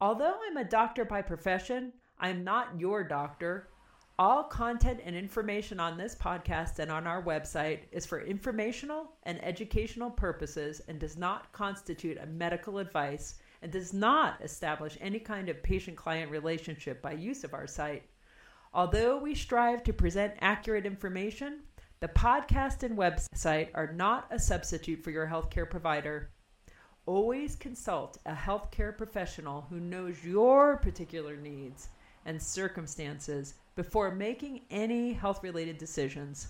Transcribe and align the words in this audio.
Although 0.00 0.38
I'm 0.46 0.56
a 0.56 0.64
doctor 0.64 1.04
by 1.04 1.22
profession, 1.22 1.92
I'm 2.20 2.44
not 2.44 2.78
your 2.78 3.02
doctor. 3.02 3.68
All 4.16 4.44
content 4.44 5.00
and 5.04 5.16
information 5.16 5.80
on 5.80 5.98
this 5.98 6.14
podcast 6.14 6.78
and 6.78 6.88
on 6.88 7.08
our 7.08 7.20
website 7.20 7.80
is 7.90 8.06
for 8.06 8.20
informational 8.20 9.10
and 9.24 9.44
educational 9.44 10.08
purposes 10.08 10.80
and 10.86 11.00
does 11.00 11.16
not 11.16 11.52
constitute 11.52 12.16
a 12.18 12.26
medical 12.26 12.78
advice 12.78 13.40
and 13.60 13.72
does 13.72 13.92
not 13.92 14.40
establish 14.40 14.96
any 15.00 15.18
kind 15.18 15.48
of 15.48 15.64
patient 15.64 15.96
client 15.96 16.30
relationship 16.30 17.02
by 17.02 17.12
use 17.12 17.42
of 17.42 17.52
our 17.52 17.66
site. 17.66 18.04
Although 18.72 19.18
we 19.18 19.34
strive 19.34 19.82
to 19.82 19.92
present 19.92 20.34
accurate 20.40 20.86
information, 20.86 21.62
the 21.98 22.06
podcast 22.06 22.84
and 22.84 22.96
website 22.96 23.70
are 23.74 23.92
not 23.92 24.28
a 24.30 24.38
substitute 24.38 25.02
for 25.02 25.10
your 25.10 25.26
healthcare 25.26 25.68
provider. 25.68 26.30
Always 27.08 27.56
consult 27.56 28.18
a 28.26 28.34
healthcare 28.34 28.94
professional 28.94 29.66
who 29.70 29.80
knows 29.80 30.22
your 30.22 30.76
particular 30.76 31.38
needs 31.38 31.88
and 32.26 32.40
circumstances 32.40 33.54
before 33.76 34.14
making 34.14 34.60
any 34.70 35.14
health 35.14 35.42
related 35.42 35.78
decisions. 35.78 36.48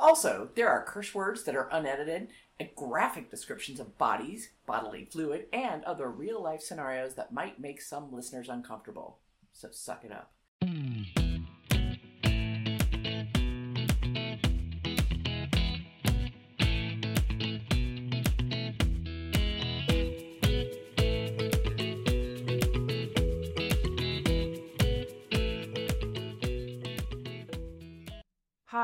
Also, 0.00 0.48
there 0.56 0.68
are 0.68 0.82
curse 0.82 1.14
words 1.14 1.44
that 1.44 1.54
are 1.54 1.68
unedited 1.70 2.26
and 2.58 2.74
graphic 2.74 3.30
descriptions 3.30 3.78
of 3.78 3.96
bodies, 3.98 4.48
bodily 4.66 5.04
fluid, 5.04 5.46
and 5.52 5.84
other 5.84 6.10
real 6.10 6.42
life 6.42 6.60
scenarios 6.60 7.14
that 7.14 7.32
might 7.32 7.60
make 7.60 7.80
some 7.80 8.12
listeners 8.12 8.48
uncomfortable. 8.48 9.18
So 9.52 9.68
suck 9.70 10.04
it 10.04 10.10
up. 10.10 10.32
Mm. 10.64 11.25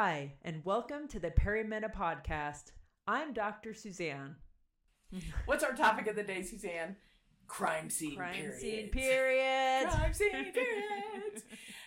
Hi, 0.05 0.33
and 0.43 0.65
welcome 0.65 1.07
to 1.07 1.21
the 1.21 1.31
Perimena 1.31 1.89
Podcast. 1.95 2.73
I'm 3.07 3.33
Dr. 3.33 3.73
Suzanne. 3.73 4.35
What's 5.47 5.63
our 5.63 5.75
topic 5.75 6.09
of 6.09 6.17
the 6.17 6.25
day, 6.25 6.43
Suzanne? 6.43 6.97
Crime 7.47 7.89
scene 7.89 8.17
Crime 8.17 8.35
periods. 8.35 8.61
scene 8.61 8.89
period. 8.89 9.89
Crime 9.89 10.13
scene 10.13 10.53
periods. 10.53 11.45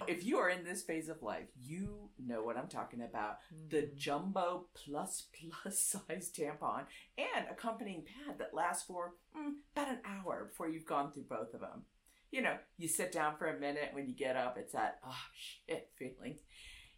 if 0.08 0.24
you 0.24 0.38
are 0.38 0.50
in 0.50 0.64
this 0.64 0.82
phase 0.82 1.10
of 1.10 1.24
life, 1.24 1.50
you 1.62 2.08
know 2.18 2.42
what 2.42 2.56
I'm 2.56 2.70
talking 2.70 3.02
about. 3.02 3.40
The 3.68 3.80
Mm-hmm. 3.82 3.98
jumbo 3.98 4.68
plus 4.74 5.28
plus 5.34 5.78
size 6.08 6.32
tampon 6.34 6.86
and 7.18 7.48
accompanying 7.52 8.06
pad 8.06 8.40
that 8.40 8.54
lasts 8.54 8.86
for 8.88 9.16
mm, 9.38 9.56
about 9.76 9.90
an 9.90 10.00
hour 10.06 10.46
before 10.50 10.70
you've 10.70 10.86
gone 10.86 11.12
through 11.12 11.26
both 11.30 11.54
of 11.54 11.60
them. 11.60 11.84
You 12.32 12.44
know, 12.44 12.56
you 12.78 12.88
sit 12.88 13.12
down 13.12 13.36
for 13.36 13.48
a 13.48 13.60
minute 13.60 13.90
when 13.92 14.08
you 14.08 14.16
get 14.16 14.38
up, 14.38 14.58
it's 14.58 14.72
that, 14.72 15.00
oh 15.06 15.18
shit 15.68 15.90
feeling. 16.00 16.38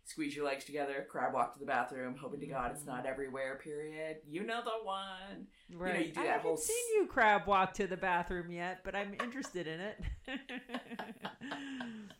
Squeeze 0.07 0.35
your 0.35 0.45
legs 0.45 0.63
together, 0.63 1.05
crab 1.09 1.33
walk 1.33 1.53
to 1.53 1.59
the 1.59 1.65
bathroom, 1.65 2.15
hoping 2.19 2.39
to 2.39 2.47
God 2.47 2.71
it's 2.73 2.85
not 2.85 3.05
mm. 3.05 3.09
everywhere, 3.09 3.59
period. 3.61 4.17
You 4.27 4.45
know 4.45 4.61
the 4.63 4.85
one. 4.85 5.47
Right. 5.71 5.93
You 5.93 5.99
know, 5.99 6.05
you 6.07 6.13
do 6.13 6.21
I 6.21 6.23
that 6.23 6.29
haven't 6.29 6.47
whole 6.47 6.57
seen 6.57 6.85
you 6.95 7.07
crab 7.07 7.45
walk 7.45 7.73
to 7.75 7.87
the 7.87 7.97
bathroom 7.97 8.49
yet, 8.49 8.79
but 8.85 8.95
I'm 8.95 9.13
interested 9.21 9.67
in 9.67 9.81
it. 9.81 10.01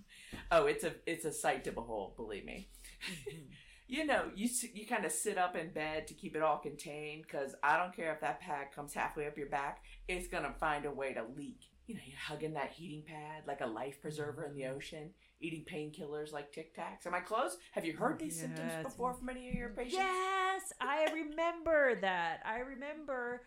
Oh, 0.51 0.65
it's 0.65 0.83
a 0.83 0.93
it's 1.05 1.25
a 1.25 1.31
sight 1.31 1.63
to 1.65 1.71
behold, 1.71 2.15
believe 2.15 2.45
me. 2.45 2.69
Mm-hmm. 3.09 3.37
you 3.87 4.05
know, 4.05 4.25
you 4.35 4.49
you 4.73 4.85
kind 4.85 5.05
of 5.05 5.11
sit 5.11 5.37
up 5.37 5.55
in 5.55 5.71
bed 5.71 6.07
to 6.07 6.13
keep 6.13 6.35
it 6.35 6.41
all 6.41 6.57
contained 6.57 7.23
because 7.23 7.55
I 7.63 7.77
don't 7.77 7.95
care 7.95 8.13
if 8.13 8.21
that 8.21 8.39
pad 8.39 8.67
comes 8.73 8.93
halfway 8.93 9.27
up 9.27 9.37
your 9.37 9.49
back, 9.49 9.83
it's 10.07 10.27
gonna 10.27 10.53
find 10.59 10.85
a 10.85 10.91
way 10.91 11.13
to 11.13 11.23
leak. 11.35 11.61
You 11.85 11.95
know, 11.95 12.01
you're 12.05 12.17
hugging 12.17 12.53
that 12.53 12.71
heating 12.71 13.03
pad 13.05 13.43
like 13.45 13.61
a 13.61 13.65
life 13.65 14.01
preserver 14.01 14.45
in 14.45 14.55
the 14.55 14.63
mm-hmm. 14.63 14.77
ocean, 14.77 15.09
eating 15.39 15.63
painkillers 15.71 16.31
like 16.31 16.51
Tic 16.51 16.75
Tacs. 16.75 17.05
Am 17.05 17.13
I 17.13 17.19
close? 17.19 17.57
Have 17.71 17.85
you 17.85 17.93
heard 17.93 18.19
these 18.19 18.39
symptoms 18.39 18.71
before 18.83 19.13
from 19.13 19.29
any 19.29 19.49
of 19.49 19.55
your 19.55 19.69
patients? 19.69 19.95
yes, 19.95 20.73
I 20.81 21.07
remember 21.13 21.95
that. 22.01 22.41
I 22.45 22.59
remember 22.59 23.41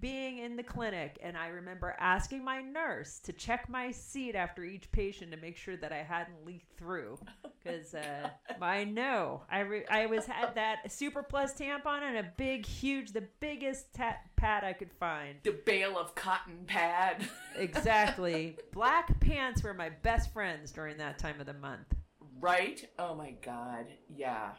being 0.00 0.38
in 0.38 0.56
the 0.56 0.62
clinic 0.62 1.18
and 1.22 1.36
I 1.36 1.48
remember 1.48 1.96
asking 1.98 2.44
my 2.44 2.60
nurse 2.60 3.18
to 3.20 3.32
check 3.32 3.68
my 3.68 3.90
seat 3.90 4.34
after 4.34 4.64
each 4.64 4.90
patient 4.92 5.30
to 5.32 5.36
make 5.36 5.56
sure 5.56 5.76
that 5.76 5.92
I 5.92 6.02
hadn't 6.02 6.44
leaked 6.44 6.76
through 6.76 7.18
because 7.64 7.94
uh, 7.94 8.28
I 8.60 8.84
know 8.84 9.42
I 9.50 9.60
re- 9.60 9.86
I 9.90 10.06
was 10.06 10.26
had 10.26 10.54
that 10.56 10.90
super 10.90 11.22
plus 11.22 11.54
tampon 11.54 12.02
and 12.02 12.16
a 12.18 12.32
big 12.36 12.66
huge 12.66 13.12
the 13.12 13.24
biggest 13.40 13.94
ta- 13.94 14.18
pad 14.36 14.64
I 14.64 14.72
could 14.72 14.92
find 14.92 15.36
The 15.44 15.58
bale 15.64 15.98
of 15.98 16.14
cotton 16.14 16.64
pad. 16.66 17.28
Exactly. 17.56 18.56
Black 18.72 19.20
pants 19.20 19.62
were 19.62 19.74
my 19.74 19.90
best 19.90 20.32
friends 20.32 20.72
during 20.72 20.96
that 20.96 21.18
time 21.18 21.38
of 21.38 21.46
the 21.46 21.52
month. 21.52 21.86
Right? 22.40 22.82
Oh 22.98 23.14
my 23.14 23.32
god. 23.44 23.86
Yeah. 24.08 24.52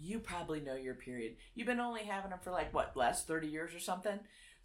You 0.00 0.18
probably 0.18 0.60
know 0.60 0.74
your 0.74 0.94
period. 0.94 1.36
You've 1.54 1.66
been 1.66 1.78
only 1.80 2.04
having 2.04 2.30
them 2.30 2.38
for 2.42 2.50
like 2.50 2.72
what, 2.72 2.96
last 2.96 3.26
30 3.26 3.48
years 3.48 3.74
or 3.74 3.80
something? 3.80 4.18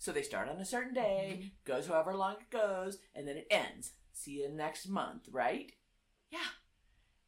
So 0.04 0.12
they 0.12 0.22
start 0.22 0.50
on 0.50 0.58
a 0.58 0.66
certain 0.66 0.94
day, 0.94 1.38
mm-hmm. 1.40 1.48
goes 1.64 1.88
however 1.88 2.14
long 2.14 2.34
it 2.34 2.50
goes, 2.50 2.98
and 3.16 3.26
then 3.26 3.38
it 3.38 3.48
ends. 3.50 3.94
See 4.12 4.32
you 4.32 4.50
next 4.50 4.90
month, 4.90 5.30
right? 5.32 5.72
Yeah. 6.30 6.40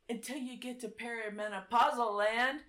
Until 0.10 0.36
you 0.36 0.60
get 0.60 0.82
to 0.82 0.90
perimenopausal 0.90 2.18
land. 2.18 2.60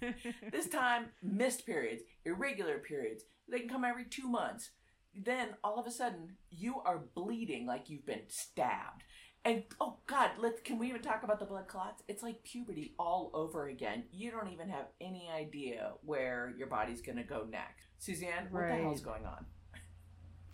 this 0.52 0.68
time, 0.68 1.06
missed 1.24 1.66
periods, 1.66 2.04
irregular 2.24 2.78
periods. 2.78 3.24
They 3.50 3.58
can 3.58 3.68
come 3.68 3.84
every 3.84 4.04
two 4.04 4.28
months. 4.28 4.70
Then 5.12 5.56
all 5.64 5.80
of 5.80 5.88
a 5.88 5.90
sudden, 5.90 6.36
you 6.48 6.78
are 6.78 7.02
bleeding 7.16 7.66
like 7.66 7.90
you've 7.90 8.06
been 8.06 8.28
stabbed. 8.28 9.02
And 9.44 9.64
oh 9.80 9.96
God, 10.06 10.30
let's 10.38 10.60
can 10.60 10.78
we 10.78 10.88
even 10.88 11.02
talk 11.02 11.24
about 11.24 11.40
the 11.40 11.46
blood 11.46 11.66
clots? 11.66 12.04
It's 12.06 12.22
like 12.22 12.44
puberty 12.44 12.94
all 12.96 13.32
over 13.34 13.66
again. 13.66 14.04
You 14.12 14.30
don't 14.30 14.52
even 14.52 14.68
have 14.68 14.86
any 15.00 15.28
idea 15.34 15.94
where 16.04 16.54
your 16.56 16.68
body's 16.68 17.00
gonna 17.00 17.24
go 17.24 17.44
next. 17.50 17.89
Suzanne, 18.00 18.48
what 18.50 18.60
the 18.62 18.66
Right. 18.66 18.80
hell's 18.80 19.00
going 19.00 19.24
on? 19.24 19.46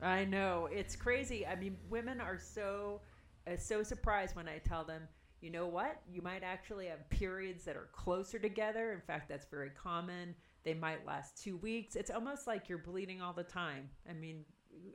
I 0.02 0.24
know 0.26 0.68
it's 0.70 0.94
crazy. 0.94 1.46
I 1.46 1.54
mean, 1.56 1.78
women 1.88 2.20
are 2.20 2.38
so 2.38 3.00
uh, 3.46 3.56
so 3.56 3.82
surprised 3.84 4.34
when 4.34 4.48
I 4.48 4.58
tell 4.58 4.82
them, 4.84 5.02
you 5.40 5.50
know 5.50 5.68
what? 5.68 6.02
You 6.10 6.20
might 6.20 6.42
actually 6.42 6.86
have 6.88 7.08
periods 7.10 7.64
that 7.64 7.76
are 7.76 7.88
closer 7.92 8.38
together. 8.40 8.92
In 8.92 9.00
fact, 9.00 9.28
that's 9.28 9.46
very 9.46 9.70
common. 9.70 10.34
They 10.64 10.74
might 10.74 11.06
last 11.06 11.40
two 11.40 11.56
weeks. 11.58 11.94
It's 11.94 12.10
almost 12.10 12.48
like 12.48 12.68
you're 12.68 12.78
bleeding 12.78 13.22
all 13.22 13.32
the 13.32 13.44
time. 13.44 13.88
I 14.10 14.14
mean, 14.14 14.44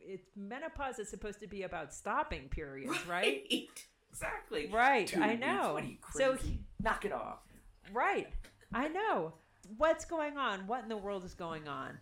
it's 0.06 0.28
menopause 0.36 1.00
is 1.00 1.08
supposed 1.10 1.40
to 1.40 1.48
be 1.48 1.64
about 1.64 1.94
stopping 1.94 2.50
periods, 2.50 2.98
right? 3.08 3.48
exactly. 4.12 4.68
Right, 4.68 5.08
Two 5.08 5.22
I 5.24 5.30
weeks. 5.30 5.40
know. 5.42 5.78
You 5.80 5.96
So-? 6.14 6.38
Knock 6.84 7.06
it 7.06 7.14
off. 7.14 7.40
Right. 7.94 8.28
I 8.74 8.90
know. 8.90 9.34
What's 9.78 10.04
going 10.04 10.38
on? 10.38 10.68
What 10.68 10.84
in 10.84 10.90
the 10.90 10.98
world 10.98 11.24
is 11.24 11.34
going 11.34 11.70
on? 11.70 11.98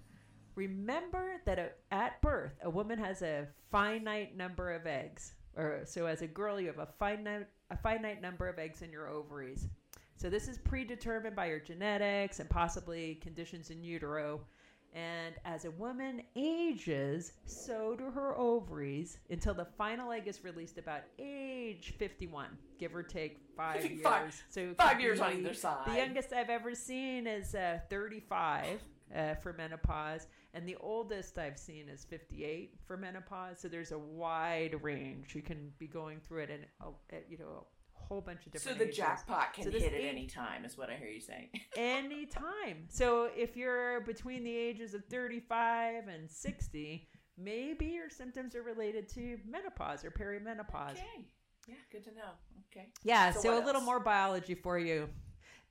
Remember 0.59 1.39
that 1.45 1.57
a, 1.57 1.69
at 1.89 2.21
birth, 2.21 2.51
a 2.63 2.69
woman 2.69 2.99
has 2.99 3.21
a 3.21 3.47
finite 3.71 4.35
number 4.35 4.73
of 4.73 4.85
eggs. 4.85 5.31
Or 5.55 5.83
so 5.85 6.05
as 6.05 6.21
a 6.21 6.27
girl, 6.27 6.59
you 6.59 6.67
have 6.67 6.79
a 6.79 6.89
finite 6.99 7.47
a 7.71 7.77
finite 7.77 8.21
number 8.21 8.45
of 8.49 8.59
eggs 8.59 8.81
in 8.81 8.91
your 8.91 9.07
ovaries. 9.07 9.67
So 10.17 10.29
this 10.29 10.49
is 10.49 10.57
predetermined 10.57 11.33
by 11.33 11.45
your 11.45 11.59
genetics 11.59 12.41
and 12.41 12.49
possibly 12.49 13.15
conditions 13.21 13.69
in 13.69 13.81
utero. 13.83 14.41
And 14.93 15.35
as 15.45 15.63
a 15.63 15.71
woman 15.71 16.23
ages, 16.35 17.31
so 17.45 17.95
do 17.95 18.11
her 18.11 18.35
ovaries 18.37 19.19
until 19.29 19.53
the 19.53 19.67
final 19.77 20.11
egg 20.11 20.27
is 20.27 20.43
released 20.43 20.77
about 20.77 21.03
age 21.19 21.93
51, 21.97 22.47
give 22.79 22.93
or 22.93 23.03
take 23.03 23.39
five 23.55 23.85
years. 23.85 24.01
Five- 24.01 24.43
so 24.49 24.73
five 24.73 24.99
years 24.99 25.21
on 25.21 25.37
either 25.37 25.53
side. 25.53 25.85
The 25.85 25.95
youngest 25.95 26.33
I've 26.33 26.49
ever 26.49 26.75
seen 26.75 27.27
is 27.27 27.55
uh, 27.55 27.79
35 27.89 28.81
uh, 29.15 29.35
for 29.35 29.53
menopause, 29.53 30.27
and 30.53 30.67
the 30.67 30.75
oldest 30.79 31.37
I've 31.37 31.57
seen 31.59 31.87
is 31.89 32.05
58 32.05 32.79
for 32.85 32.97
menopause. 32.97 33.59
So 33.59 33.67
there's 33.67 33.91
a 33.91 33.97
wide 33.99 34.75
range. 34.81 35.35
You 35.35 35.41
can 35.41 35.71
be 35.79 35.87
going 35.87 36.19
through 36.19 36.43
it 36.43 36.49
in, 36.49 36.65
uh, 36.81 36.89
you 37.29 37.37
know, 37.37 37.65
a 37.95 38.03
whole 38.07 38.21
bunch 38.21 38.45
of 38.47 38.51
different. 38.53 38.77
So 38.77 38.83
the 38.83 38.89
ages. 38.89 38.97
jackpot 38.97 39.53
can 39.53 39.65
So 39.65 39.71
hit 39.71 39.93
at 39.93 40.01
any 40.01 40.25
time, 40.27 40.65
is 40.65 40.77
what 40.77 40.89
I 40.89 40.95
hear 40.95 41.09
you 41.09 41.21
saying. 41.21 41.49
any 41.77 42.25
time. 42.25 42.85
So 42.89 43.29
if 43.35 43.55
you're 43.55 44.01
between 44.01 44.43
the 44.43 44.55
ages 44.55 44.93
of 44.93 45.05
35 45.05 46.07
and 46.07 46.29
60, 46.29 47.07
maybe 47.37 47.85
your 47.85 48.09
symptoms 48.09 48.55
are 48.55 48.63
related 48.63 49.07
to 49.13 49.37
menopause 49.47 50.03
or 50.03 50.11
perimenopause. 50.11 50.91
okay. 50.93 51.25
Yeah, 51.67 51.75
good 51.91 52.03
to 52.05 52.11
know. 52.15 52.31
Okay. 52.71 52.87
Yeah, 53.03 53.31
So 53.31 53.41
so, 53.41 53.63
a 53.63 53.65
little 53.65 53.81
more 53.81 53.99
biology 53.99 54.55
for 54.55 54.79
you. 54.79 55.07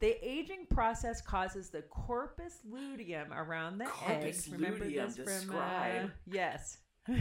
The 0.00 0.16
aging 0.26 0.66
process 0.70 1.20
causes 1.20 1.70
the 1.70 1.82
corpus 1.82 2.60
luteum 2.68 3.32
around 3.32 3.78
the 3.78 3.86
Corpus 3.86 4.24
eggs. 4.24 4.48
Remember 4.50 4.84
luteum, 4.84 5.06
this 5.06 5.16
from 5.16 5.26
uh, 5.26 5.34
describe. 5.34 6.10
yes. 6.26 6.78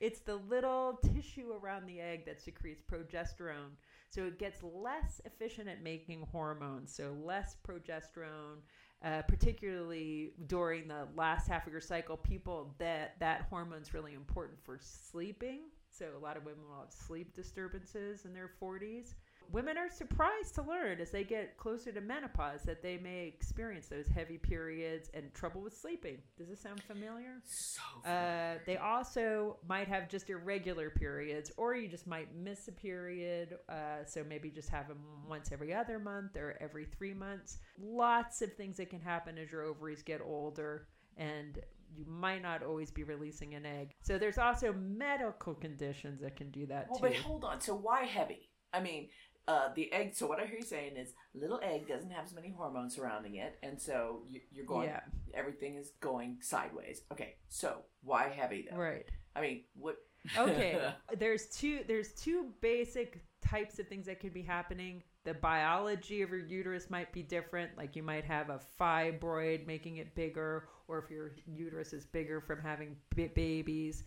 it's 0.00 0.20
the 0.20 0.36
little 0.36 1.00
tissue 1.14 1.52
around 1.52 1.86
the 1.86 2.00
egg 2.00 2.26
that 2.26 2.40
secretes 2.40 2.82
progesterone. 2.82 3.72
So 4.10 4.24
it 4.24 4.38
gets 4.38 4.62
less 4.62 5.20
efficient 5.24 5.68
at 5.68 5.82
making 5.82 6.26
hormones. 6.30 6.94
So 6.94 7.16
less 7.24 7.56
progesterone 7.66 8.60
uh, 9.04 9.22
particularly 9.22 10.32
during 10.46 10.88
the 10.88 11.06
last 11.14 11.48
half 11.48 11.66
of 11.66 11.72
your 11.72 11.80
cycle, 11.80 12.16
people 12.16 12.74
that 12.78 13.14
that 13.20 13.46
hormone's 13.50 13.92
really 13.92 14.14
important 14.14 14.58
for 14.64 14.78
sleeping. 14.80 15.60
So 15.90 16.06
a 16.16 16.22
lot 16.22 16.36
of 16.36 16.44
women 16.44 16.60
will 16.68 16.80
have 16.80 16.92
sleep 16.92 17.34
disturbances 17.34 18.24
in 18.24 18.32
their 18.32 18.50
40s 18.60 19.14
women 19.52 19.76
are 19.78 19.90
surprised 19.90 20.54
to 20.56 20.62
learn 20.62 21.00
as 21.00 21.10
they 21.10 21.24
get 21.24 21.56
closer 21.56 21.92
to 21.92 22.00
menopause 22.00 22.62
that 22.62 22.82
they 22.82 22.98
may 22.98 23.26
experience 23.26 23.86
those 23.86 24.06
heavy 24.08 24.38
periods 24.38 25.10
and 25.14 25.32
trouble 25.34 25.60
with 25.60 25.76
sleeping. 25.76 26.18
Does 26.38 26.48
this 26.48 26.60
sound 26.60 26.82
familiar? 26.82 27.40
So 27.44 27.82
Uh, 28.08 28.58
they 28.66 28.76
also 28.76 29.58
might 29.68 29.88
have 29.88 30.08
just 30.08 30.28
irregular 30.30 30.90
periods, 30.90 31.50
or 31.56 31.74
you 31.74 31.88
just 31.88 32.06
might 32.06 32.34
miss 32.34 32.68
a 32.68 32.72
period. 32.72 33.58
Uh, 33.68 34.04
so 34.04 34.24
maybe 34.24 34.50
just 34.50 34.68
have 34.68 34.88
them 34.88 34.98
once 35.28 35.52
every 35.52 35.72
other 35.72 35.98
month 35.98 36.36
or 36.36 36.56
every 36.60 36.84
three 36.84 37.14
months. 37.14 37.58
Lots 37.80 38.42
of 38.42 38.52
things 38.54 38.76
that 38.78 38.90
can 38.90 39.00
happen 39.00 39.38
as 39.38 39.50
your 39.50 39.62
ovaries 39.62 40.02
get 40.02 40.20
older, 40.20 40.88
and 41.16 41.58
you 41.96 42.04
might 42.06 42.42
not 42.42 42.62
always 42.62 42.90
be 42.90 43.04
releasing 43.04 43.54
an 43.54 43.64
egg. 43.64 43.92
So 44.02 44.18
there's 44.18 44.38
also 44.38 44.72
medical 44.72 45.54
conditions 45.54 46.20
that 46.20 46.36
can 46.36 46.50
do 46.50 46.66
that 46.66 46.88
well, 46.90 46.98
too. 46.98 47.06
but 47.08 47.16
hold 47.16 47.44
on. 47.44 47.60
So 47.60 47.74
why 47.74 48.04
heavy? 48.04 48.50
I 48.72 48.80
mean, 48.80 49.08
uh, 49.48 49.68
the 49.74 49.92
egg. 49.92 50.14
So 50.14 50.26
what 50.26 50.40
I 50.40 50.46
hear 50.46 50.58
you 50.58 50.64
saying 50.64 50.96
is, 50.96 51.12
little 51.34 51.60
egg 51.62 51.86
doesn't 51.88 52.10
have 52.10 52.24
as 52.24 52.34
many 52.34 52.50
hormones 52.56 52.94
surrounding 52.94 53.36
it, 53.36 53.58
and 53.62 53.80
so 53.80 54.22
you, 54.28 54.40
you're 54.52 54.66
going. 54.66 54.88
yeah, 54.88 55.00
Everything 55.34 55.76
is 55.76 55.92
going 56.00 56.38
sideways. 56.40 57.02
Okay, 57.12 57.36
so 57.48 57.82
why 58.02 58.28
heavy 58.28 58.66
though? 58.70 58.76
right. 58.76 59.06
I 59.34 59.40
mean, 59.40 59.64
what? 59.74 59.96
okay 60.36 60.92
there's 61.18 61.46
two 61.46 61.80
there's 61.86 62.12
two 62.14 62.48
basic 62.60 63.20
types 63.40 63.78
of 63.78 63.86
things 63.86 64.06
that 64.06 64.18
could 64.18 64.34
be 64.34 64.42
happening 64.42 65.00
the 65.24 65.34
biology 65.34 66.20
of 66.22 66.30
your 66.30 66.40
uterus 66.40 66.90
might 66.90 67.12
be 67.12 67.22
different 67.22 67.70
like 67.76 67.94
you 67.94 68.02
might 68.02 68.24
have 68.24 68.50
a 68.50 68.58
fibroid 68.80 69.64
making 69.68 69.98
it 69.98 70.12
bigger 70.16 70.68
or 70.88 70.98
if 70.98 71.10
your 71.10 71.32
uterus 71.46 71.92
is 71.92 72.06
bigger 72.06 72.40
from 72.40 72.60
having 72.60 72.96
b- 73.14 73.30
babies 73.36 74.02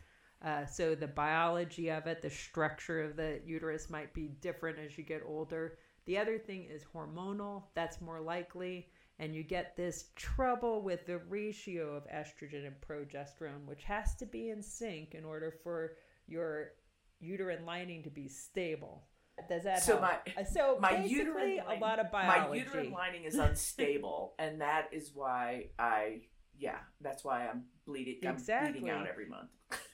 uh, 0.45 0.65
so 0.65 0.95
the 0.95 1.07
biology 1.07 1.89
of 1.89 2.07
it 2.07 2.21
the 2.21 2.30
structure 2.30 3.01
of 3.03 3.15
the 3.15 3.39
uterus 3.45 3.89
might 3.89 4.13
be 4.13 4.27
different 4.41 4.77
as 4.80 4.97
you 4.97 5.03
get 5.03 5.21
older 5.25 5.77
the 6.06 6.18
other 6.18 6.38
thing 6.38 6.65
is 6.65 6.83
hormonal 6.95 7.63
that's 7.75 8.01
more 8.01 8.21
likely 8.21 8.88
and 9.19 9.36
you 9.36 9.44
get 9.44 9.75
this 9.75 10.12
trouble 10.15 10.81
with 10.81 11.06
the 11.06 11.18
ratio 11.30 11.94
of 11.95 12.07
estrogen 12.07 12.65
and 12.65 12.75
progesterone 12.81 13.65
which 13.65 13.83
has 13.83 14.15
to 14.15 14.25
be 14.25 14.50
in 14.50 14.62
sync 14.63 15.13
in 15.13 15.25
order 15.25 15.53
for 15.63 15.94
your 16.27 16.69
uterine 17.19 17.65
lining 17.65 18.01
to 18.03 18.09
be 18.09 18.30
stable. 18.30 19.03
Does 19.50 19.63
that 19.65 19.83
So 19.83 19.97
help? 19.97 20.01
my- 20.03 20.33
Uh, 20.42 20.45
so 20.45 20.77
my 20.80 21.03
uterine 21.03 21.59
a 21.68 21.75
lot 21.80 22.00
of 22.00 22.12
biology. 22.12 22.50
My 22.50 22.56
uterine 22.56 22.92
lining 22.92 23.24
is 23.25 23.35
unstable, 23.50 24.35
and 24.39 24.62
that 24.62 24.89
is 24.94 25.12
why 25.13 25.69
I. 25.77 26.21
Yeah, 26.57 26.77
that's 27.01 27.24
why 27.24 27.47
I'm 27.47 27.63
bleeding. 27.85 28.19
I'm 28.27 28.35
bleeding 28.35 28.89
out 28.89 29.07
every 29.07 29.27
month. 29.27 29.50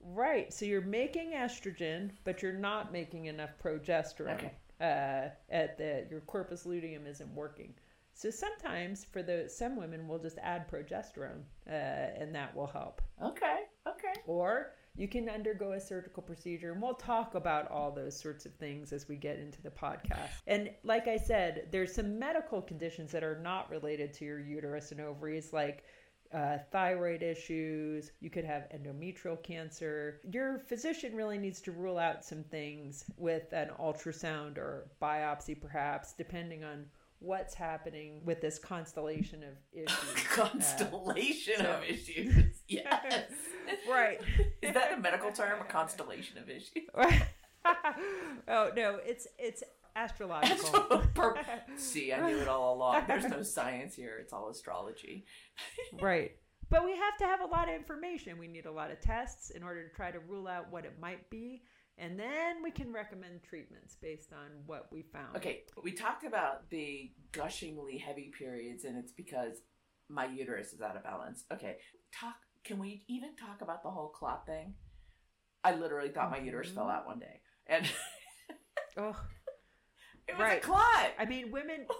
Right. 0.00 0.52
So 0.52 0.64
you're 0.64 0.80
making 0.80 1.32
estrogen, 1.32 2.10
but 2.24 2.42
you're 2.42 2.52
not 2.52 2.92
making 2.92 3.26
enough 3.26 3.50
progesterone. 3.62 4.34
Okay. 4.34 4.52
Uh, 4.80 5.28
at 5.50 5.76
the 5.76 6.06
your 6.08 6.20
corpus 6.20 6.64
luteum 6.64 7.06
isn't 7.06 7.34
working. 7.34 7.74
So 8.14 8.30
sometimes 8.30 9.04
for 9.04 9.22
the 9.22 9.48
some 9.48 9.76
women 9.76 10.08
will 10.08 10.18
just 10.18 10.38
add 10.38 10.68
progesterone, 10.68 11.42
uh, 11.68 11.72
and 11.72 12.34
that 12.34 12.54
will 12.54 12.66
help. 12.66 13.00
Okay. 13.22 13.60
Okay. 13.88 14.20
Or 14.26 14.72
you 14.96 15.06
can 15.06 15.28
undergo 15.28 15.72
a 15.72 15.80
surgical 15.80 16.22
procedure, 16.24 16.72
and 16.72 16.82
we'll 16.82 16.94
talk 16.94 17.36
about 17.36 17.70
all 17.70 17.92
those 17.92 18.18
sorts 18.18 18.44
of 18.44 18.54
things 18.54 18.92
as 18.92 19.08
we 19.08 19.14
get 19.14 19.38
into 19.38 19.62
the 19.62 19.70
podcast. 19.70 20.30
And 20.48 20.70
like 20.82 21.06
I 21.06 21.16
said, 21.16 21.68
there's 21.70 21.94
some 21.94 22.18
medical 22.18 22.60
conditions 22.60 23.12
that 23.12 23.22
are 23.22 23.38
not 23.40 23.70
related 23.70 24.12
to 24.14 24.24
your 24.24 24.40
uterus 24.40 24.90
and 24.90 25.00
ovaries, 25.00 25.52
like 25.52 25.84
uh, 26.34 26.58
thyroid 26.70 27.22
issues. 27.22 28.12
You 28.20 28.30
could 28.30 28.44
have 28.44 28.68
endometrial 28.74 29.42
cancer. 29.42 30.20
Your 30.30 30.58
physician 30.58 31.14
really 31.14 31.38
needs 31.38 31.60
to 31.62 31.72
rule 31.72 31.98
out 31.98 32.24
some 32.24 32.44
things 32.44 33.04
with 33.16 33.52
an 33.52 33.70
ultrasound 33.80 34.58
or 34.58 34.88
biopsy, 35.02 35.58
perhaps, 35.60 36.12
depending 36.12 36.64
on 36.64 36.84
what's 37.20 37.54
happening 37.54 38.20
with 38.24 38.40
this 38.40 38.58
constellation 38.58 39.42
of 39.42 39.54
issues. 39.72 40.26
constellation 40.32 41.54
so- 41.58 41.64
of 41.64 41.84
issues. 41.84 42.44
Yes. 42.68 43.30
right. 43.90 44.20
Is 44.60 44.74
that 44.74 44.92
a 44.92 45.00
medical 45.00 45.32
term? 45.32 45.58
A 45.62 45.64
constellation 45.64 46.36
of 46.36 46.50
issues? 46.50 46.84
oh 48.46 48.70
no, 48.76 48.98
it's 49.04 49.26
it's 49.38 49.62
astrological. 49.98 51.02
Per- 51.14 51.36
See, 51.76 52.12
I 52.12 52.26
knew 52.26 52.38
it 52.38 52.48
all 52.48 52.74
along. 52.74 53.04
There's 53.06 53.24
no 53.24 53.42
science 53.56 53.94
here. 53.94 54.18
It's 54.20 54.32
all 54.32 54.48
astrology. 54.48 55.26
right. 56.00 56.32
But 56.70 56.84
we 56.84 56.92
have 56.96 57.16
to 57.18 57.24
have 57.24 57.40
a 57.40 57.46
lot 57.46 57.68
of 57.68 57.74
information. 57.74 58.38
We 58.38 58.46
need 58.46 58.66
a 58.66 58.72
lot 58.72 58.90
of 58.90 59.00
tests 59.00 59.50
in 59.50 59.62
order 59.62 59.88
to 59.88 59.94
try 59.94 60.10
to 60.10 60.18
rule 60.18 60.46
out 60.46 60.70
what 60.70 60.84
it 60.84 60.98
might 61.00 61.30
be, 61.30 61.62
and 61.96 62.20
then 62.20 62.62
we 62.62 62.70
can 62.70 62.92
recommend 62.92 63.42
treatments 63.42 63.96
based 64.00 64.34
on 64.34 64.50
what 64.66 64.88
we 64.92 65.02
found. 65.02 65.34
Okay, 65.36 65.62
we 65.82 65.92
talked 65.92 66.24
about 66.24 66.68
the 66.68 67.10
gushingly 67.32 67.98
heavy 67.98 68.30
periods, 68.36 68.84
and 68.84 68.98
it's 68.98 69.12
because 69.12 69.62
my 70.10 70.26
uterus 70.26 70.74
is 70.74 70.82
out 70.82 70.94
of 70.94 71.04
balance. 71.04 71.44
Okay, 71.50 71.76
talk. 72.12 72.34
Can 72.64 72.78
we 72.78 73.02
even 73.08 73.30
talk 73.34 73.62
about 73.62 73.82
the 73.82 73.90
whole 73.90 74.08
clot 74.08 74.44
thing? 74.44 74.74
I 75.64 75.74
literally 75.74 76.10
thought 76.10 76.30
my 76.30 76.38
uterus 76.38 76.68
fell 76.68 76.84
mm-hmm. 76.84 76.96
out 76.96 77.06
one 77.06 77.18
day, 77.18 77.40
and 77.66 77.88
Oh, 78.98 79.14
it 80.28 80.36
was 80.36 80.40
Right. 80.44 80.58
a 80.58 80.66
clot. 80.66 81.10
I 81.18 81.24
mean, 81.24 81.50
women. 81.50 81.86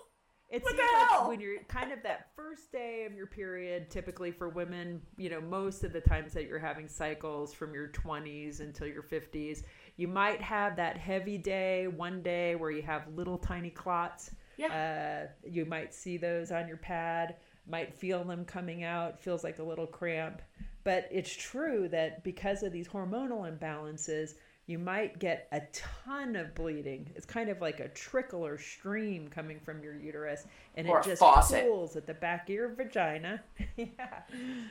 It 0.50 0.62
What 0.62 0.70
seems 0.78 0.82
like 0.94 1.10
hell? 1.10 1.28
when 1.28 1.40
you're 1.40 1.62
kind 1.64 1.92
of 1.92 2.02
that 2.04 2.30
first 2.34 2.72
day 2.72 3.04
of 3.04 3.12
your 3.12 3.26
period, 3.26 3.90
typically 3.90 4.30
for 4.30 4.48
women, 4.48 5.02
you 5.18 5.28
know, 5.28 5.42
most 5.42 5.84
of 5.84 5.92
the 5.92 6.00
times 6.00 6.32
that 6.32 6.46
you're 6.46 6.58
having 6.58 6.88
cycles 6.88 7.52
from 7.52 7.74
your 7.74 7.88
20s 7.88 8.60
until 8.60 8.86
your 8.86 9.02
50s, 9.02 9.64
you 9.98 10.08
might 10.08 10.40
have 10.40 10.74
that 10.76 10.96
heavy 10.96 11.36
day, 11.36 11.86
one 11.88 12.22
day 12.22 12.54
where 12.54 12.70
you 12.70 12.80
have 12.80 13.02
little 13.14 13.36
tiny 13.36 13.68
clots. 13.68 14.30
Uh, 14.72 15.26
you 15.46 15.66
might 15.66 15.92
see 15.92 16.16
those 16.16 16.50
on 16.50 16.66
your 16.66 16.78
pad, 16.78 17.36
might 17.66 17.92
feel 17.94 18.24
them 18.24 18.46
coming 18.46 18.84
out, 18.84 19.20
feels 19.20 19.44
like 19.44 19.58
a 19.58 19.62
little 19.62 19.86
cramp. 19.86 20.40
But 20.82 21.08
it's 21.12 21.36
true 21.36 21.88
that 21.90 22.24
because 22.24 22.62
of 22.62 22.72
these 22.72 22.88
hormonal 22.88 23.44
imbalances, 23.54 24.30
you 24.68 24.78
might 24.78 25.18
get 25.18 25.48
a 25.50 25.62
ton 25.72 26.36
of 26.36 26.54
bleeding. 26.54 27.10
It's 27.16 27.26
kind 27.26 27.48
of 27.48 27.60
like 27.60 27.80
a 27.80 27.88
trickle 27.88 28.46
or 28.46 28.58
stream 28.58 29.28
coming 29.28 29.58
from 29.60 29.82
your 29.82 29.94
uterus, 29.96 30.44
and 30.76 30.86
Or 30.86 31.00
it 31.00 31.04
just 31.04 31.20
faucet. 31.20 31.64
pools 31.64 31.96
at 31.96 32.06
the 32.06 32.14
back 32.14 32.48
of 32.48 32.54
your 32.54 32.68
vagina. 32.68 33.42
yeah, 33.76 34.22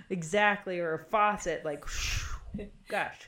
exactly, 0.10 0.80
or 0.80 0.94
a 0.94 1.00
faucet, 1.00 1.66
like, 1.66 1.84
gosh. 2.90 3.28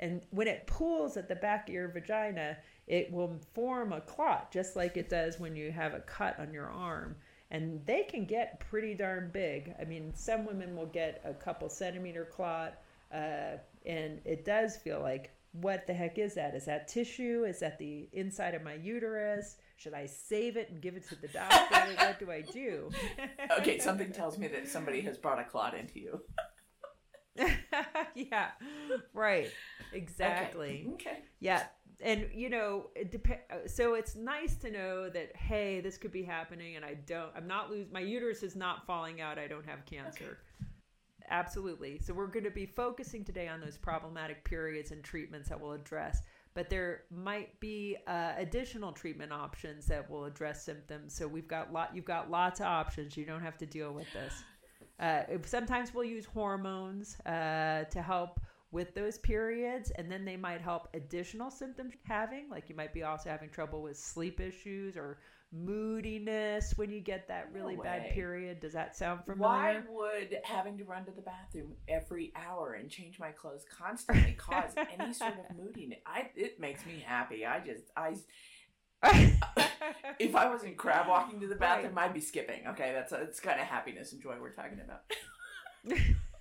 And 0.00 0.22
when 0.30 0.48
it 0.48 0.66
pools 0.66 1.16
at 1.16 1.28
the 1.28 1.36
back 1.36 1.68
of 1.68 1.74
your 1.74 1.88
vagina, 1.88 2.56
it 2.88 3.12
will 3.12 3.38
form 3.54 3.92
a 3.92 4.00
clot, 4.00 4.50
just 4.52 4.74
like 4.74 4.96
it 4.96 5.08
does 5.08 5.38
when 5.38 5.54
you 5.54 5.70
have 5.70 5.94
a 5.94 6.00
cut 6.00 6.38
on 6.40 6.52
your 6.52 6.68
arm. 6.68 7.14
And 7.52 7.84
they 7.86 8.02
can 8.02 8.24
get 8.24 8.58
pretty 8.58 8.94
darn 8.94 9.30
big. 9.32 9.74
I 9.80 9.84
mean, 9.84 10.12
some 10.14 10.44
women 10.46 10.74
will 10.74 10.86
get 10.86 11.20
a 11.24 11.32
couple 11.34 11.68
centimeter 11.68 12.24
clot, 12.24 12.78
uh, 13.14 13.58
and 13.86 14.20
it 14.24 14.44
does 14.44 14.76
feel 14.76 15.00
like, 15.00 15.30
what 15.52 15.86
the 15.86 15.92
heck 15.92 16.18
is 16.18 16.34
that? 16.34 16.54
Is 16.54 16.64
that 16.64 16.88
tissue? 16.88 17.44
Is 17.46 17.60
that 17.60 17.78
the 17.78 18.08
inside 18.12 18.54
of 18.54 18.62
my 18.62 18.74
uterus? 18.74 19.56
Should 19.76 19.94
I 19.94 20.06
save 20.06 20.56
it 20.56 20.70
and 20.70 20.80
give 20.80 20.96
it 20.96 21.06
to 21.08 21.16
the 21.16 21.28
doctor? 21.28 21.76
what 21.96 22.18
do 22.18 22.30
I 22.30 22.40
do? 22.42 22.90
Okay, 23.58 23.78
something 23.78 24.12
tells 24.12 24.38
me 24.38 24.48
that 24.48 24.66
somebody 24.66 25.02
has 25.02 25.18
brought 25.18 25.38
a 25.38 25.44
clot 25.44 25.74
into 25.74 26.00
you. 26.00 26.20
yeah, 28.14 28.48
right. 29.12 29.50
Exactly. 29.92 30.86
Okay. 30.94 31.10
okay. 31.10 31.18
Yeah, 31.40 31.64
and 32.02 32.28
you 32.32 32.48
know, 32.48 32.86
it 32.94 33.10
dep- 33.12 33.68
So 33.68 33.94
it's 33.94 34.16
nice 34.16 34.56
to 34.56 34.70
know 34.70 35.08
that 35.10 35.36
hey, 35.36 35.80
this 35.80 35.98
could 35.98 36.12
be 36.12 36.22
happening, 36.22 36.76
and 36.76 36.84
I 36.84 36.94
don't. 36.94 37.30
I'm 37.36 37.46
not 37.46 37.70
losing, 37.70 37.92
My 37.92 38.00
uterus 38.00 38.42
is 38.42 38.56
not 38.56 38.86
falling 38.86 39.20
out. 39.20 39.38
I 39.38 39.46
don't 39.48 39.66
have 39.66 39.84
cancer. 39.86 40.38
Absolutely. 41.32 41.98
So 41.98 42.12
we're 42.12 42.26
going 42.26 42.44
to 42.44 42.50
be 42.50 42.66
focusing 42.66 43.24
today 43.24 43.48
on 43.48 43.58
those 43.58 43.78
problematic 43.78 44.44
periods 44.44 44.90
and 44.90 45.02
treatments 45.02 45.48
that 45.48 45.58
we'll 45.58 45.72
address. 45.72 46.20
But 46.52 46.68
there 46.68 47.04
might 47.10 47.58
be 47.58 47.96
uh, 48.06 48.32
additional 48.36 48.92
treatment 48.92 49.32
options 49.32 49.86
that 49.86 50.08
will 50.10 50.26
address 50.26 50.62
symptoms. 50.62 51.14
So 51.14 51.26
we've 51.26 51.48
got 51.48 51.72
lot. 51.72 51.96
You've 51.96 52.04
got 52.04 52.30
lots 52.30 52.60
of 52.60 52.66
options. 52.66 53.16
You 53.16 53.24
don't 53.24 53.40
have 53.40 53.56
to 53.58 53.66
deal 53.66 53.94
with 53.94 54.06
this. 54.12 54.44
Uh, 55.00 55.22
sometimes 55.46 55.94
we'll 55.94 56.04
use 56.04 56.26
hormones 56.26 57.18
uh, 57.20 57.84
to 57.84 58.02
help 58.02 58.38
with 58.70 58.94
those 58.94 59.18
periods, 59.18 59.90
and 59.92 60.12
then 60.12 60.26
they 60.26 60.36
might 60.36 60.60
help 60.60 60.88
additional 60.92 61.50
symptoms 61.50 61.94
having. 62.04 62.50
Like 62.50 62.68
you 62.68 62.76
might 62.76 62.92
be 62.92 63.04
also 63.04 63.30
having 63.30 63.48
trouble 63.48 63.80
with 63.80 63.98
sleep 63.98 64.38
issues 64.38 64.96
or 64.98 65.18
moodiness 65.52 66.72
when 66.76 66.90
you 66.90 67.00
get 67.00 67.28
that 67.28 67.50
No 67.52 67.60
really 67.60 67.76
bad 67.76 68.10
period. 68.12 68.60
Does 68.60 68.72
that 68.72 68.96
sound 68.96 69.24
familiar? 69.24 69.42
Why 69.42 69.82
would 69.88 70.38
having 70.44 70.78
to 70.78 70.84
run 70.84 71.04
to 71.04 71.10
the 71.10 71.20
bathroom 71.22 71.74
every 71.88 72.32
hour 72.34 72.72
and 72.74 72.88
change 72.88 73.18
my 73.18 73.30
clothes 73.30 73.64
constantly 73.70 74.32
cause 74.32 74.72
any 74.98 75.12
sort 75.12 75.34
of 75.34 75.56
moodiness? 75.56 75.98
I 76.06 76.30
it 76.34 76.58
makes 76.58 76.84
me 76.86 77.02
happy. 77.04 77.44
I 77.44 77.60
just 77.60 77.84
I 77.96 78.14
if 80.18 80.34
I 80.34 80.48
wasn't 80.48 80.76
crab 80.76 81.08
walking 81.08 81.40
to 81.40 81.46
the 81.46 81.56
bathroom, 81.56 81.94
right. 81.94 82.06
I'd 82.06 82.14
be 82.14 82.20
skipping. 82.20 82.66
Okay, 82.68 82.92
that's 82.92 83.12
it's 83.12 83.40
kind 83.40 83.60
of 83.60 83.66
happiness 83.66 84.12
and 84.12 84.22
joy 84.22 84.36
we're 84.40 84.52
talking 84.52 84.78
about. 84.80 85.02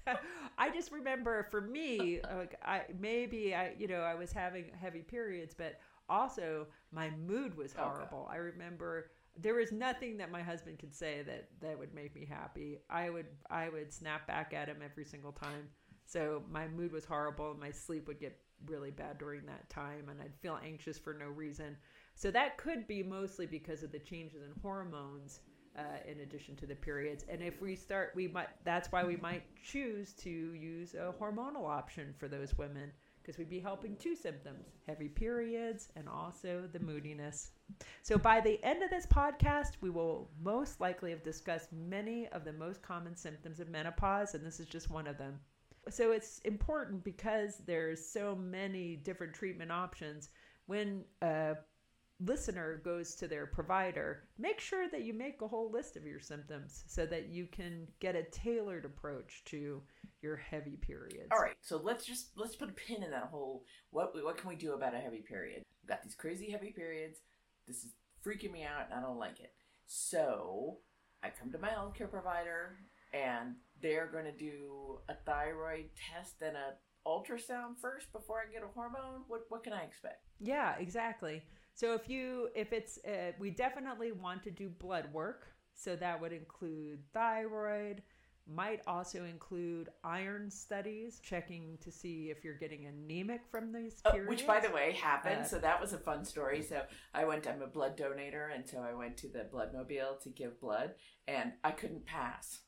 I 0.58 0.70
just 0.70 0.92
remember 0.92 1.48
for 1.52 1.62
me, 1.62 2.22
like 2.36 2.56
I 2.64 2.84
maybe 3.00 3.56
I 3.56 3.74
you 3.78 3.88
know 3.88 4.02
I 4.02 4.16
was 4.16 4.32
having 4.32 4.66
heavy 4.80 5.02
periods, 5.02 5.56
but 5.58 5.80
also 6.12 6.68
my 6.92 7.10
mood 7.12 7.56
was 7.56 7.74
horrible. 7.74 8.28
Okay. 8.28 8.36
I 8.36 8.38
remember 8.38 9.12
there 9.38 9.56
was 9.56 9.72
nothing 9.72 10.18
that 10.18 10.30
my 10.30 10.42
husband 10.42 10.78
could 10.78 10.94
say 10.94 11.24
that 11.26 11.48
that 11.62 11.80
would 11.80 11.94
make 11.94 12.14
me 12.14 12.28
happy. 12.30 12.80
I 12.90 13.10
would 13.10 13.28
I 13.50 13.70
would 13.70 13.92
snap 13.94 14.28
back 14.28 14.54
at 14.54 14.68
him 14.68 14.78
every 14.84 15.06
single 15.06 15.32
time. 15.32 15.70
So 16.06 16.44
my 16.52 16.68
mood 16.68 16.92
was 16.92 17.06
horrible 17.06 17.52
and 17.52 17.60
my 17.60 17.72
sleep 17.72 18.08
would 18.08 18.20
get 18.20 18.38
really 18.68 18.92
bad 18.92 19.18
during 19.18 19.46
that 19.46 19.70
time 19.70 20.10
and 20.10 20.22
I'd 20.22 20.36
feel 20.42 20.60
anxious 20.64 21.00
for 21.00 21.14
no 21.14 21.28
reason. 21.28 21.78
So 22.16 22.30
that 22.32 22.58
could 22.58 22.86
be 22.88 23.02
mostly 23.02 23.46
because 23.46 23.82
of 23.82 23.92
the 23.92 24.00
changes 24.00 24.42
in 24.44 24.62
hormones 24.62 25.40
uh, 25.78 25.82
in 26.06 26.20
addition 26.20 26.56
to 26.58 26.66
the 26.66 26.76
periods. 26.76 27.26
And 27.30 27.42
if 27.42 27.62
we 27.62 27.76
start, 27.76 28.12
we 28.16 28.28
might. 28.28 28.50
That's 28.66 28.92
why 28.92 29.04
we 29.06 29.16
might 29.18 29.44
choose 29.64 30.14
to 30.16 30.30
use 30.30 30.94
a 30.94 31.14
hormonal 31.20 31.68
option 31.68 32.14
for 32.18 32.28
those 32.28 32.58
women 32.58 32.92
because 33.22 33.38
we'd 33.38 33.50
be 33.50 33.60
helping 33.60 33.96
two 33.96 34.16
symptoms: 34.16 34.68
heavy 34.88 35.08
periods 35.08 35.90
and 35.96 36.08
also 36.10 36.68
the 36.72 36.80
moodiness. 36.80 37.52
So 38.02 38.18
by 38.18 38.42
the 38.42 38.64
end 38.64 38.84
of 38.84 38.90
this 38.90 39.06
podcast, 39.06 39.74
we 39.82 39.90
will 39.90 40.30
most 40.42 40.82
likely 40.82 41.12
have 41.12 41.24
discussed 41.24 41.72
many 41.72 42.28
of 42.30 42.44
the 42.44 42.54
most 42.54 42.82
common 42.82 43.16
symptoms 43.16 43.60
of 43.60 43.70
menopause, 43.70 44.36
and 44.36 44.46
this 44.46 44.60
is 44.60 44.68
just 44.68 44.90
one 44.90 45.08
of 45.08 45.18
them. 45.18 45.40
So 45.90 46.12
it's 46.12 46.40
important 46.40 47.04
because 47.04 47.58
there's 47.66 48.06
so 48.06 48.36
many 48.36 48.98
different 48.98 49.34
treatment 49.34 49.72
options. 49.72 50.30
When 50.68 51.04
a 51.22 51.56
listener 52.24 52.82
goes 52.84 53.16
to 53.16 53.28
their 53.28 53.46
provider, 53.46 54.24
make 54.38 54.60
sure 54.60 54.88
that 54.90 55.04
you 55.04 55.14
make 55.14 55.42
a 55.42 55.48
whole 55.48 55.72
list 55.72 55.98
of 55.98 56.06
your 56.06 56.20
symptoms 56.20 56.84
so 56.88 57.06
that 57.06 57.30
you 57.30 57.48
can 57.48 57.88
get 58.00 58.16
a 58.16 58.24
tailored 58.24 58.86
approach 58.86 59.44
to 59.46 59.82
your 60.22 60.36
heavy 60.36 60.78
periods. 60.82 61.30
All 61.32 61.40
right, 61.40 61.56
so 61.62 61.82
let's 61.84 62.06
just 62.06 62.32
let's 62.36 62.56
put 62.56 62.70
a 62.70 62.74
pin 62.74 63.04
in 63.04 63.12
that 63.12 63.30
whole 63.32 63.64
what 63.90 64.14
what 64.24 64.38
can 64.38 64.50
we 64.50 64.56
do 64.56 64.74
about 64.74 64.94
a 64.94 65.00
heavy 65.00 65.22
period? 65.22 65.64
We've 65.82 65.90
got 65.90 66.04
these 66.04 66.16
crazy 66.16 66.52
heavy 66.52 66.72
periods. 66.72 67.20
This 67.68 67.84
is 67.84 67.92
freaking 68.26 68.52
me 68.52 68.64
out 68.64 68.88
and 68.90 69.00
I 69.00 69.02
don't 69.02 69.20
like 69.20 69.40
it. 69.40 69.54
So, 69.88 70.78
I 71.24 71.30
come 71.30 71.52
to 71.52 71.58
my 71.58 71.70
healthcare 71.70 72.10
provider 72.10 72.78
and 73.14 73.56
they're 73.82 74.08
going 74.08 74.26
to 74.26 74.32
do 74.32 75.00
a 75.10 75.16
thyroid 75.26 75.90
test 75.96 76.36
and 76.42 76.56
a 76.56 76.76
ultrasound 77.08 77.78
first 77.82 78.12
before 78.14 78.38
I 78.38 78.52
get 78.52 78.64
a 78.64 78.68
hormone. 78.74 79.24
What 79.28 79.46
what 79.50 79.64
can 79.64 79.74
I 79.74 79.84
expect? 79.84 80.24
Yeah, 80.40 80.76
exactly. 80.80 81.44
So 81.74 81.94
if 81.94 82.10
you 82.10 82.50
if 82.56 82.74
it's 82.74 83.00
uh, 83.06 83.32
we 83.40 83.50
definitely 83.50 84.12
want 84.12 84.44
to 84.44 84.52
do 84.52 84.70
blood 84.70 85.12
work. 85.14 85.48
So 85.74 85.96
that 85.96 86.22
would 86.22 86.34
include 86.34 87.00
thyroid, 87.14 88.04
might 88.48 88.82
also 88.88 89.24
include 89.24 89.90
iron 90.04 90.50
studies, 90.50 91.20
checking 91.24 91.78
to 91.82 91.92
see 91.92 92.30
if 92.30 92.44
you're 92.44 92.58
getting 92.58 92.86
anemic 92.86 93.42
from 93.50 93.72
these 93.72 94.02
periods. 94.02 94.28
Oh, 94.28 94.30
which, 94.30 94.48
by 94.48 94.60
the 94.60 94.70
way, 94.72 94.94
happened. 94.94 95.42
Uh, 95.42 95.46
so 95.46 95.60
that 95.60 95.80
was 95.80 95.94
a 95.94 95.98
fun 95.98 96.26
story. 96.26 96.62
So 96.62 96.82
I 97.14 97.26
went. 97.26 97.48
I'm 97.48 97.62
a 97.62 97.68
blood 97.68 97.98
donator, 97.98 98.54
and 98.54 98.68
so 98.68 98.80
I 98.80 98.94
went 98.94 99.18
to 99.18 99.28
the 99.28 99.48
blood 99.52 99.74
mobile 99.74 100.18
to 100.24 100.30
give 100.30 100.60
blood, 100.60 100.96
and 101.28 101.54
I 101.64 101.72
couldn't 101.72 102.06
pass. 102.06 102.60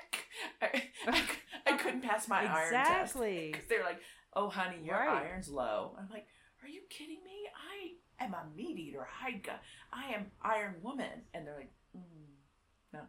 I, 0.62 0.82
I, 1.06 1.22
I, 1.66 1.76
couldn't 1.76 2.02
pass 2.02 2.28
my 2.28 2.42
exactly. 2.42 2.76
iron 2.76 2.86
test. 2.86 3.16
Exactly. 3.16 3.54
They're 3.68 3.84
like, 3.84 4.00
"Oh, 4.34 4.48
honey, 4.48 4.78
your 4.82 4.96
right. 4.96 5.22
iron's 5.24 5.48
low." 5.48 5.96
I'm 5.98 6.08
like, 6.10 6.26
"Are 6.62 6.68
you 6.68 6.82
kidding 6.90 7.18
me? 7.24 7.37
I 8.20 8.24
am 8.24 8.34
a 8.34 8.44
meat 8.56 8.78
eater. 8.78 9.06
I 9.24 9.40
I 9.92 10.14
am 10.14 10.26
Iron 10.42 10.76
Woman. 10.82 11.22
And 11.34 11.46
they're 11.46 11.56
like, 11.56 11.72
mm, 11.96 12.00
no. 12.92 13.00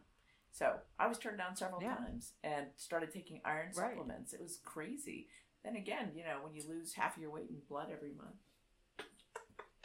So 0.52 0.74
I 1.00 1.08
was 1.08 1.18
turned 1.18 1.38
down 1.38 1.56
several 1.56 1.82
yeah. 1.82 1.96
times 1.96 2.34
and 2.44 2.68
started 2.76 3.12
taking 3.12 3.42
iron 3.46 3.68
right. 3.76 3.92
supplements. 3.92 4.34
It 4.34 4.42
was 4.42 4.60
crazy. 4.64 5.28
Then 5.64 5.76
again, 5.76 6.12
you 6.16 6.24
know, 6.24 6.38
when 6.44 6.54
you 6.54 6.64
lose 6.68 6.94
half 6.94 7.18
of 7.18 7.22
your 7.22 7.32
weight 7.32 7.50
in 7.50 7.58
blood 7.68 7.88
every 7.92 8.12
month. 8.16 8.36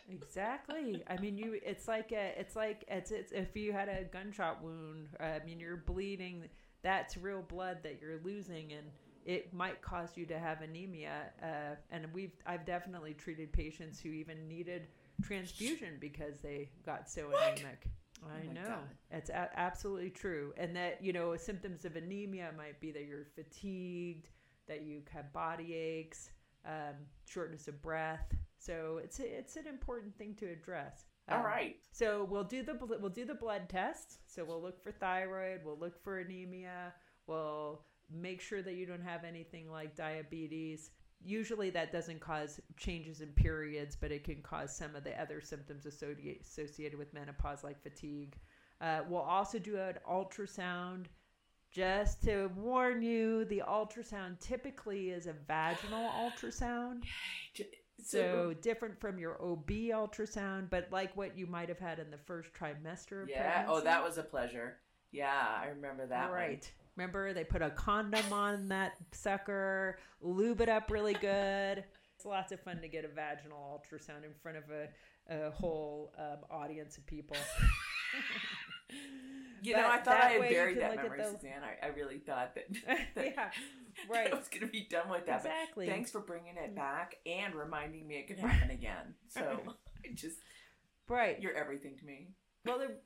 Exactly. 0.08 1.02
I 1.08 1.16
mean, 1.18 1.38
you. 1.38 1.58
It's 1.64 1.88
like 1.88 2.12
a, 2.12 2.34
It's 2.38 2.56
like 2.56 2.84
it's, 2.88 3.10
it's 3.10 3.32
if 3.32 3.56
you 3.56 3.72
had 3.72 3.88
a 3.88 4.04
gunshot 4.04 4.62
wound. 4.62 5.08
I 5.18 5.40
mean, 5.44 5.58
you're 5.60 5.78
bleeding. 5.78 6.44
That's 6.82 7.16
real 7.16 7.42
blood 7.42 7.78
that 7.82 7.98
you're 8.00 8.20
losing, 8.22 8.72
and 8.74 8.86
it 9.24 9.54
might 9.54 9.80
cause 9.80 10.10
you 10.16 10.26
to 10.26 10.38
have 10.38 10.60
anemia. 10.60 11.32
Uh, 11.42 11.76
and 11.90 12.06
we've 12.12 12.32
I've 12.46 12.66
definitely 12.66 13.14
treated 13.14 13.52
patients 13.52 13.98
who 13.98 14.10
even 14.10 14.46
needed 14.46 14.88
transfusion 15.22 15.96
because 16.00 16.40
they 16.42 16.70
got 16.84 17.08
so 17.08 17.28
what? 17.28 17.58
anemic. 17.58 17.88
I 18.24 18.48
oh 18.48 18.52
know. 18.52 18.68
God. 18.68 18.88
It's 19.10 19.30
a- 19.30 19.50
absolutely 19.56 20.10
true. 20.10 20.52
And 20.56 20.74
that, 20.76 21.02
you 21.02 21.12
know, 21.12 21.36
symptoms 21.36 21.84
of 21.84 21.96
anemia 21.96 22.50
might 22.56 22.80
be 22.80 22.90
that 22.92 23.04
you're 23.04 23.26
fatigued, 23.34 24.30
that 24.66 24.82
you 24.82 25.02
have 25.12 25.32
body 25.32 25.74
aches, 25.74 26.30
um, 26.66 26.94
shortness 27.26 27.68
of 27.68 27.80
breath. 27.82 28.34
So 28.58 29.00
it's 29.02 29.20
a, 29.20 29.38
it's 29.38 29.56
an 29.56 29.66
important 29.66 30.16
thing 30.16 30.34
to 30.36 30.46
address. 30.46 31.04
Um, 31.28 31.38
All 31.38 31.44
right. 31.44 31.76
So 31.92 32.26
we'll 32.30 32.44
do 32.44 32.62
the 32.62 32.78
we'll 32.80 33.10
do 33.10 33.24
the 33.24 33.34
blood 33.34 33.68
test. 33.68 34.18
So 34.26 34.44
we'll 34.44 34.62
look 34.62 34.82
for 34.82 34.92
thyroid, 34.92 35.60
we'll 35.64 35.78
look 35.78 36.02
for 36.02 36.18
anemia, 36.18 36.94
we'll 37.26 37.82
make 38.10 38.40
sure 38.40 38.62
that 38.62 38.74
you 38.74 38.86
don't 38.86 39.02
have 39.02 39.24
anything 39.24 39.70
like 39.70 39.96
diabetes 39.96 40.90
usually 41.24 41.70
that 41.70 41.92
doesn't 41.92 42.20
cause 42.20 42.60
changes 42.76 43.20
in 43.20 43.28
periods, 43.28 43.96
but 43.96 44.12
it 44.12 44.24
can 44.24 44.42
cause 44.42 44.74
some 44.74 44.94
of 44.94 45.04
the 45.04 45.20
other 45.20 45.40
symptoms 45.40 45.86
associated 45.86 46.98
with 46.98 47.12
menopause, 47.14 47.64
like 47.64 47.82
fatigue. 47.82 48.36
Uh, 48.80 49.00
we'll 49.08 49.20
also 49.20 49.58
do 49.58 49.76
an 49.78 49.94
ultrasound. 50.10 51.06
Just 51.70 52.22
to 52.24 52.50
warn 52.56 53.02
you, 53.02 53.44
the 53.46 53.62
ultrasound 53.66 54.38
typically 54.38 55.10
is 55.10 55.26
a 55.26 55.32
vaginal 55.48 56.10
ultrasound. 56.10 57.02
So 58.02 58.52
different 58.60 59.00
from 59.00 59.18
your 59.18 59.40
OB 59.40 59.68
ultrasound, 59.68 60.68
but 60.68 60.88
like 60.90 61.16
what 61.16 61.38
you 61.38 61.46
might 61.46 61.68
have 61.68 61.78
had 61.78 62.00
in 62.00 62.10
the 62.10 62.18
first 62.18 62.50
trimester. 62.52 63.26
yeah. 63.28 63.64
Oh, 63.68 63.80
that 63.80 64.02
was 64.02 64.18
a 64.18 64.22
pleasure. 64.22 64.76
Yeah, 65.12 65.32
I 65.32 65.68
remember 65.68 66.04
that. 66.06 66.32
Right. 66.32 66.60
One. 66.60 66.83
Remember, 66.96 67.32
they 67.32 67.44
put 67.44 67.62
a 67.62 67.70
condom 67.70 68.32
on 68.32 68.68
that 68.68 68.96
sucker, 69.12 69.98
lube 70.20 70.60
it 70.60 70.68
up 70.68 70.90
really 70.90 71.14
good. 71.14 71.84
It's 72.16 72.24
lots 72.24 72.52
of 72.52 72.60
fun 72.60 72.80
to 72.80 72.88
get 72.88 73.04
a 73.04 73.08
vaginal 73.08 73.82
ultrasound 73.82 74.24
in 74.24 74.32
front 74.42 74.58
of 74.58 74.64
a, 74.70 74.88
a 75.28 75.50
whole 75.50 76.12
um, 76.18 76.38
audience 76.50 76.96
of 76.96 77.06
people. 77.06 77.36
you 79.62 79.74
but 79.74 79.80
know, 79.80 79.88
I 79.88 79.98
thought 79.98 80.20
I 80.20 80.28
had 80.30 80.40
buried 80.40 80.80
that 80.80 80.96
memory, 80.96 81.18
the... 81.18 81.30
Suzanne. 81.30 81.62
I, 81.62 81.86
I, 81.86 81.90
really 81.90 82.18
thought 82.18 82.54
that, 82.54 82.66
that 83.14 83.34
yeah, 83.34 83.50
right. 84.08 84.32
I 84.32 84.36
was 84.36 84.48
going 84.48 84.60
to 84.60 84.68
be 84.68 84.86
done 84.88 85.08
with 85.08 85.26
that. 85.26 85.38
Exactly. 85.38 85.86
But 85.86 85.92
thanks 85.92 86.10
for 86.10 86.20
bringing 86.20 86.56
it 86.56 86.76
back 86.76 87.16
and 87.26 87.54
reminding 87.54 88.06
me 88.06 88.16
it 88.16 88.28
could 88.28 88.38
happen 88.38 88.70
again. 88.70 89.14
So 89.28 89.58
I 90.04 90.14
just, 90.14 90.36
right, 91.08 91.40
you're 91.40 91.54
everything 91.54 91.96
to 91.98 92.04
me. 92.04 92.28
Well, 92.64 92.78
the 92.78 92.96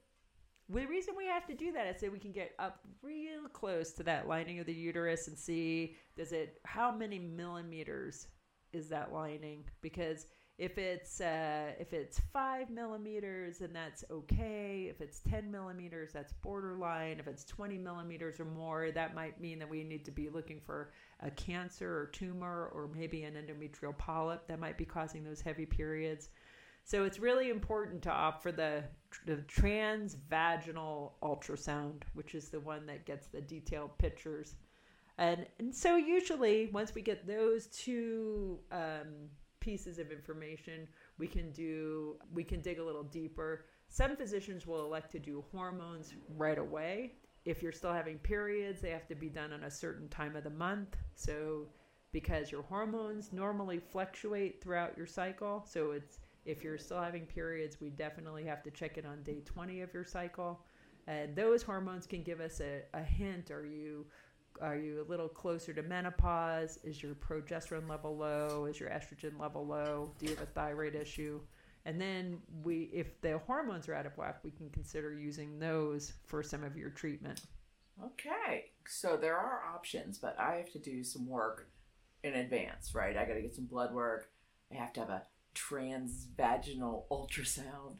reason 0.70 1.14
we 1.16 1.26
have 1.26 1.46
to 1.46 1.54
do 1.54 1.72
that 1.72 1.86
is 1.86 2.00
so 2.00 2.08
we 2.08 2.18
can 2.18 2.32
get 2.32 2.52
up 2.58 2.80
real 3.02 3.48
close 3.52 3.92
to 3.92 4.02
that 4.04 4.28
lining 4.28 4.58
of 4.58 4.66
the 4.66 4.72
uterus 4.72 5.28
and 5.28 5.38
see 5.38 5.96
does 6.16 6.32
it 6.32 6.60
how 6.64 6.90
many 6.92 7.18
millimeters 7.18 8.28
is 8.72 8.88
that 8.88 9.12
lining? 9.12 9.64
Because 9.80 10.26
if 10.58 10.76
it's 10.76 11.20
uh, 11.20 11.70
if 11.78 11.92
it's 11.92 12.20
five 12.32 12.68
millimeters 12.68 13.60
and 13.60 13.74
that's 13.74 14.04
okay. 14.10 14.88
If 14.90 15.00
it's 15.00 15.20
10 15.20 15.50
millimeters 15.50 16.12
that's 16.12 16.32
borderline. 16.32 17.20
If 17.20 17.28
it's 17.28 17.44
20 17.44 17.78
millimeters 17.78 18.40
or 18.40 18.44
more 18.44 18.90
that 18.90 19.14
might 19.14 19.40
mean 19.40 19.58
that 19.60 19.70
we 19.70 19.84
need 19.84 20.04
to 20.04 20.10
be 20.10 20.28
looking 20.28 20.60
for 20.60 20.90
a 21.20 21.30
cancer 21.30 21.88
or 21.88 22.06
tumor 22.06 22.70
or 22.74 22.90
maybe 22.94 23.22
an 23.22 23.34
endometrial 23.34 23.96
polyp 23.96 24.46
that 24.48 24.58
might 24.58 24.76
be 24.76 24.84
causing 24.84 25.22
those 25.22 25.40
heavy 25.40 25.66
periods 25.66 26.28
so 26.88 27.04
it's 27.04 27.18
really 27.18 27.50
important 27.50 28.00
to 28.04 28.10
opt 28.10 28.42
for 28.42 28.50
the, 28.50 28.82
the 29.26 29.36
transvaginal 29.46 31.12
ultrasound, 31.22 32.04
which 32.14 32.34
is 32.34 32.48
the 32.48 32.60
one 32.60 32.86
that 32.86 33.04
gets 33.04 33.26
the 33.26 33.42
detailed 33.42 33.98
pictures. 33.98 34.54
And, 35.18 35.44
and 35.58 35.74
so 35.74 35.96
usually 35.96 36.70
once 36.72 36.94
we 36.94 37.02
get 37.02 37.26
those 37.26 37.66
two 37.66 38.58
um, 38.72 39.28
pieces 39.60 39.98
of 39.98 40.10
information, 40.10 40.88
we 41.18 41.26
can 41.26 41.52
do 41.52 42.16
we 42.32 42.42
can 42.42 42.62
dig 42.62 42.78
a 42.78 42.84
little 42.84 43.02
deeper. 43.02 43.66
Some 43.90 44.16
physicians 44.16 44.66
will 44.66 44.86
elect 44.86 45.12
to 45.12 45.18
do 45.18 45.44
hormones 45.52 46.14
right 46.38 46.58
away. 46.58 47.16
If 47.44 47.62
you're 47.62 47.70
still 47.70 47.92
having 47.92 48.16
periods, 48.16 48.80
they 48.80 48.90
have 48.92 49.06
to 49.08 49.14
be 49.14 49.28
done 49.28 49.52
on 49.52 49.64
a 49.64 49.70
certain 49.70 50.08
time 50.08 50.36
of 50.36 50.44
the 50.44 50.50
month. 50.50 50.96
So 51.16 51.66
because 52.12 52.50
your 52.50 52.62
hormones 52.62 53.30
normally 53.30 53.78
fluctuate 53.78 54.62
throughout 54.62 54.96
your 54.96 55.06
cycle, 55.06 55.62
so 55.68 55.90
it's 55.90 56.20
if 56.48 56.64
you're 56.64 56.78
still 56.78 57.00
having 57.00 57.26
periods, 57.26 57.78
we 57.78 57.90
definitely 57.90 58.44
have 58.44 58.62
to 58.62 58.70
check 58.70 58.96
it 58.96 59.04
on 59.04 59.22
day 59.22 59.42
20 59.44 59.82
of 59.82 59.92
your 59.92 60.04
cycle. 60.04 60.60
And 61.06 61.36
those 61.36 61.62
hormones 61.62 62.06
can 62.06 62.22
give 62.22 62.40
us 62.40 62.60
a, 62.60 62.80
a 62.94 63.02
hint. 63.02 63.50
Are 63.50 63.66
you 63.66 64.06
are 64.60 64.76
you 64.76 65.04
a 65.06 65.08
little 65.08 65.28
closer 65.28 65.72
to 65.72 65.82
menopause? 65.82 66.78
Is 66.82 67.00
your 67.02 67.14
progesterone 67.14 67.88
level 67.88 68.16
low? 68.16 68.64
Is 68.64 68.80
your 68.80 68.88
estrogen 68.88 69.38
level 69.38 69.64
low? 69.64 70.10
Do 70.18 70.26
you 70.26 70.34
have 70.34 70.42
a 70.42 70.46
thyroid 70.46 70.96
issue? 70.96 71.40
And 71.84 72.00
then 72.00 72.38
we, 72.64 72.90
if 72.92 73.20
the 73.20 73.38
hormones 73.38 73.88
are 73.88 73.94
out 73.94 74.04
of 74.04 74.16
whack, 74.18 74.40
we 74.42 74.50
can 74.50 74.68
consider 74.70 75.12
using 75.14 75.58
those 75.58 76.14
for 76.26 76.42
some 76.42 76.64
of 76.64 76.76
your 76.76 76.90
treatment. 76.90 77.42
Okay, 78.04 78.66
so 78.86 79.16
there 79.16 79.36
are 79.36 79.62
options, 79.74 80.18
but 80.18 80.38
I 80.40 80.56
have 80.56 80.72
to 80.72 80.78
do 80.78 81.04
some 81.04 81.26
work 81.28 81.68
in 82.24 82.34
advance, 82.34 82.94
right? 82.94 83.16
I 83.16 83.24
got 83.24 83.34
to 83.34 83.42
get 83.42 83.54
some 83.54 83.66
blood 83.66 83.92
work. 83.92 84.30
I 84.72 84.74
have 84.74 84.92
to 84.94 85.00
have 85.00 85.10
a 85.10 85.22
transvaginal 85.54 87.04
ultrasound. 87.10 87.98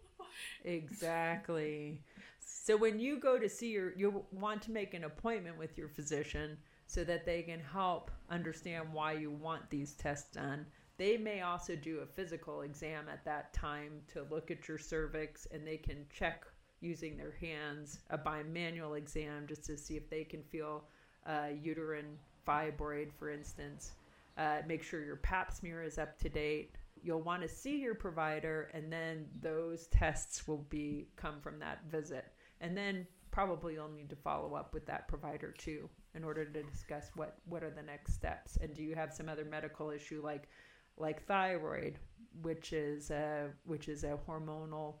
exactly. 0.64 2.02
So 2.40 2.76
when 2.76 2.98
you 2.98 3.18
go 3.18 3.38
to 3.38 3.48
see 3.48 3.70
your, 3.70 3.92
you 3.96 4.24
want 4.32 4.62
to 4.62 4.72
make 4.72 4.94
an 4.94 5.04
appointment 5.04 5.58
with 5.58 5.76
your 5.76 5.88
physician 5.88 6.56
so 6.86 7.04
that 7.04 7.26
they 7.26 7.42
can 7.42 7.60
help 7.60 8.10
understand 8.30 8.92
why 8.92 9.12
you 9.12 9.30
want 9.30 9.68
these 9.70 9.92
tests 9.94 10.34
done. 10.34 10.66
They 10.96 11.16
may 11.16 11.40
also 11.40 11.74
do 11.74 12.00
a 12.00 12.06
physical 12.06 12.62
exam 12.62 13.06
at 13.10 13.24
that 13.24 13.52
time 13.52 14.00
to 14.12 14.26
look 14.30 14.50
at 14.50 14.68
your 14.68 14.78
cervix 14.78 15.46
and 15.50 15.66
they 15.66 15.76
can 15.76 16.06
check 16.10 16.44
using 16.80 17.16
their 17.16 17.34
hands 17.40 18.00
a 18.10 18.18
bimanual 18.18 18.96
exam 18.96 19.46
just 19.48 19.64
to 19.64 19.76
see 19.76 19.96
if 19.96 20.08
they 20.08 20.22
can 20.22 20.42
feel 20.42 20.84
uh, 21.26 21.48
uterine 21.60 22.18
fibroid, 22.46 23.12
for 23.18 23.30
instance. 23.30 23.92
Uh, 24.36 24.58
make 24.66 24.82
sure 24.82 25.04
your 25.04 25.16
pap 25.16 25.52
smear 25.52 25.82
is 25.82 25.98
up 25.98 26.18
to 26.18 26.28
date. 26.28 26.74
You'll 27.04 27.22
want 27.22 27.42
to 27.42 27.48
see 27.48 27.78
your 27.78 27.94
provider, 27.94 28.70
and 28.72 28.90
then 28.90 29.26
those 29.40 29.86
tests 29.88 30.48
will 30.48 30.66
be 30.70 31.08
come 31.16 31.40
from 31.40 31.58
that 31.58 31.84
visit. 31.90 32.24
And 32.60 32.76
then 32.76 33.06
probably 33.30 33.74
you'll 33.74 33.88
need 33.88 34.08
to 34.08 34.16
follow 34.16 34.54
up 34.54 34.72
with 34.72 34.86
that 34.86 35.06
provider 35.06 35.52
too 35.52 35.90
in 36.14 36.24
order 36.24 36.44
to 36.44 36.62
discuss 36.62 37.10
what 37.16 37.36
what 37.46 37.62
are 37.62 37.70
the 37.70 37.82
next 37.82 38.14
steps. 38.14 38.56
And 38.60 38.74
do 38.74 38.82
you 38.82 38.94
have 38.94 39.12
some 39.12 39.28
other 39.28 39.44
medical 39.44 39.90
issue 39.90 40.22
like 40.24 40.48
like 40.96 41.26
thyroid, 41.26 41.98
which 42.42 42.72
is 42.72 43.10
a 43.10 43.50
which 43.64 43.88
is 43.88 44.04
a 44.04 44.18
hormonal 44.26 44.94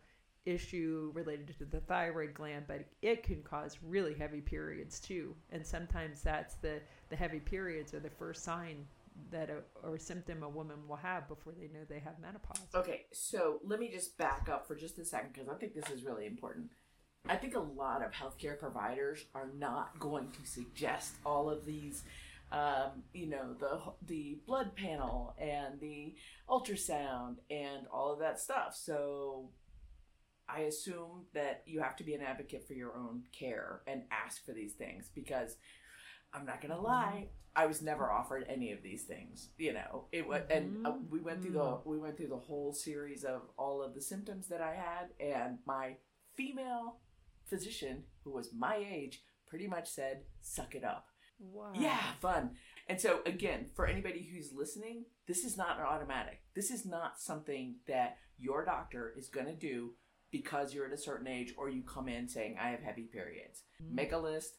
issue 0.46 1.10
related 1.14 1.56
to 1.58 1.64
the 1.64 1.80
thyroid 1.80 2.34
gland, 2.34 2.64
but 2.66 2.84
it 3.02 3.22
can 3.22 3.42
cause 3.42 3.78
really 3.82 4.14
heavy 4.14 4.40
periods 4.40 5.00
too. 5.00 5.34
And 5.50 5.66
sometimes 5.66 6.20
that's 6.22 6.56
the, 6.56 6.80
the 7.08 7.16
heavy 7.16 7.40
periods 7.40 7.94
are 7.94 8.00
the 8.00 8.10
first 8.10 8.44
sign 8.44 8.86
that 9.30 9.50
a, 9.50 9.86
or 9.86 9.98
symptom 9.98 10.42
a 10.42 10.48
woman 10.48 10.76
will 10.88 10.96
have 10.96 11.28
before 11.28 11.52
they 11.52 11.68
know 11.68 11.84
they 11.88 12.00
have 12.00 12.18
menopause. 12.20 12.66
Okay, 12.74 13.06
so 13.12 13.60
let 13.64 13.78
me 13.78 13.90
just 13.90 14.16
back 14.18 14.48
up 14.50 14.66
for 14.66 14.74
just 14.74 14.98
a 14.98 15.04
second 15.04 15.32
because 15.32 15.48
I 15.48 15.54
think 15.54 15.74
this 15.74 15.90
is 15.90 16.04
really 16.04 16.26
important. 16.26 16.70
I 17.28 17.36
think 17.36 17.54
a 17.54 17.60
lot 17.60 18.02
of 18.04 18.12
healthcare 18.12 18.58
providers 18.58 19.24
are 19.34 19.48
not 19.56 19.98
going 19.98 20.30
to 20.32 20.46
suggest 20.46 21.14
all 21.24 21.48
of 21.48 21.64
these, 21.64 22.02
um, 22.52 23.02
you 23.14 23.28
know, 23.28 23.54
the 23.58 23.80
the 24.06 24.38
blood 24.46 24.76
panel 24.76 25.34
and 25.38 25.80
the 25.80 26.14
ultrasound 26.48 27.36
and 27.50 27.86
all 27.92 28.12
of 28.12 28.18
that 28.18 28.40
stuff. 28.40 28.76
So 28.76 29.48
I 30.48 30.60
assume 30.62 31.24
that 31.32 31.62
you 31.66 31.80
have 31.80 31.96
to 31.96 32.04
be 32.04 32.14
an 32.14 32.20
advocate 32.20 32.66
for 32.66 32.74
your 32.74 32.94
own 32.94 33.22
care 33.32 33.80
and 33.86 34.02
ask 34.10 34.44
for 34.44 34.52
these 34.52 34.74
things 34.74 35.08
because 35.14 35.56
I'm 36.34 36.44
not 36.44 36.60
gonna 36.60 36.80
lie, 36.80 37.28
I 37.56 37.66
was 37.66 37.82
never 37.82 38.10
offered 38.10 38.46
any 38.48 38.72
of 38.72 38.82
these 38.82 39.02
things. 39.02 39.50
You 39.58 39.74
know, 39.74 40.06
it 40.12 40.26
was, 40.26 40.42
and 40.50 40.86
uh, 40.86 40.94
we 41.08 41.20
went 41.20 41.42
through 41.42 41.52
the 41.52 41.60
mm-hmm. 41.60 41.88
we 41.88 41.98
went 41.98 42.16
through 42.16 42.28
the 42.28 42.36
whole 42.36 42.72
series 42.72 43.24
of 43.24 43.42
all 43.56 43.82
of 43.82 43.94
the 43.94 44.00
symptoms 44.00 44.48
that 44.48 44.60
I 44.60 44.74
had, 44.74 45.10
and 45.20 45.58
my 45.66 45.96
female 46.34 46.96
physician, 47.46 48.04
who 48.24 48.32
was 48.32 48.50
my 48.52 48.76
age, 48.76 49.22
pretty 49.46 49.68
much 49.68 49.88
said, 49.88 50.22
"Suck 50.40 50.74
it 50.74 50.84
up." 50.84 51.06
Wow. 51.38 51.72
Yeah, 51.74 52.00
fun. 52.20 52.50
And 52.88 53.00
so 53.00 53.20
again, 53.26 53.66
for 53.74 53.86
anybody 53.86 54.28
who's 54.32 54.52
listening, 54.52 55.04
this 55.26 55.44
is 55.44 55.56
not 55.56 55.78
an 55.78 55.84
automatic. 55.84 56.42
This 56.54 56.70
is 56.70 56.84
not 56.84 57.20
something 57.20 57.76
that 57.86 58.18
your 58.38 58.64
doctor 58.64 59.14
is 59.16 59.28
to 59.28 59.54
do 59.54 59.92
because 60.30 60.74
you're 60.74 60.86
at 60.86 60.92
a 60.92 60.98
certain 60.98 61.28
age 61.28 61.54
or 61.56 61.68
you 61.68 61.82
come 61.82 62.08
in 62.08 62.28
saying 62.28 62.56
I 62.60 62.70
have 62.70 62.82
heavy 62.82 63.04
periods. 63.04 63.62
Mm-hmm. 63.82 63.94
Make 63.94 64.12
a 64.12 64.18
list, 64.18 64.58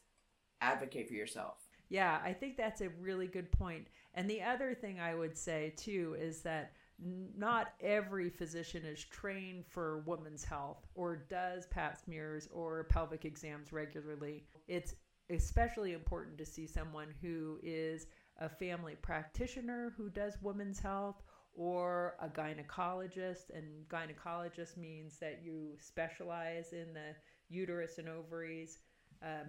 advocate 0.60 1.08
for 1.08 1.14
yourself. 1.14 1.65
Yeah, 1.88 2.20
I 2.24 2.32
think 2.32 2.56
that's 2.56 2.80
a 2.80 2.88
really 3.00 3.26
good 3.26 3.50
point. 3.52 3.86
And 4.14 4.28
the 4.28 4.42
other 4.42 4.74
thing 4.74 4.98
I 4.98 5.14
would 5.14 5.36
say 5.36 5.72
too 5.76 6.16
is 6.18 6.42
that 6.42 6.72
not 6.98 7.72
every 7.80 8.30
physician 8.30 8.84
is 8.84 9.04
trained 9.04 9.66
for 9.66 9.98
women's 10.06 10.44
health 10.44 10.86
or 10.94 11.16
does 11.28 11.66
pap 11.66 11.96
smears 11.96 12.48
or 12.52 12.84
pelvic 12.84 13.24
exams 13.24 13.72
regularly. 13.72 14.44
It's 14.66 14.94
especially 15.30 15.92
important 15.92 16.38
to 16.38 16.46
see 16.46 16.66
someone 16.66 17.08
who 17.20 17.58
is 17.62 18.06
a 18.40 18.48
family 18.48 18.96
practitioner 19.00 19.92
who 19.96 20.08
does 20.08 20.38
women's 20.42 20.80
health 20.80 21.22
or 21.54 22.16
a 22.20 22.28
gynecologist. 22.28 23.50
And 23.54 23.86
gynecologist 23.88 24.76
means 24.76 25.18
that 25.18 25.40
you 25.44 25.72
specialize 25.78 26.72
in 26.72 26.94
the 26.94 27.14
uterus 27.48 27.98
and 27.98 28.08
ovaries. 28.08 28.78
Um, 29.22 29.48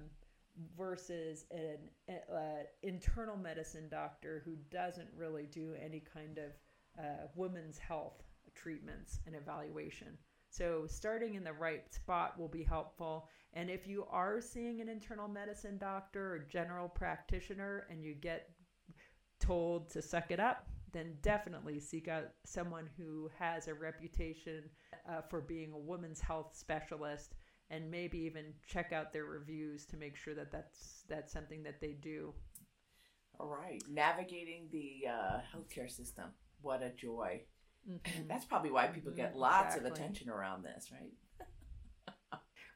versus 0.77 1.45
an 1.51 1.77
uh, 2.09 2.63
internal 2.83 3.37
medicine 3.37 3.87
doctor 3.89 4.41
who 4.45 4.55
doesn't 4.71 5.09
really 5.15 5.47
do 5.51 5.73
any 5.83 6.03
kind 6.13 6.37
of 6.37 6.51
uh, 6.99 7.27
women's 7.35 7.77
health 7.77 8.23
treatments 8.55 9.19
and 9.25 9.35
evaluation. 9.35 10.17
So, 10.49 10.85
starting 10.87 11.35
in 11.35 11.43
the 11.43 11.53
right 11.53 11.93
spot 11.93 12.39
will 12.39 12.47
be 12.47 12.63
helpful. 12.63 13.27
And 13.53 13.69
if 13.69 13.87
you 13.87 14.05
are 14.09 14.41
seeing 14.41 14.81
an 14.81 14.89
internal 14.89 15.27
medicine 15.27 15.77
doctor 15.77 16.33
or 16.33 16.39
general 16.39 16.87
practitioner 16.87 17.85
and 17.89 18.03
you 18.03 18.15
get 18.15 18.49
told 19.39 19.89
to 19.91 20.01
suck 20.01 20.31
it 20.31 20.39
up, 20.39 20.67
then 20.93 21.17
definitely 21.21 21.79
seek 21.79 22.07
out 22.07 22.29
someone 22.45 22.89
who 22.97 23.29
has 23.37 23.67
a 23.67 23.73
reputation 23.73 24.63
uh, 25.09 25.21
for 25.21 25.41
being 25.41 25.71
a 25.73 25.77
women's 25.77 26.21
health 26.21 26.55
specialist 26.55 27.35
and 27.69 27.89
maybe 27.91 28.19
even 28.19 28.45
check 28.65 28.93
out 28.93 29.13
their 29.13 29.25
reviews 29.25 29.85
to 29.85 29.97
make 29.97 30.15
sure 30.15 30.33
that 30.33 30.51
that's 30.51 31.03
that's 31.09 31.31
something 31.31 31.63
that 31.63 31.79
they 31.81 31.91
do 31.91 32.33
all 33.39 33.47
right 33.47 33.83
navigating 33.89 34.67
the 34.71 35.09
uh, 35.09 35.39
healthcare 35.55 35.89
system 35.89 36.25
what 36.61 36.81
a 36.81 36.89
joy 36.89 37.41
mm-hmm. 37.89 38.27
that's 38.27 38.45
probably 38.45 38.71
why 38.71 38.87
people 38.87 39.11
get 39.11 39.31
mm-hmm. 39.31 39.41
lots 39.41 39.75
exactly. 39.75 39.91
of 39.91 39.97
attention 39.97 40.29
around 40.29 40.63
this 40.63 40.91
right 40.91 41.13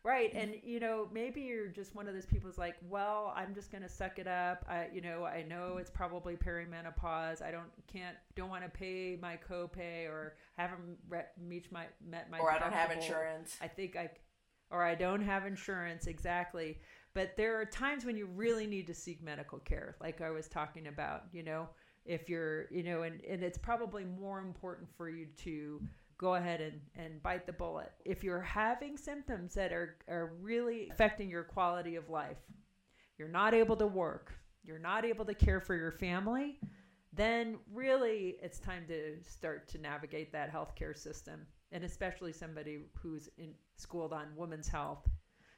Right. 0.04 0.34
And, 0.34 0.56
you 0.64 0.80
know, 0.80 1.08
maybe 1.14 1.42
you're 1.42 1.68
just 1.68 1.94
one 1.94 2.08
of 2.08 2.16
those 2.16 2.26
people 2.26 2.50
who's 2.50 2.58
like, 2.58 2.76
well, 2.90 3.34
I'm 3.36 3.54
just 3.54 3.72
going 3.72 3.84
to 3.84 3.90
suck 3.90 4.18
it 4.18 4.28
up. 4.28 4.66
I, 4.68 4.88
you 4.92 5.00
know, 5.00 5.26
I 5.26 5.44
know 5.44 5.78
it's 5.78 5.92
probably 5.92 6.36
perimenopause. 6.36 7.44
I 7.44 7.52
don't, 7.52 7.70
can't, 7.86 8.18
don't 8.36 8.50
want 8.50 8.64
to 8.64 8.70
pay 8.70 9.20
my 9.22 9.38
copay 9.48 10.08
or 10.10 10.38
haven't 10.58 10.98
re- 11.08 11.22
reached 11.48 11.72
my, 11.72 11.86
met 12.04 12.32
my, 12.32 12.40
or 12.40 12.52
I 12.52 12.58
don't 12.58 12.74
have 12.74 12.90
insurance. 12.90 13.56
I 13.62 13.68
think 13.68 13.96
I, 13.96 14.10
or 14.72 14.84
I 14.84 14.96
don't 14.96 15.22
have 15.22 15.46
insurance. 15.46 16.08
Exactly. 16.08 16.78
But 17.14 17.36
there 17.36 17.60
are 17.60 17.66
times 17.66 18.06
when 18.06 18.16
you 18.16 18.26
really 18.26 18.66
need 18.68 18.88
to 18.88 18.94
seek 18.94 19.22
medical 19.22 19.60
care, 19.60 19.98
like 20.00 20.22
I 20.22 20.30
was 20.30 20.48
talking 20.48 20.88
about, 20.88 21.24
you 21.34 21.44
know, 21.44 21.68
if 22.06 22.30
you're, 22.30 22.68
you 22.72 22.84
know, 22.84 23.04
and, 23.04 23.22
and 23.30 23.44
it's 23.44 23.58
probably 23.58 24.06
more 24.06 24.40
important 24.40 24.90
for 24.96 25.10
you 25.10 25.28
to, 25.44 25.82
go 26.22 26.36
ahead 26.36 26.62
and, 26.62 26.80
and 26.96 27.22
bite 27.24 27.48
the 27.48 27.52
bullet. 27.52 27.92
If 28.06 28.24
you're 28.24 28.42
having 28.42 28.96
symptoms 28.96 29.56
that 29.56 29.74
are, 29.74 29.98
are 30.08 30.34
really 30.40 30.88
affecting 30.92 31.32
your 31.32 31.44
quality 31.44 31.96
of 31.96 32.12
life, 32.12 32.38
you're 33.18 33.28
not 33.28 33.56
able 33.56 33.76
to 33.78 33.88
work, 33.88 34.32
you're 34.64 34.78
not 34.78 35.04
able 35.04 35.26
to 35.26 35.34
care 35.34 35.60
for 35.60 35.76
your 35.76 35.92
family, 35.92 36.60
then 37.12 37.58
really 37.74 38.36
it's 38.42 38.60
time 38.60 38.86
to 38.88 39.18
start 39.28 39.68
to 39.70 39.80
navigate 39.80 40.32
that 40.32 40.54
healthcare 40.54 40.96
system, 40.96 41.42
and 41.72 41.84
especially 41.84 42.34
somebody 42.34 42.80
who's 43.02 43.30
in, 43.38 43.54
schooled 43.76 44.14
on 44.14 44.28
women's 44.36 44.68
health. 44.68 45.08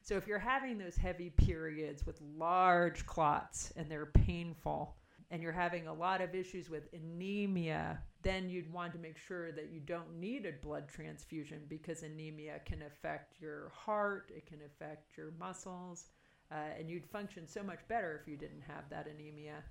So 0.02 0.16
if 0.16 0.28
you're 0.28 0.40
having 0.40 0.78
those 0.78 0.98
heavy 0.98 1.30
periods 1.30 2.06
with 2.06 2.20
large 2.38 3.06
clots 3.06 3.72
and 3.78 3.90
they're 3.90 4.08
painful, 4.08 4.96
and 5.34 5.42
you're 5.42 5.52
having 5.52 5.88
a 5.88 5.94
lot 5.94 6.22
of 6.22 6.36
issues 6.36 6.70
with 6.70 6.84
anemia, 6.94 8.00
then 8.22 8.52
you'd 8.52 8.72
want 8.72 8.94
to 8.94 9.00
make 9.00 9.18
sure 9.18 9.52
that 9.52 9.72
you 9.72 9.80
don't 9.80 10.20
need 10.20 10.46
a 10.46 10.52
blood 10.64 10.88
transfusion 10.88 11.62
because 11.68 12.04
anemia 12.04 12.60
can 12.66 12.84
affect 12.84 13.42
your 13.42 13.72
heart, 13.76 14.32
it 14.36 14.46
can 14.46 14.60
affect 14.64 15.18
your 15.18 15.34
muscles, 15.40 16.06
uh, 16.52 16.78
and 16.78 16.88
you'd 16.88 17.04
function 17.04 17.48
so 17.48 17.64
much 17.64 17.80
better 17.88 18.20
if 18.22 18.28
you 18.28 18.38
didn't 18.38 18.62
have 18.62 18.88
that 18.92 19.08
anemia. 19.08 19.64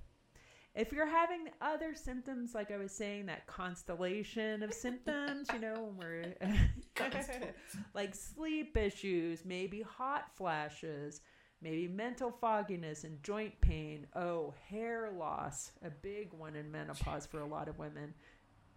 If 0.74 0.90
you're 0.90 1.06
having 1.06 1.48
other 1.60 1.94
symptoms, 1.94 2.54
like 2.54 2.70
I 2.70 2.78
was 2.78 2.92
saying, 2.92 3.26
that 3.26 3.46
constellation 3.46 4.62
of 4.62 4.72
symptoms, 4.72 5.46
you 5.52 5.60
know, 5.60 5.92
when 5.94 5.96
we're 5.98 6.34
like 7.94 8.14
sleep 8.14 8.76
issues, 8.76 9.44
maybe 9.44 9.82
hot 9.82 10.34
flashes, 10.34 11.20
maybe 11.60 11.88
mental 11.88 12.30
fogginess 12.30 13.04
and 13.04 13.22
joint 13.22 13.60
pain. 13.60 14.06
Oh, 14.16 14.54
hair 14.68 15.12
loss, 15.14 15.72
a 15.84 15.90
big 15.90 16.32
one 16.32 16.56
in 16.56 16.70
menopause 16.70 17.26
for 17.26 17.40
a 17.40 17.46
lot 17.46 17.68
of 17.68 17.78
women. 17.78 18.14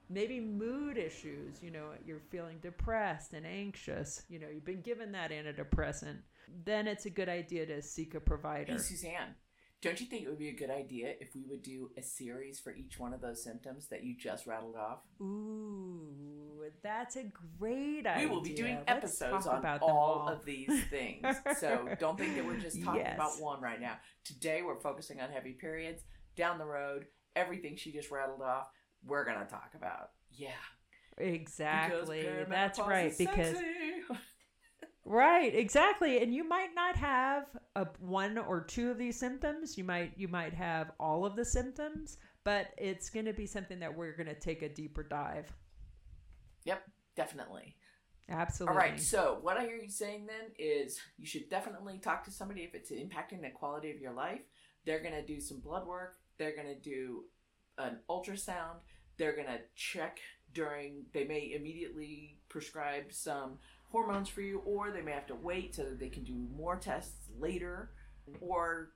Maybe 0.09 0.39
mood 0.39 0.97
issues, 0.97 1.63
you 1.63 1.71
know, 1.71 1.91
you're 2.05 2.21
feeling 2.29 2.57
depressed 2.61 3.33
and 3.33 3.45
anxious, 3.45 4.21
you 4.29 4.37
know, 4.37 4.47
you've 4.53 4.65
been 4.65 4.81
given 4.81 5.13
that 5.13 5.31
antidepressant. 5.31 6.17
Then 6.63 6.87
it's 6.87 7.05
a 7.05 7.09
good 7.09 7.29
idea 7.29 7.65
to 7.65 7.81
seek 7.81 8.13
a 8.13 8.19
provider. 8.19 8.73
Hey, 8.73 8.77
Suzanne, 8.77 9.33
don't 9.85 10.01
you 10.01 10.07
think 10.07 10.23
it 10.23 10.27
would 10.29 10.39
be 10.39 10.49
a 10.49 10.53
good 10.55 10.71
idea 10.71 11.13
if 11.21 11.35
we 11.35 11.43
would 11.47 11.61
do 11.61 11.91
a 11.95 12.01
series 12.01 12.59
for 12.59 12.73
each 12.73 12.97
one 12.99 13.13
of 13.13 13.21
those 13.21 13.43
symptoms 13.43 13.87
that 13.89 14.03
you 14.03 14.15
just 14.17 14.47
rattled 14.47 14.75
off? 14.75 14.99
Ooh, 15.21 16.63
That's 16.81 17.15
a 17.17 17.25
great 17.59 18.07
idea. 18.07 18.27
We 18.27 18.33
will 18.33 18.41
be 18.41 18.53
doing 18.55 18.79
episodes 18.87 19.45
on 19.45 19.59
about 19.59 19.81
them 19.81 19.89
all 19.91 20.27
of 20.27 20.43
these 20.43 20.83
things. 20.89 21.23
so 21.59 21.87
don't 21.99 22.17
think 22.17 22.35
that 22.35 22.45
we're 22.45 22.57
just 22.57 22.83
talking 22.83 23.01
Yes. 23.01 23.13
about 23.15 23.39
one 23.39 23.61
right 23.61 23.79
now. 23.79 23.97
Today 24.23 24.63
we're 24.63 24.79
focusing 24.79 25.21
on 25.21 25.29
heavy 25.29 25.53
periods. 25.53 26.01
Down 26.35 26.57
the 26.57 26.65
road, 26.65 27.05
everything 27.35 27.75
she 27.75 27.91
just 27.91 28.09
rattled 28.09 28.41
off, 28.41 28.67
we're 29.05 29.23
going 29.23 29.37
to 29.39 29.45
talk 29.45 29.71
about. 29.75 30.09
Yeah. 30.31 30.49
Exactly. 31.17 32.27
That's 32.49 32.79
right. 32.79 33.15
Because. 33.17 33.55
right, 35.05 35.53
exactly. 35.53 36.21
And 36.21 36.33
you 36.33 36.47
might 36.47 36.75
not 36.75 36.95
have 36.95 37.45
a, 37.75 37.87
one 37.99 38.37
or 38.37 38.61
two 38.61 38.91
of 38.91 38.97
these 38.97 39.19
symptoms. 39.19 39.77
You 39.77 39.83
might 39.83 40.13
you 40.17 40.27
might 40.27 40.53
have 40.53 40.91
all 40.99 41.25
of 41.25 41.35
the 41.35 41.45
symptoms, 41.45 42.17
but 42.43 42.67
it's 42.77 43.09
going 43.09 43.25
to 43.25 43.33
be 43.33 43.45
something 43.45 43.79
that 43.79 43.95
we're 43.95 44.15
going 44.15 44.27
to 44.27 44.39
take 44.39 44.61
a 44.61 44.69
deeper 44.69 45.03
dive. 45.03 45.51
Yep, 46.65 46.83
definitely. 47.15 47.75
Absolutely. 48.29 48.73
All 48.73 48.79
right. 48.79 48.99
So 48.99 49.37
what 49.41 49.57
I 49.57 49.65
hear 49.65 49.77
you 49.77 49.89
saying 49.89 50.25
then 50.25 50.51
is 50.57 50.99
you 51.17 51.27
should 51.27 51.49
definitely 51.49 51.99
talk 51.99 52.23
to 52.25 52.31
somebody 52.31 52.61
if 52.61 52.73
it's 52.73 52.91
impacting 52.91 53.41
the 53.41 53.51
quality 53.51 53.91
of 53.91 53.99
your 53.99 54.13
life. 54.13 54.41
They're 54.85 55.01
going 55.01 55.13
to 55.13 55.25
do 55.25 55.39
some 55.39 55.59
blood 55.59 55.85
work. 55.85 56.15
They're 56.37 56.55
going 56.55 56.67
to 56.67 56.79
do 56.79 57.25
an 57.77 57.99
ultrasound. 58.09 58.77
They're 59.17 59.35
going 59.35 59.47
to 59.47 59.59
check 59.75 60.19
during. 60.53 61.05
They 61.13 61.25
may 61.25 61.53
immediately 61.55 62.37
prescribe 62.49 63.05
some 63.11 63.59
hormones 63.89 64.29
for 64.29 64.41
you, 64.41 64.59
or 64.65 64.91
they 64.91 65.01
may 65.01 65.11
have 65.11 65.27
to 65.27 65.35
wait 65.35 65.75
so 65.75 65.83
that 65.83 65.99
they 65.99 66.09
can 66.09 66.23
do 66.23 66.33
more 66.55 66.75
tests 66.75 67.29
later, 67.39 67.91
or 68.41 68.91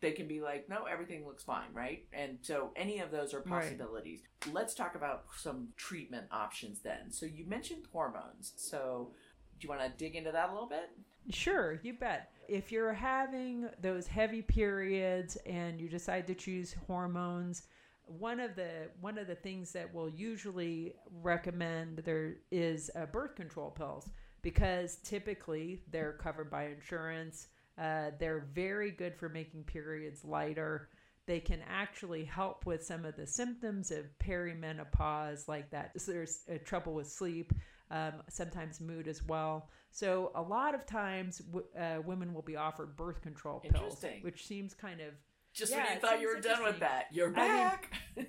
they 0.00 0.12
can 0.12 0.28
be 0.28 0.40
like, 0.40 0.68
no, 0.68 0.84
everything 0.84 1.24
looks 1.26 1.42
fine, 1.44 1.72
right? 1.72 2.04
And 2.12 2.38
so 2.42 2.72
any 2.76 2.98
of 2.98 3.10
those 3.10 3.32
are 3.32 3.38
Right. 3.38 3.46
possibilities. 3.62 4.20
Let's 4.52 4.74
talk 4.74 4.94
about 4.96 5.24
some 5.38 5.68
treatment 5.76 6.26
options 6.30 6.80
then. 6.80 7.10
So 7.10 7.24
you 7.26 7.46
mentioned 7.46 7.86
hormones. 7.90 8.52
So 8.56 9.12
do 9.58 9.64
you 9.66 9.70
want 9.70 9.80
to 9.82 9.88
dig 9.96 10.14
into 10.14 10.30
that 10.32 10.50
a 10.50 10.52
little 10.52 10.68
bit? 10.68 10.90
Sure, 11.30 11.80
you 11.82 11.94
bet. 11.94 12.32
If 12.48 12.70
you're 12.70 12.92
having 12.92 13.70
those 13.80 14.06
heavy 14.06 14.42
periods 14.42 15.36
and 15.46 15.80
you 15.80 15.88
decide 15.88 16.26
to 16.26 16.34
choose 16.34 16.74
hormones, 16.86 17.62
one 18.06 18.40
of 18.40 18.54
the 18.56 18.90
one 19.00 19.16
of 19.16 19.26
the 19.26 19.34
things 19.34 19.72
that 19.72 19.94
we'll 19.94 20.10
usually 20.10 20.92
recommend 21.22 22.00
there 22.04 22.34
is 22.50 22.90
uh, 22.94 23.06
birth 23.06 23.34
control 23.34 23.70
pills 23.70 24.10
because 24.44 24.96
typically 25.02 25.82
they're 25.90 26.12
covered 26.12 26.50
by 26.50 26.66
insurance. 26.66 27.48
Uh, 27.76 28.10
they're 28.20 28.46
very 28.54 28.92
good 28.92 29.16
for 29.16 29.28
making 29.28 29.64
periods 29.64 30.24
lighter. 30.24 30.88
They 31.26 31.40
can 31.40 31.60
actually 31.68 32.24
help 32.24 32.66
with 32.66 32.84
some 32.84 33.04
of 33.04 33.16
the 33.16 33.26
symptoms 33.26 33.90
of 33.90 34.04
perimenopause, 34.18 35.48
like 35.48 35.70
that. 35.70 35.90
So 36.00 36.12
there's 36.12 36.40
uh, 36.48 36.58
trouble 36.64 36.94
with 36.94 37.08
sleep, 37.10 37.52
um, 37.90 38.12
sometimes 38.28 38.80
mood 38.80 39.08
as 39.08 39.22
well. 39.24 39.70
So 39.90 40.30
a 40.34 40.42
lot 40.42 40.74
of 40.74 40.86
times, 40.86 41.38
w- 41.38 41.66
uh, 41.78 42.02
women 42.04 42.34
will 42.34 42.42
be 42.42 42.56
offered 42.56 42.96
birth 42.96 43.22
control 43.22 43.60
pills, 43.60 44.04
which 44.22 44.46
seems 44.46 44.74
kind 44.74 45.00
of 45.00 45.14
Just 45.54 45.72
Yeah, 45.72 45.84
when 45.84 45.94
you 45.94 46.00
thought 46.00 46.20
you 46.20 46.28
were 46.28 46.40
done 46.40 46.62
with 46.62 46.80
that, 46.80 47.06
you're 47.10 47.28
I 47.28 47.30
mean- 47.30 47.36
back. 47.36 47.92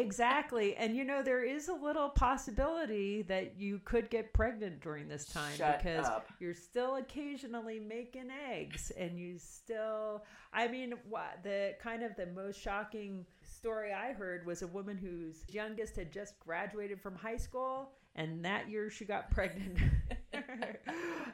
exactly. 0.00 0.76
And 0.76 0.96
you 0.96 1.04
know, 1.04 1.22
there 1.22 1.44
is 1.44 1.68
a 1.68 1.74
little 1.74 2.08
possibility 2.08 3.22
that 3.22 3.58
you 3.58 3.80
could 3.84 4.10
get 4.10 4.32
pregnant 4.32 4.80
during 4.80 5.08
this 5.08 5.26
time 5.26 5.56
Shut 5.56 5.78
because 5.78 6.06
up. 6.06 6.28
you're 6.40 6.54
still 6.54 6.96
occasionally 6.96 7.80
making 7.80 8.28
eggs, 8.50 8.92
and 8.96 9.18
you 9.18 9.38
still. 9.38 10.24
I 10.52 10.68
mean, 10.68 10.94
what 11.08 11.40
the 11.42 11.74
kind 11.82 12.02
of 12.02 12.16
the 12.16 12.26
most 12.26 12.60
shocking 12.60 13.26
story 13.42 13.92
I 13.92 14.12
heard 14.12 14.46
was 14.46 14.62
a 14.62 14.66
woman 14.66 14.96
whose 14.96 15.44
youngest 15.48 15.96
had 15.96 16.12
just 16.12 16.38
graduated 16.40 17.00
from 17.00 17.14
high 17.14 17.36
school, 17.36 17.92
and 18.14 18.44
that 18.44 18.68
year 18.70 18.90
she 18.90 19.04
got 19.04 19.30
pregnant. 19.32 19.78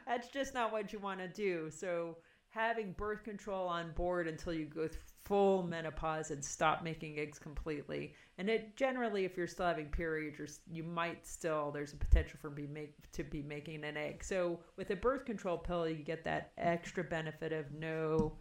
That's 0.07 0.27
just 0.29 0.53
not 0.53 0.71
what 0.71 0.91
you 0.93 0.99
want 0.99 1.19
to 1.19 1.27
do. 1.27 1.69
So 1.69 2.17
having 2.49 2.91
birth 2.93 3.23
control 3.23 3.67
on 3.67 3.91
board 3.93 4.27
until 4.27 4.53
you 4.53 4.65
go 4.65 4.87
th- 4.87 4.99
full 5.25 5.63
menopause 5.63 6.31
and 6.31 6.43
stop 6.43 6.83
making 6.83 7.19
eggs 7.19 7.39
completely. 7.39 8.13
And 8.37 8.49
it 8.49 8.75
generally, 8.75 9.25
if 9.25 9.37
you're 9.37 9.47
still 9.47 9.65
having 9.65 9.87
periods, 9.87 10.37
you're, 10.37 10.47
you 10.69 10.83
might 10.83 11.25
still 11.25 11.71
there's 11.71 11.93
a 11.93 11.97
potential 11.97 12.37
for 12.41 12.49
be 12.49 12.67
make 12.67 12.93
to 13.13 13.23
be 13.23 13.41
making 13.41 13.83
an 13.83 13.95
egg. 13.95 14.23
So 14.23 14.59
with 14.75 14.89
a 14.91 14.95
birth 14.95 15.25
control 15.25 15.57
pill, 15.57 15.87
you 15.87 15.95
get 15.95 16.23
that 16.25 16.51
extra 16.57 17.03
benefit 17.03 17.53
of 17.53 17.71
no 17.71 18.33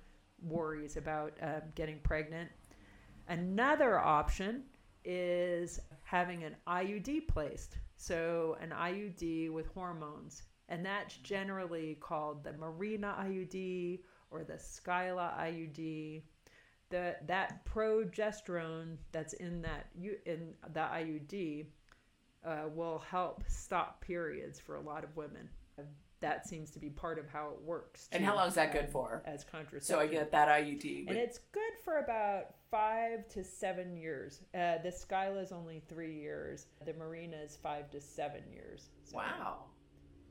worries 0.43 0.97
about 0.97 1.33
um, 1.43 1.63
getting 1.75 1.99
pregnant. 2.01 2.51
Another 3.29 3.99
option 3.99 4.65
is 5.05 5.81
having 6.05 6.45
an 6.45 6.57
IUD 6.67 7.29
placed. 7.29 7.77
So, 7.97 8.57
an 8.61 8.71
IUD 8.71 9.51
with 9.51 9.69
hormones. 9.69 10.43
And 10.69 10.85
that's 10.85 11.17
generally 11.19 11.97
called 12.01 12.45
the 12.45 12.51
Mirena 12.53 13.15
IUD 13.19 14.01
or 14.31 14.45
the 14.45 14.55
Skyla 14.55 15.39
IUD. 15.39 16.23
The, 16.93 17.17
that 17.27 17.65
progesterone 17.65 18.97
that's 19.13 19.33
in 19.33 19.63
that 19.63 19.87
U- 19.99 20.19
in 20.27 20.53
the 20.75 20.81
IUD 20.81 21.65
uh, 22.45 22.69
will 22.75 23.03
help 23.11 23.43
stop 23.49 24.01
periods 24.03 24.61
for 24.61 24.77
a 24.77 24.81
lot 24.81 25.03
of 25.03 25.17
women. 25.17 25.49
That 26.21 26.47
seems 26.47 26.71
to 26.73 26.79
be 26.79 26.89
part 26.89 27.19
of 27.19 27.29
how 27.29 27.49
it 27.49 27.61
works. 27.65 28.09
And 28.13 28.25
how 28.25 28.37
long 28.37 28.47
is 28.47 28.55
that 28.55 28.73
good 28.73 28.85
um, 28.85 28.91
for? 28.93 29.23
As 29.27 29.43
contraception. 29.43 29.83
So 29.83 29.99
I 29.99 30.07
get 30.07 30.31
that 30.31 30.49
IUD. 30.49 31.09
And 31.09 31.17
it's 31.17 31.39
good 31.51 31.73
for 31.83 31.99
about 31.99 32.55
five 32.71 33.27
to 33.31 33.43
seven 33.43 33.97
years. 33.97 34.41
Uh, 34.55 34.79
the 34.85 34.91
Skyla 34.91 35.43
is 35.43 35.51
only 35.51 35.83
three 35.89 36.15
years. 36.15 36.67
The 36.85 36.93
Mirena 36.93 37.45
is 37.45 37.57
five 37.61 37.91
to 37.91 38.01
seven 38.01 38.43
years. 38.53 38.91
So, 39.03 39.17
wow. 39.17 39.65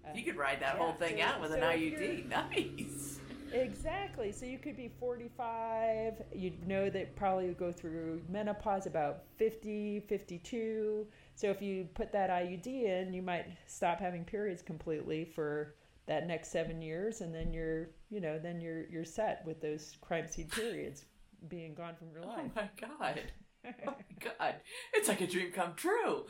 Uh, 0.05 0.09
You 0.15 0.23
could 0.23 0.37
ride 0.37 0.59
that 0.61 0.75
yeah, 0.77 0.83
whole 0.83 0.93
thing 0.93 1.17
so- 1.17 1.23
out 1.23 1.41
with 1.41 1.51
so 1.51 1.57
an 1.57 1.63
IUD. 1.63 2.27
Nice. 2.29 3.19
Exactly. 3.53 4.31
So 4.31 4.45
you 4.45 4.57
could 4.57 4.77
be 4.77 4.89
45. 4.97 6.13
You'd 6.33 6.65
know 6.67 6.89
that 6.89 7.15
probably 7.17 7.47
would 7.47 7.57
go 7.57 7.71
through 7.71 8.21
menopause 8.29 8.85
about 8.85 9.23
50, 9.37 9.99
52. 10.07 11.05
So 11.35 11.47
if 11.49 11.61
you 11.61 11.87
put 11.93 12.13
that 12.13 12.29
IUD 12.29 12.65
in, 12.67 13.13
you 13.13 13.21
might 13.21 13.47
stop 13.67 13.99
having 13.99 14.23
periods 14.23 14.61
completely 14.61 15.25
for 15.25 15.75
that 16.07 16.27
next 16.27 16.49
seven 16.51 16.81
years, 16.81 17.21
and 17.21 17.33
then 17.35 17.53
you're, 17.53 17.89
you 18.09 18.21
know, 18.21 18.39
then 18.39 18.59
you're 18.61 18.85
you're 18.87 19.05
set 19.05 19.43
with 19.45 19.61
those 19.61 19.95
crime 20.01 20.27
scene 20.27 20.47
periods 20.47 21.05
being 21.47 21.73
gone 21.73 21.95
from 21.95 22.09
your 22.11 22.23
life. 22.23 22.51
Oh 22.55 22.61
my 22.61 22.69
god. 22.87 23.21
Oh 23.63 23.91
my 23.91 24.31
god. 24.39 24.55
It's 24.93 25.07
like 25.07 25.21
a 25.21 25.27
dream 25.27 25.51
come 25.51 25.73
true. 25.75 26.25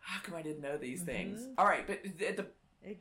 How 0.00 0.20
come 0.22 0.34
I 0.34 0.40
didn't 0.40 0.62
know 0.62 0.78
these 0.78 1.02
things? 1.02 1.42
Mhm. 1.42 1.54
All 1.58 1.66
right, 1.66 1.86
but 1.86 2.02
the, 2.02 2.32
the, 2.32 2.46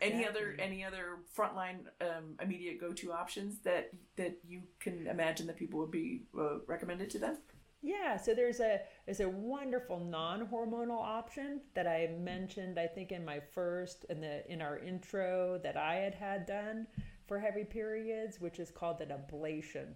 any 0.02 0.28
other 0.28 0.56
any 0.60 0.84
other 0.84 1.20
frontline 1.36 1.80
um, 2.02 2.36
immediate 2.41 2.80
go 2.80 2.91
to 2.94 3.12
options 3.12 3.60
that 3.60 3.91
that 4.15 4.38
you 4.48 4.62
can 4.80 5.08
imagine 5.08 5.48
that 5.48 5.58
people 5.58 5.80
would 5.80 5.91
be 5.91 6.24
uh, 6.38 6.60
recommended 6.67 7.10
to 7.12 7.20
them? 7.20 7.38
Yeah, 7.84 8.17
so 8.17 8.36
there's 8.36 8.60
a 8.60 8.82
there's 9.06 9.22
a 9.22 9.30
wonderful 9.30 10.00
non-hormonal 10.00 11.02
option 11.02 11.62
that 11.74 11.88
I 11.88 12.12
mentioned 12.20 12.80
I 12.80 12.86
think 12.86 13.12
in 13.12 13.26
my 13.26 13.39
first 13.39 14.06
in 14.10 14.22
the 14.22 14.50
in 14.52 14.62
our 14.62 14.78
intro 14.78 15.60
that 15.63 15.78
I 15.78 15.96
had 15.96 16.13
had 16.13 16.46
done 16.46 16.86
for 17.28 17.39
heavy 17.39 17.63
periods, 17.63 18.39
which 18.39 18.60
is 18.60 18.70
called 18.70 19.02
an 19.02 19.10
ablation. 19.10 19.94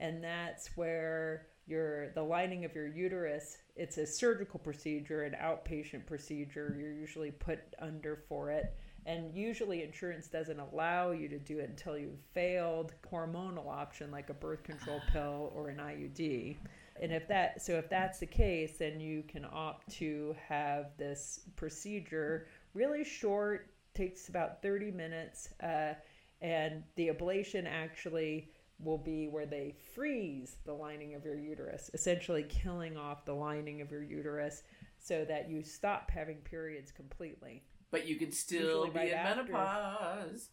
And 0.00 0.24
that's 0.24 0.76
where 0.76 1.46
your 1.66 2.10
the 2.12 2.22
lining 2.22 2.64
of 2.64 2.74
your 2.74 2.88
uterus, 2.88 3.58
it's 3.76 3.98
a 3.98 4.06
surgical 4.06 4.58
procedure, 4.58 5.22
an 5.22 5.36
outpatient 5.40 6.06
procedure. 6.06 6.74
You're 6.78 6.92
usually 6.92 7.30
put 7.30 7.60
under 7.78 8.24
for 8.28 8.50
it. 8.50 8.76
And 9.06 9.34
usually 9.34 9.82
insurance 9.82 10.28
doesn't 10.28 10.60
allow 10.60 11.12
you 11.12 11.28
to 11.28 11.38
do 11.38 11.58
it 11.58 11.70
until 11.70 11.96
you've 11.96 12.20
failed 12.34 12.92
hormonal 13.10 13.68
option 13.68 14.10
like 14.10 14.30
a 14.30 14.34
birth 14.34 14.62
control 14.62 15.00
pill 15.12 15.52
or 15.54 15.68
an 15.68 15.78
IUD. 15.78 16.56
And 17.00 17.12
if 17.12 17.26
that 17.28 17.62
so 17.62 17.72
if 17.72 17.88
that's 17.88 18.18
the 18.18 18.26
case, 18.26 18.76
then 18.78 19.00
you 19.00 19.22
can 19.22 19.46
opt 19.50 19.90
to 19.98 20.36
have 20.48 20.90
this 20.98 21.40
procedure 21.56 22.46
really 22.74 23.04
short, 23.04 23.70
takes 23.94 24.28
about 24.28 24.62
30 24.62 24.90
minutes, 24.90 25.48
uh, 25.62 25.94
and 26.42 26.82
the 26.96 27.08
ablation 27.08 27.66
actually 27.66 28.50
will 28.82 28.98
be 28.98 29.28
where 29.28 29.46
they 29.46 29.74
freeze 29.94 30.56
the 30.64 30.72
lining 30.72 31.14
of 31.14 31.24
your 31.24 31.36
uterus, 31.36 31.90
essentially 31.94 32.42
killing 32.44 32.96
off 32.96 33.24
the 33.24 33.34
lining 33.34 33.80
of 33.80 33.90
your 33.90 34.02
uterus 34.02 34.62
so 34.98 35.24
that 35.24 35.50
you 35.50 35.62
stop 35.62 36.10
having 36.10 36.36
periods 36.38 36.92
completely. 36.92 37.62
But 37.90 38.06
you 38.06 38.16
can 38.16 38.32
still 38.32 38.60
Usually 38.86 38.90
be 38.90 38.98
right 38.98 39.08
in 39.08 39.14
after. 39.14 39.52
menopause. 39.52 40.48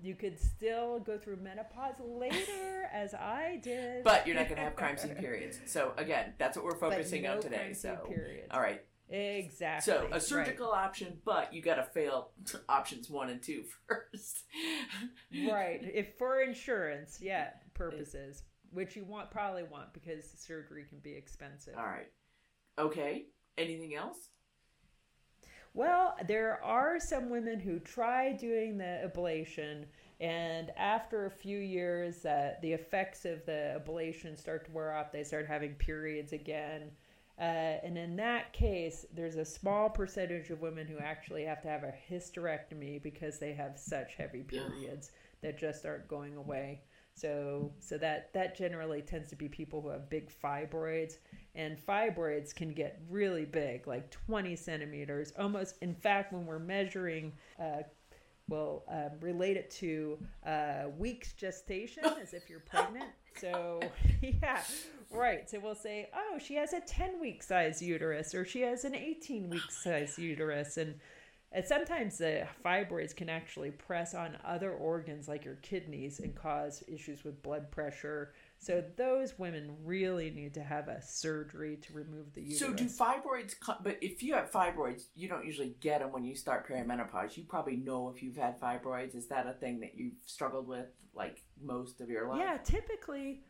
You 0.00 0.16
could 0.16 0.38
still 0.40 0.98
go 0.98 1.16
through 1.16 1.36
menopause 1.36 1.94
later, 2.00 2.88
as 2.92 3.14
I 3.14 3.60
did. 3.62 4.02
But 4.02 4.26
you're 4.26 4.34
not 4.34 4.46
going 4.48 4.56
to 4.56 4.64
have 4.64 4.74
crime 4.74 4.96
scene 4.96 5.14
periods. 5.14 5.60
So 5.66 5.92
again, 5.96 6.34
that's 6.38 6.56
what 6.56 6.64
we're 6.66 6.76
focusing 6.78 7.22
no 7.22 7.32
on 7.34 7.40
today. 7.40 7.56
crime 7.56 7.74
scene 7.74 7.96
So 7.98 8.08
periods. 8.08 8.48
all 8.50 8.60
right. 8.60 8.82
Exactly. 9.08 9.92
So 9.92 10.06
a 10.06 10.10
right. 10.12 10.22
surgical 10.22 10.70
option, 10.72 11.18
but 11.24 11.52
you 11.54 11.60
got 11.62 11.74
to 11.76 11.82
fail 11.84 12.30
options 12.68 13.08
one 13.10 13.28
and 13.28 13.42
two 13.42 13.62
first. 13.88 14.42
right 15.50 15.80
if 15.82 16.16
for 16.18 16.40
insurance 16.40 17.18
yeah 17.20 17.50
purposes 17.74 18.42
which 18.70 18.96
you 18.96 19.04
want 19.04 19.30
probably 19.30 19.62
want 19.64 19.92
because 19.92 20.24
surgery 20.38 20.84
can 20.88 20.98
be 21.00 21.12
expensive 21.12 21.74
All 21.76 21.84
right. 21.84 22.08
Okay. 22.78 23.26
Anything 23.58 23.94
else? 23.94 24.16
Well, 25.74 26.16
there 26.26 26.62
are 26.62 27.00
some 27.00 27.30
women 27.30 27.58
who 27.58 27.78
try 27.78 28.32
doing 28.32 28.76
the 28.76 29.10
ablation, 29.10 29.86
and 30.20 30.70
after 30.76 31.24
a 31.24 31.30
few 31.30 31.58
years, 31.58 32.26
uh, 32.26 32.54
the 32.60 32.72
effects 32.72 33.24
of 33.24 33.44
the 33.46 33.82
ablation 33.82 34.38
start 34.38 34.66
to 34.66 34.72
wear 34.72 34.94
off. 34.94 35.12
They 35.12 35.24
start 35.24 35.46
having 35.46 35.74
periods 35.74 36.32
again. 36.32 36.90
Uh, 37.38 37.80
and 37.82 37.96
in 37.96 38.16
that 38.16 38.52
case, 38.52 39.06
there's 39.14 39.36
a 39.36 39.44
small 39.44 39.88
percentage 39.88 40.50
of 40.50 40.60
women 40.60 40.86
who 40.86 40.98
actually 40.98 41.44
have 41.44 41.62
to 41.62 41.68
have 41.68 41.82
a 41.82 41.94
hysterectomy 42.10 43.02
because 43.02 43.38
they 43.38 43.54
have 43.54 43.78
such 43.78 44.14
heavy 44.14 44.42
periods 44.42 45.10
that 45.40 45.58
just 45.58 45.86
aren't 45.86 46.06
going 46.06 46.36
away. 46.36 46.82
So, 47.14 47.72
so 47.78 47.98
that 47.98 48.32
that 48.32 48.56
generally 48.56 49.02
tends 49.02 49.28
to 49.30 49.36
be 49.36 49.48
people 49.48 49.80
who 49.80 49.90
have 49.90 50.08
big 50.08 50.30
fibroids, 50.30 51.18
and 51.54 51.78
fibroids 51.78 52.54
can 52.54 52.72
get 52.72 53.00
really 53.10 53.44
big, 53.44 53.86
like 53.86 54.10
20 54.10 54.56
centimeters. 54.56 55.32
Almost, 55.38 55.76
in 55.82 55.94
fact, 55.94 56.32
when 56.32 56.46
we're 56.46 56.58
measuring, 56.58 57.32
uh, 57.60 57.82
we'll 58.48 58.84
um, 58.88 59.10
relate 59.20 59.56
it 59.56 59.70
to 59.72 60.18
uh, 60.46 60.84
weeks 60.98 61.32
gestation, 61.34 62.04
as 62.04 62.32
if 62.32 62.48
you're 62.48 62.60
pregnant. 62.60 63.10
So, 63.38 63.80
yeah, 64.22 64.62
right. 65.10 65.48
So 65.48 65.60
we'll 65.60 65.74
say, 65.74 66.08
oh, 66.14 66.38
she 66.38 66.54
has 66.54 66.72
a 66.72 66.80
10 66.80 67.20
week 67.20 67.42
size 67.42 67.82
uterus, 67.82 68.34
or 68.34 68.44
she 68.44 68.62
has 68.62 68.84
an 68.84 68.94
18 68.94 69.50
week 69.50 69.70
size 69.70 70.18
uterus, 70.18 70.76
and 70.76 70.94
and 71.54 71.64
sometimes 71.64 72.18
the 72.18 72.46
fibroids 72.64 73.14
can 73.14 73.28
actually 73.28 73.70
press 73.70 74.14
on 74.14 74.38
other 74.44 74.72
organs 74.72 75.28
like 75.28 75.44
your 75.44 75.56
kidneys 75.56 76.20
and 76.20 76.34
cause 76.34 76.82
issues 76.88 77.24
with 77.24 77.42
blood 77.42 77.70
pressure. 77.70 78.32
So 78.58 78.82
those 78.96 79.38
women 79.38 79.76
really 79.84 80.30
need 80.30 80.54
to 80.54 80.62
have 80.62 80.88
a 80.88 81.02
surgery 81.02 81.76
to 81.82 81.92
remove 81.92 82.32
the 82.32 82.42
uterus. 82.42 82.58
So 82.58 82.72
do 82.72 82.84
fibroids? 82.84 83.54
But 83.82 83.98
if 84.00 84.22
you 84.22 84.34
have 84.34 84.50
fibroids, 84.50 85.04
you 85.14 85.28
don't 85.28 85.44
usually 85.44 85.74
get 85.80 86.00
them 86.00 86.12
when 86.12 86.24
you 86.24 86.34
start 86.34 86.68
perimenopause. 86.68 87.36
You 87.36 87.44
probably 87.44 87.76
know 87.76 88.12
if 88.14 88.22
you've 88.22 88.36
had 88.36 88.60
fibroids. 88.60 89.14
Is 89.14 89.26
that 89.28 89.46
a 89.46 89.52
thing 89.52 89.80
that 89.80 89.94
you've 89.94 90.14
struggled 90.24 90.68
with 90.68 90.86
like 91.14 91.42
most 91.62 92.00
of 92.00 92.08
your 92.08 92.28
life? 92.28 92.38
Yeah, 92.38 92.56
typically, 92.64 93.42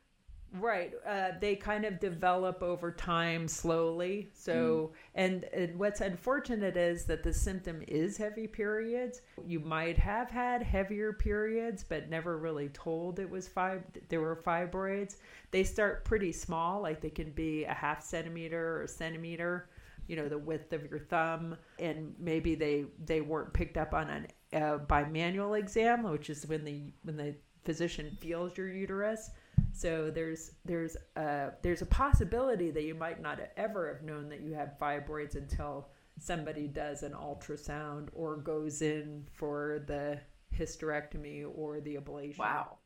right. 0.61 0.93
Uh, 1.07 1.31
they 1.41 1.57
kind 1.57 1.85
of 1.85 1.99
develop 2.01 2.63
over 2.63 2.93
time 2.93 3.49
slowly. 3.49 4.29
So, 4.35 4.93
and, 5.15 5.45
and 5.45 5.79
what's 5.79 6.01
unfortunate 6.01 6.77
is 6.77 7.05
that 7.05 7.23
the 7.23 7.33
symptom 7.33 7.83
is 7.89 8.17
heavy 8.17 8.47
periods. 8.47 9.23
You 9.47 9.61
might 9.61 9.99
have 9.99 10.31
had 10.31 10.63
heavier 10.63 11.13
periods, 11.13 11.85
but 11.85 12.11
never 12.11 12.39
really 12.39 12.69
told 12.71 13.19
it 13.19 13.29
was 13.29 13.49
fib- 13.49 14.09
there 14.09 14.21
were 14.21 14.37
fibroids. 14.37 15.17
They 15.51 15.65
start 15.65 16.05
pretty 16.05 16.33
small, 16.33 16.83
like 16.83 17.01
they 17.01 17.11
can 17.11 17.31
be 17.31 17.65
a 17.65 17.75
half 17.75 18.03
centimeter 18.03 18.79
or 18.79 18.83
a 18.83 18.89
centimeter. 18.89 19.69
You 20.09 20.17
know, 20.17 20.29
the 20.29 20.39
width 20.39 20.73
of 20.73 20.91
your 20.91 20.99
thumb, 20.99 21.57
and 21.79 22.15
maybe 22.19 22.57
they 22.57 22.87
they 23.05 23.21
weren't 23.21 23.53
picked 23.53 23.77
up 23.77 23.95
on 23.95 24.11
an 24.11 24.27
uh, 24.53 24.79
bimanual 24.87 25.59
exam, 25.59 26.03
which 26.03 26.29
is 26.29 26.47
when 26.47 26.65
the 26.65 26.93
when 27.05 27.17
the 27.17 27.35
physician 27.65 28.17
feels 28.21 28.57
your 28.57 28.69
uterus. 28.69 29.31
So 29.73 30.11
there's 30.11 30.53
there's 30.65 30.97
a 31.17 31.51
there's 31.63 31.83
a 31.83 31.87
possibility 31.87 32.71
that 32.71 32.83
you 32.85 32.95
might 32.95 33.21
not 33.21 33.41
ever 33.57 33.93
have 33.93 34.03
known 34.03 34.29
that 34.29 34.41
you 34.41 34.53
had 34.55 34.79
fibroids 34.79 35.35
until 35.35 35.89
somebody 36.19 36.67
does 36.69 37.03
an 37.03 37.13
ultrasound 37.13 38.09
or 38.15 38.37
goes 38.37 38.83
in 38.83 39.27
for 39.33 39.83
the 39.87 40.21
hysterectomy 40.57 41.45
or 41.55 41.81
the 41.81 41.97
ablation. 41.97 42.39
Wow. 42.39 42.79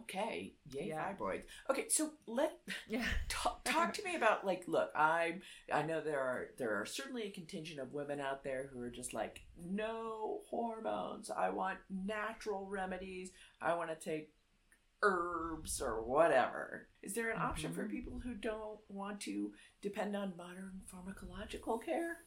Okay. 0.00 0.52
Yay, 0.72 0.88
Yeah. 0.88 1.10
fibroids. 1.14 1.44
Okay, 1.70 1.88
so 1.88 2.10
let 2.26 2.52
Yeah. 2.86 3.04
talk, 3.28 3.64
talk 3.64 3.94
to 3.94 4.04
me 4.04 4.14
about 4.14 4.44
like 4.44 4.64
look 4.66 4.90
i 4.94 5.36
i 5.72 5.82
know 5.82 6.00
there 6.02 6.20
are 6.20 6.48
there 6.58 6.74
are 6.78 6.84
certainly 6.84 7.22
a 7.24 7.30
contingent 7.30 7.80
of 7.80 7.94
women 7.94 8.20
out 8.20 8.44
there 8.44 8.68
who 8.72 8.80
are 8.80 8.90
just 8.90 9.14
like 9.14 9.40
no 9.64 10.40
hormones 10.50 11.30
i 11.30 11.48
want 11.48 11.78
natural 11.90 12.66
remedies 12.66 13.30
i 13.62 13.74
want 13.74 13.88
to 13.88 13.96
take 13.96 14.32
herbs 15.10 15.80
or 15.80 16.02
whatever 16.02 16.88
is 17.02 17.14
there 17.14 17.30
an 17.30 17.40
option 17.40 17.72
for 17.72 17.84
Mhm. 17.84 17.90
people 17.90 18.18
who 18.18 18.34
don't 18.34 18.80
want 18.88 19.20
to 19.20 19.52
depend 19.82 20.14
on 20.16 20.36
modern 20.36 20.80
pharmacological 20.92 21.82
care 21.84 22.18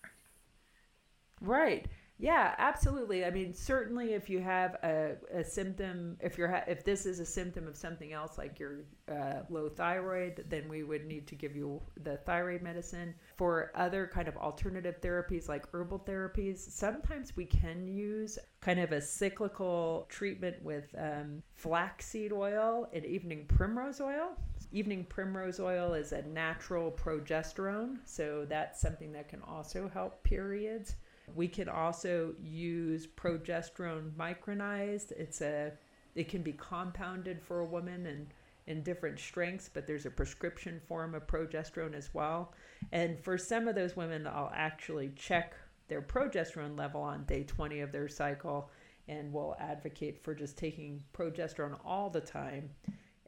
Right. 1.42 1.88
Yeah, 2.18 2.54
absolutely. 2.58 3.24
I 3.24 3.30
mean, 3.30 3.54
certainly 3.54 4.13
if 4.13 4.30
you 4.30 4.42
have 4.42 4.76
a, 4.84 5.15
a 5.34 5.42
symptom, 5.42 6.18
if 6.20 6.38
you're 6.38 6.50
ha- 6.50 6.65
if 6.68 6.84
this 6.84 7.06
is 7.06 7.22
a 7.22 7.26
symptom 7.26 7.65
of 7.65 7.78
something 7.78 8.12
else 8.12 8.38
like 8.38 8.60
your 8.60 8.82
uh, 9.10 9.44
low 9.50 9.70
thyroid, 9.70 10.44
then 10.50 10.68
we 10.68 10.84
would 10.84 11.06
need 11.06 11.28
to 11.28 11.36
give 11.36 11.56
you 11.56 11.82
the 12.04 12.18
thyroid 12.18 12.62
medicine. 12.62 13.15
For 13.39 13.71
other 13.73 14.06
kind 14.06 14.28
of 14.28 14.36
alternative 14.36 14.99
therapies 14.99 15.47
like 15.47 15.65
herbal 15.73 15.99
therapies, 15.99 16.58
sometimes 16.58 17.38
we 17.38 17.45
can 17.45 17.88
use 17.88 18.38
kind 18.60 18.82
of 18.82 18.91
a 18.91 18.99
cyclical 18.99 20.08
treatment 20.10 20.62
with 20.62 20.93
um, 20.97 21.41
flaxseed 21.56 22.34
oil 22.34 22.89
and 22.91 23.06
evening 23.06 23.45
primrose 23.47 24.02
oil. 24.02 24.36
Evening 24.73 25.06
primrose 25.06 25.58
oil 25.58 25.93
is 25.93 26.12
a 26.12 26.21
natural 26.23 26.91
progesterone, 26.91 27.99
so 28.04 28.45
that's 28.49 28.82
something 28.82 29.13
that 29.13 29.30
can 29.30 29.41
also 29.43 29.88
help 29.88 30.21
periods. 30.25 30.95
We 31.34 31.47
can 31.47 31.69
also 31.69 32.34
use 32.43 33.08
progesterone 33.08 34.12
micronized. 34.19 35.13
It's 35.13 35.39
a 35.39 35.71
it 36.13 36.28
can 36.28 36.41
be 36.41 36.52
compounded 36.52 37.41
for 37.41 37.60
a 37.60 37.65
woman 37.65 38.06
and 38.06 38.28
in 38.69 38.84
different 38.84 39.19
strengths, 39.19 39.69
but 39.71 39.86
there's 39.86 40.05
a 40.05 40.12
prescription 40.12 40.79
form 40.88 41.13
of 41.15 41.27
progesterone 41.27 41.93
as 41.93 42.13
well. 42.13 42.53
And 42.91 43.19
for 43.19 43.38
some 43.38 43.67
of 43.67 43.75
those 43.75 43.97
women, 43.97 44.25
I'll 44.25 44.51
actually 44.53 45.12
check 45.15 45.53
their 45.88 46.01
progesterone 46.01 46.77
level 46.77 47.01
on 47.01 47.25
day 47.25 47.43
20 47.43 47.82
of 47.82 47.91
their 47.91 48.08
cycle 48.08 48.69
and 49.08 49.34
will 49.34 49.58
advocate 49.60 50.23
for 50.23 50.34
just 50.36 50.58
taking 50.58 51.03
progesterone 51.13 51.77
all 51.84 52.10
the 52.10 52.21
time 52.21 52.69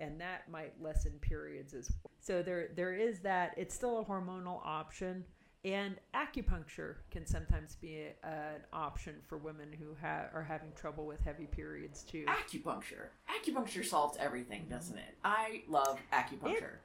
and 0.01 0.19
that 0.19 0.49
might 0.49 0.73
lessen 0.81 1.13
periods 1.21 1.73
as 1.73 1.89
well. 2.03 2.11
So 2.19 2.41
there 2.41 2.69
there 2.75 2.93
is 2.93 3.19
that 3.19 3.53
it's 3.55 3.73
still 3.73 3.99
a 3.99 4.03
hormonal 4.03 4.59
option 4.65 5.23
and 5.63 5.95
acupuncture 6.15 6.95
can 7.11 7.25
sometimes 7.25 7.75
be 7.75 8.07
a, 8.23 8.27
an 8.27 8.61
option 8.73 9.15
for 9.27 9.37
women 9.37 9.67
who 9.77 9.95
ha- 10.01 10.25
are 10.33 10.43
having 10.43 10.71
trouble 10.75 11.05
with 11.05 11.21
heavy 11.21 11.45
periods 11.45 12.03
too. 12.03 12.25
acupuncture 12.27 13.07
acupuncture 13.29 13.85
solves 13.85 14.17
everything 14.19 14.65
doesn't 14.69 14.97
it 14.97 15.15
i 15.23 15.61
love 15.67 15.99
acupuncture 16.11 16.77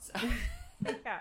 so, 0.00 0.12
yeah, 1.04 1.20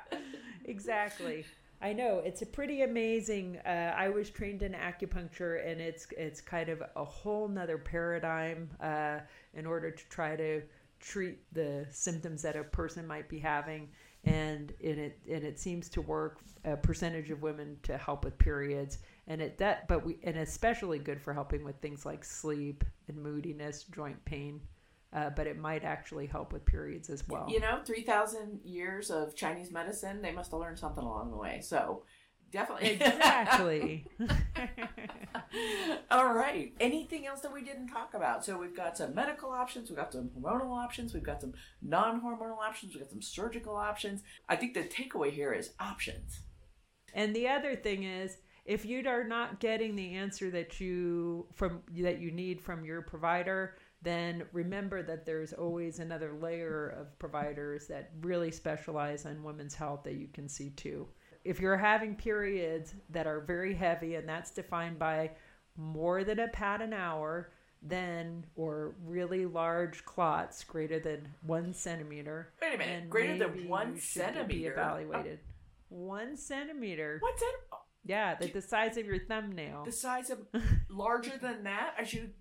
exactly. 0.66 1.46
I 1.82 1.94
know 1.94 2.22
it's 2.26 2.42
a 2.42 2.46
pretty 2.46 2.82
amazing. 2.82 3.60
Uh, 3.66 3.94
I 3.96 4.10
was 4.10 4.30
trained 4.30 4.64
in 4.64 4.74
acupuncture, 4.74 5.66
and 5.66 5.80
it's 5.80 6.08
it's 6.18 6.42
kind 6.42 6.70
of 6.70 6.82
a 6.96 7.04
whole 7.04 7.48
nother 7.48 7.78
paradigm 7.78 8.70
uh, 8.82 9.20
in 9.54 9.66
order 9.66 9.92
to 9.92 10.10
try 10.10 10.36
to 10.36 10.62
treat 11.00 11.40
the 11.54 11.86
symptoms 11.90 12.42
that 12.42 12.56
a 12.56 12.64
person 12.64 13.08
might 13.08 13.30
be 13.30 13.40
having, 13.40 13.90
and 14.26 14.74
and 14.84 15.00
it 15.00 15.20
and 15.30 15.44
it 15.44 15.60
seems 15.60 15.90
to 15.90 16.02
work. 16.02 16.40
A 16.66 16.76
percentage 16.76 17.32
of 17.32 17.42
women 17.42 17.78
to 17.84 17.98
help 17.98 18.26
with 18.26 18.38
periods, 18.38 19.00
and 19.28 19.42
it 19.42 19.58
that 19.60 19.88
but 19.88 20.06
we 20.06 20.20
and 20.24 20.38
especially 20.38 21.00
good 21.00 21.22
for 21.22 21.34
helping 21.34 21.64
with 21.64 21.78
things 21.78 22.06
like 22.06 22.24
sleep 22.26 22.84
and 23.08 23.18
moodiness, 23.18 23.84
joint 23.86 24.24
pain. 24.26 24.62
Uh, 25.12 25.32
but 25.32 25.48
it 25.48 25.58
might 25.58 25.84
actually 25.84 26.28
help 26.28 26.54
with 26.54 26.64
periods 26.66 27.10
as 27.10 27.28
well. 27.28 27.48
You 27.50 27.60
know, 27.60 27.80
3,000 27.84 28.60
years 28.64 29.10
of 29.10 29.36
Chinese 29.36 29.72
medicine, 29.72 30.22
they 30.22 30.32
must 30.32 30.52
have 30.52 30.60
learned 30.60 30.78
something 30.78 31.04
along 31.04 31.32
the 31.32 31.38
way. 31.38 31.62
So, 31.64 32.04
definitely. 32.52 32.90
Exactly. 32.92 34.06
All 36.12 36.34
right. 36.34 36.74
Anything 36.80 37.28
else 37.28 37.42
that 37.42 37.54
we 37.54 37.64
didn't 37.64 37.88
talk 37.88 38.14
about? 38.14 38.46
So, 38.46 38.58
we've 38.58 38.76
got 38.76 38.98
some 38.98 39.14
medical 39.16 39.52
options, 39.52 39.90
we've 39.90 39.98
got 39.98 40.14
some 40.14 40.30
hormonal 40.40 40.78
options, 40.78 41.14
we've 41.14 41.24
got 41.24 41.42
some 41.42 41.54
non 41.82 42.22
hormonal 42.22 42.58
options, 42.58 42.94
we've 42.94 43.04
got 43.04 43.12
some 43.12 43.22
surgical 43.22 43.76
options. 43.76 44.22
I 44.48 44.56
think 44.56 44.74
the 44.74 44.84
takeaway 44.84 45.32
here 45.32 45.54
is 45.54 45.72
options. 45.80 46.42
and 47.14 47.36
the 47.36 47.48
other 47.48 47.76
thing 47.76 48.04
is, 48.04 48.38
if 48.66 48.86
you 48.86 49.08
are 49.08 49.24
not 49.24 49.60
getting 49.60 49.96
the 49.96 50.14
answer 50.14 50.52
that 50.52 50.80
you 50.80 51.48
from 51.54 51.82
that 51.98 52.20
you 52.20 52.32
need 52.32 52.62
from 52.62 52.86
your 52.86 53.02
provider, 53.02 53.76
then 54.02 54.44
remember 54.54 55.02
that 55.04 55.26
there's 55.26 55.54
always 55.54 56.00
another 56.00 56.34
layer 56.40 56.90
of 56.90 57.18
providers 57.20 57.88
that 57.88 58.12
really 58.22 58.52
specialize 58.52 59.26
on 59.26 59.44
women's 59.44 59.74
health 59.76 60.04
that 60.04 60.16
you 60.16 60.28
can 60.34 60.48
see 60.48 60.70
too. 60.72 61.08
If 61.50 61.60
you're 61.60 61.78
having 61.78 62.14
periods 62.14 62.94
that 63.10 63.26
are 63.26 63.40
very 63.40 63.74
heavy, 63.74 64.14
and 64.14 64.30
that's 64.30 64.52
defined 64.52 65.00
by 65.00 65.32
more 65.76 66.24
than 66.24 66.38
a 66.38 66.48
pad 66.48 66.80
an 66.80 66.94
hour, 66.94 67.50
then 67.82 68.46
or 68.56 68.94
really 69.04 69.48
large 69.48 70.06
clots 70.06 70.64
greater 70.64 71.00
than 71.00 71.28
one 71.42 71.74
centimeter, 71.74 72.54
Wait 72.62 72.76
a 72.76 72.78
minute. 72.78 73.10
Greater 73.10 73.36
than 73.48 73.68
one 73.68 74.00
centimeter. 74.00 74.48
be 74.48 74.66
evaluated. 74.68 75.40
One 75.88 76.38
centimeter. 76.38 77.18
What's 77.20 77.42
that? 77.42 77.54
Yeah, 78.06 78.36
the, 78.36 78.52
the 78.52 78.62
size 78.62 78.98
of 78.98 79.08
your 79.08 79.18
thumbnail. 79.18 79.86
The 79.86 79.92
size 79.92 80.30
of 80.30 80.38
larger 80.90 81.36
than 81.42 81.64
that? 81.64 81.96
I 81.98 82.04
should 82.04 82.32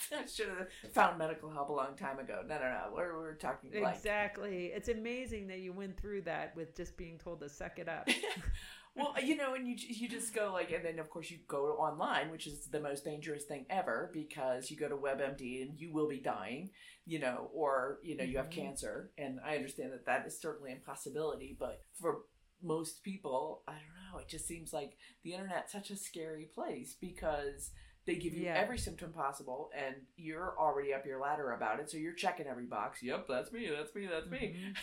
I 0.12 0.26
should 0.26 0.48
have 0.48 0.92
found 0.92 1.18
medical 1.18 1.50
help 1.50 1.68
a 1.68 1.72
long 1.72 1.96
time 1.96 2.18
ago. 2.18 2.40
No, 2.46 2.54
no, 2.56 2.62
no. 2.64 2.84
We're, 2.94 3.16
we're 3.18 3.34
talking 3.34 3.70
like 3.82 3.96
Exactly. 3.96 4.66
It's 4.66 4.88
amazing 4.88 5.48
that 5.48 5.60
you 5.60 5.72
went 5.72 5.98
through 6.00 6.22
that 6.22 6.54
with 6.56 6.76
just 6.76 6.96
being 6.96 7.18
told 7.18 7.40
to 7.40 7.48
suck 7.48 7.78
it 7.78 7.88
up. 7.88 8.08
well, 8.96 9.14
you 9.22 9.36
know, 9.36 9.54
and 9.54 9.68
you 9.68 9.76
you 9.78 10.08
just 10.08 10.34
go 10.34 10.52
like, 10.52 10.70
and 10.72 10.84
then 10.84 10.98
of 10.98 11.10
course 11.10 11.30
you 11.30 11.38
go 11.48 11.74
online, 11.74 12.30
which 12.30 12.46
is 12.46 12.66
the 12.66 12.80
most 12.80 13.04
dangerous 13.04 13.44
thing 13.44 13.66
ever 13.70 14.10
because 14.12 14.70
you 14.70 14.76
go 14.76 14.88
to 14.88 14.96
WebMD 14.96 15.62
and 15.62 15.78
you 15.78 15.92
will 15.92 16.08
be 16.08 16.20
dying, 16.20 16.70
you 17.04 17.18
know, 17.18 17.50
or 17.54 17.98
you 18.02 18.16
know 18.16 18.24
you 18.24 18.38
have 18.38 18.48
Mhm. 18.48 18.52
cancer, 18.52 19.12
and 19.18 19.38
I 19.44 19.56
understand 19.56 19.92
that 19.92 20.06
that 20.06 20.26
is 20.26 20.40
certainly 20.40 20.72
a 20.72 20.76
possibility, 20.76 21.56
but 21.58 21.82
for 22.00 22.22
most 22.62 23.02
people, 23.02 23.62
I 23.66 23.72
don't 23.72 24.12
know, 24.12 24.18
it 24.18 24.28
just 24.28 24.46
seems 24.46 24.72
like 24.72 24.98
the 25.22 25.32
internet's 25.34 25.72
such 25.72 25.90
a 25.90 25.96
scary 25.96 26.44
place 26.54 26.94
because 27.00 27.70
they 28.10 28.16
give 28.18 28.34
you 28.34 28.44
Yeah. 28.44 28.54
every 28.58 28.78
symptom 28.78 29.12
possible 29.12 29.70
and 29.76 29.94
you're 30.16 30.54
already 30.58 30.92
up 30.92 31.06
your 31.06 31.20
ladder 31.20 31.52
about 31.52 31.78
it 31.80 31.88
so 31.90 31.96
you're 31.96 32.12
checking 32.14 32.46
every 32.46 32.66
box 32.66 33.02
yep 33.02 33.26
that's 33.28 33.52
me 33.52 33.68
that's 33.74 33.94
me 33.94 34.06
that's 34.06 34.26
me 34.28 34.74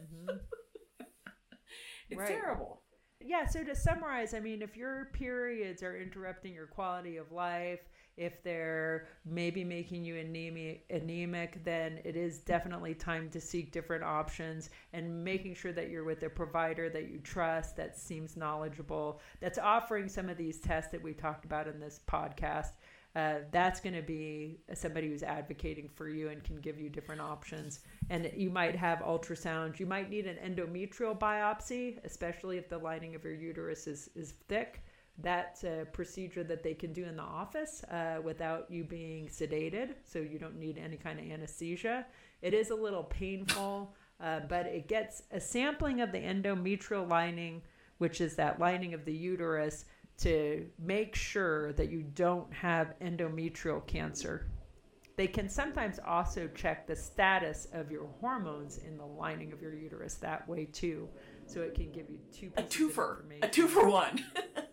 Mhm. 0.00 0.40
it's 2.10 2.18
Right. 2.18 2.28
terrible 2.28 2.82
Yeah, 3.24 3.46
so 3.46 3.62
to 3.62 3.76
summarize, 3.76 4.34
I 4.34 4.40
mean, 4.40 4.62
if 4.62 4.76
your 4.76 5.10
periods 5.12 5.84
are 5.84 5.96
interrupting 5.96 6.52
your 6.52 6.66
quality 6.66 7.18
of 7.18 7.30
life, 7.30 7.78
if 8.16 8.42
they're 8.42 9.08
maybe 9.24 9.64
making 9.64 10.04
you 10.04 10.16
anemic, 10.16 10.84
anemic, 10.90 11.64
then 11.64 11.98
it 12.04 12.16
is 12.16 12.38
definitely 12.38 12.94
time 12.94 13.30
to 13.30 13.40
seek 13.40 13.72
different 13.72 14.04
options 14.04 14.70
and 14.92 15.24
making 15.24 15.54
sure 15.54 15.72
that 15.72 15.88
you're 15.88 16.04
with 16.04 16.22
a 16.22 16.28
provider 16.28 16.90
that 16.90 17.08
you 17.08 17.18
trust, 17.18 17.76
that 17.76 17.96
seems 17.96 18.36
knowledgeable, 18.36 19.20
that's 19.40 19.58
offering 19.58 20.08
some 20.08 20.28
of 20.28 20.36
these 20.36 20.60
tests 20.60 20.92
that 20.92 21.02
we 21.02 21.12
talked 21.12 21.44
about 21.44 21.66
in 21.66 21.80
this 21.80 22.00
podcast. 22.06 22.72
Uh, 23.14 23.40
that's 23.50 23.78
going 23.78 23.94
to 23.94 24.02
be 24.02 24.58
somebody 24.72 25.08
who's 25.08 25.22
advocating 25.22 25.86
for 25.86 26.08
you 26.08 26.30
and 26.30 26.42
can 26.44 26.56
give 26.56 26.80
you 26.80 26.88
different 26.88 27.20
options. 27.20 27.80
And 28.08 28.30
you 28.34 28.48
might 28.48 28.74
have 28.74 29.00
ultrasound. 29.00 29.78
You 29.78 29.84
might 29.84 30.08
need 30.08 30.26
an 30.26 30.38
endometrial 30.42 31.18
biopsy, 31.18 31.98
especially 32.04 32.56
if 32.56 32.70
the 32.70 32.78
lining 32.78 33.14
of 33.14 33.22
your 33.22 33.34
uterus 33.34 33.86
is, 33.86 34.08
is 34.14 34.32
thick. 34.48 34.82
That's 35.18 35.64
a 35.64 35.86
procedure 35.92 36.42
that 36.44 36.62
they 36.62 36.74
can 36.74 36.92
do 36.92 37.04
in 37.04 37.16
the 37.16 37.22
office 37.22 37.84
uh, 37.84 38.20
without 38.22 38.70
you 38.70 38.82
being 38.84 39.28
sedated, 39.28 39.94
so 40.04 40.18
you 40.18 40.38
don't 40.38 40.58
need 40.58 40.78
any 40.78 40.96
kind 40.96 41.20
of 41.20 41.26
anesthesia. 41.26 42.06
It 42.40 42.54
is 42.54 42.70
a 42.70 42.74
little 42.74 43.04
painful, 43.04 43.94
uh, 44.20 44.40
but 44.48 44.66
it 44.66 44.88
gets 44.88 45.22
a 45.30 45.38
sampling 45.38 46.00
of 46.00 46.12
the 46.12 46.18
endometrial 46.18 47.08
lining, 47.08 47.62
which 47.98 48.20
is 48.20 48.34
that 48.36 48.58
lining 48.58 48.94
of 48.94 49.04
the 49.04 49.12
uterus, 49.12 49.84
to 50.18 50.66
make 50.78 51.14
sure 51.14 51.72
that 51.74 51.90
you 51.90 52.02
don't 52.14 52.52
have 52.52 52.94
endometrial 53.00 53.86
cancer. 53.86 54.46
They 55.16 55.26
can 55.26 55.48
sometimes 55.48 56.00
also 56.06 56.48
check 56.54 56.86
the 56.86 56.96
status 56.96 57.68
of 57.72 57.90
your 57.90 58.06
hormones 58.20 58.78
in 58.78 58.96
the 58.96 59.04
lining 59.04 59.52
of 59.52 59.60
your 59.60 59.74
uterus 59.74 60.14
that 60.16 60.48
way 60.48 60.64
too. 60.64 61.08
So 61.46 61.60
it 61.60 61.74
can 61.74 61.92
give 61.92 62.08
you 62.08 62.18
two 62.32 62.50
a 62.56 62.62
pieces 62.62 62.74
two 62.74 62.86
of 62.86 62.92
for 62.94 63.16
information. 63.16 63.44
a 63.44 63.48
two 63.48 63.68
for 63.68 63.88
one 63.88 64.24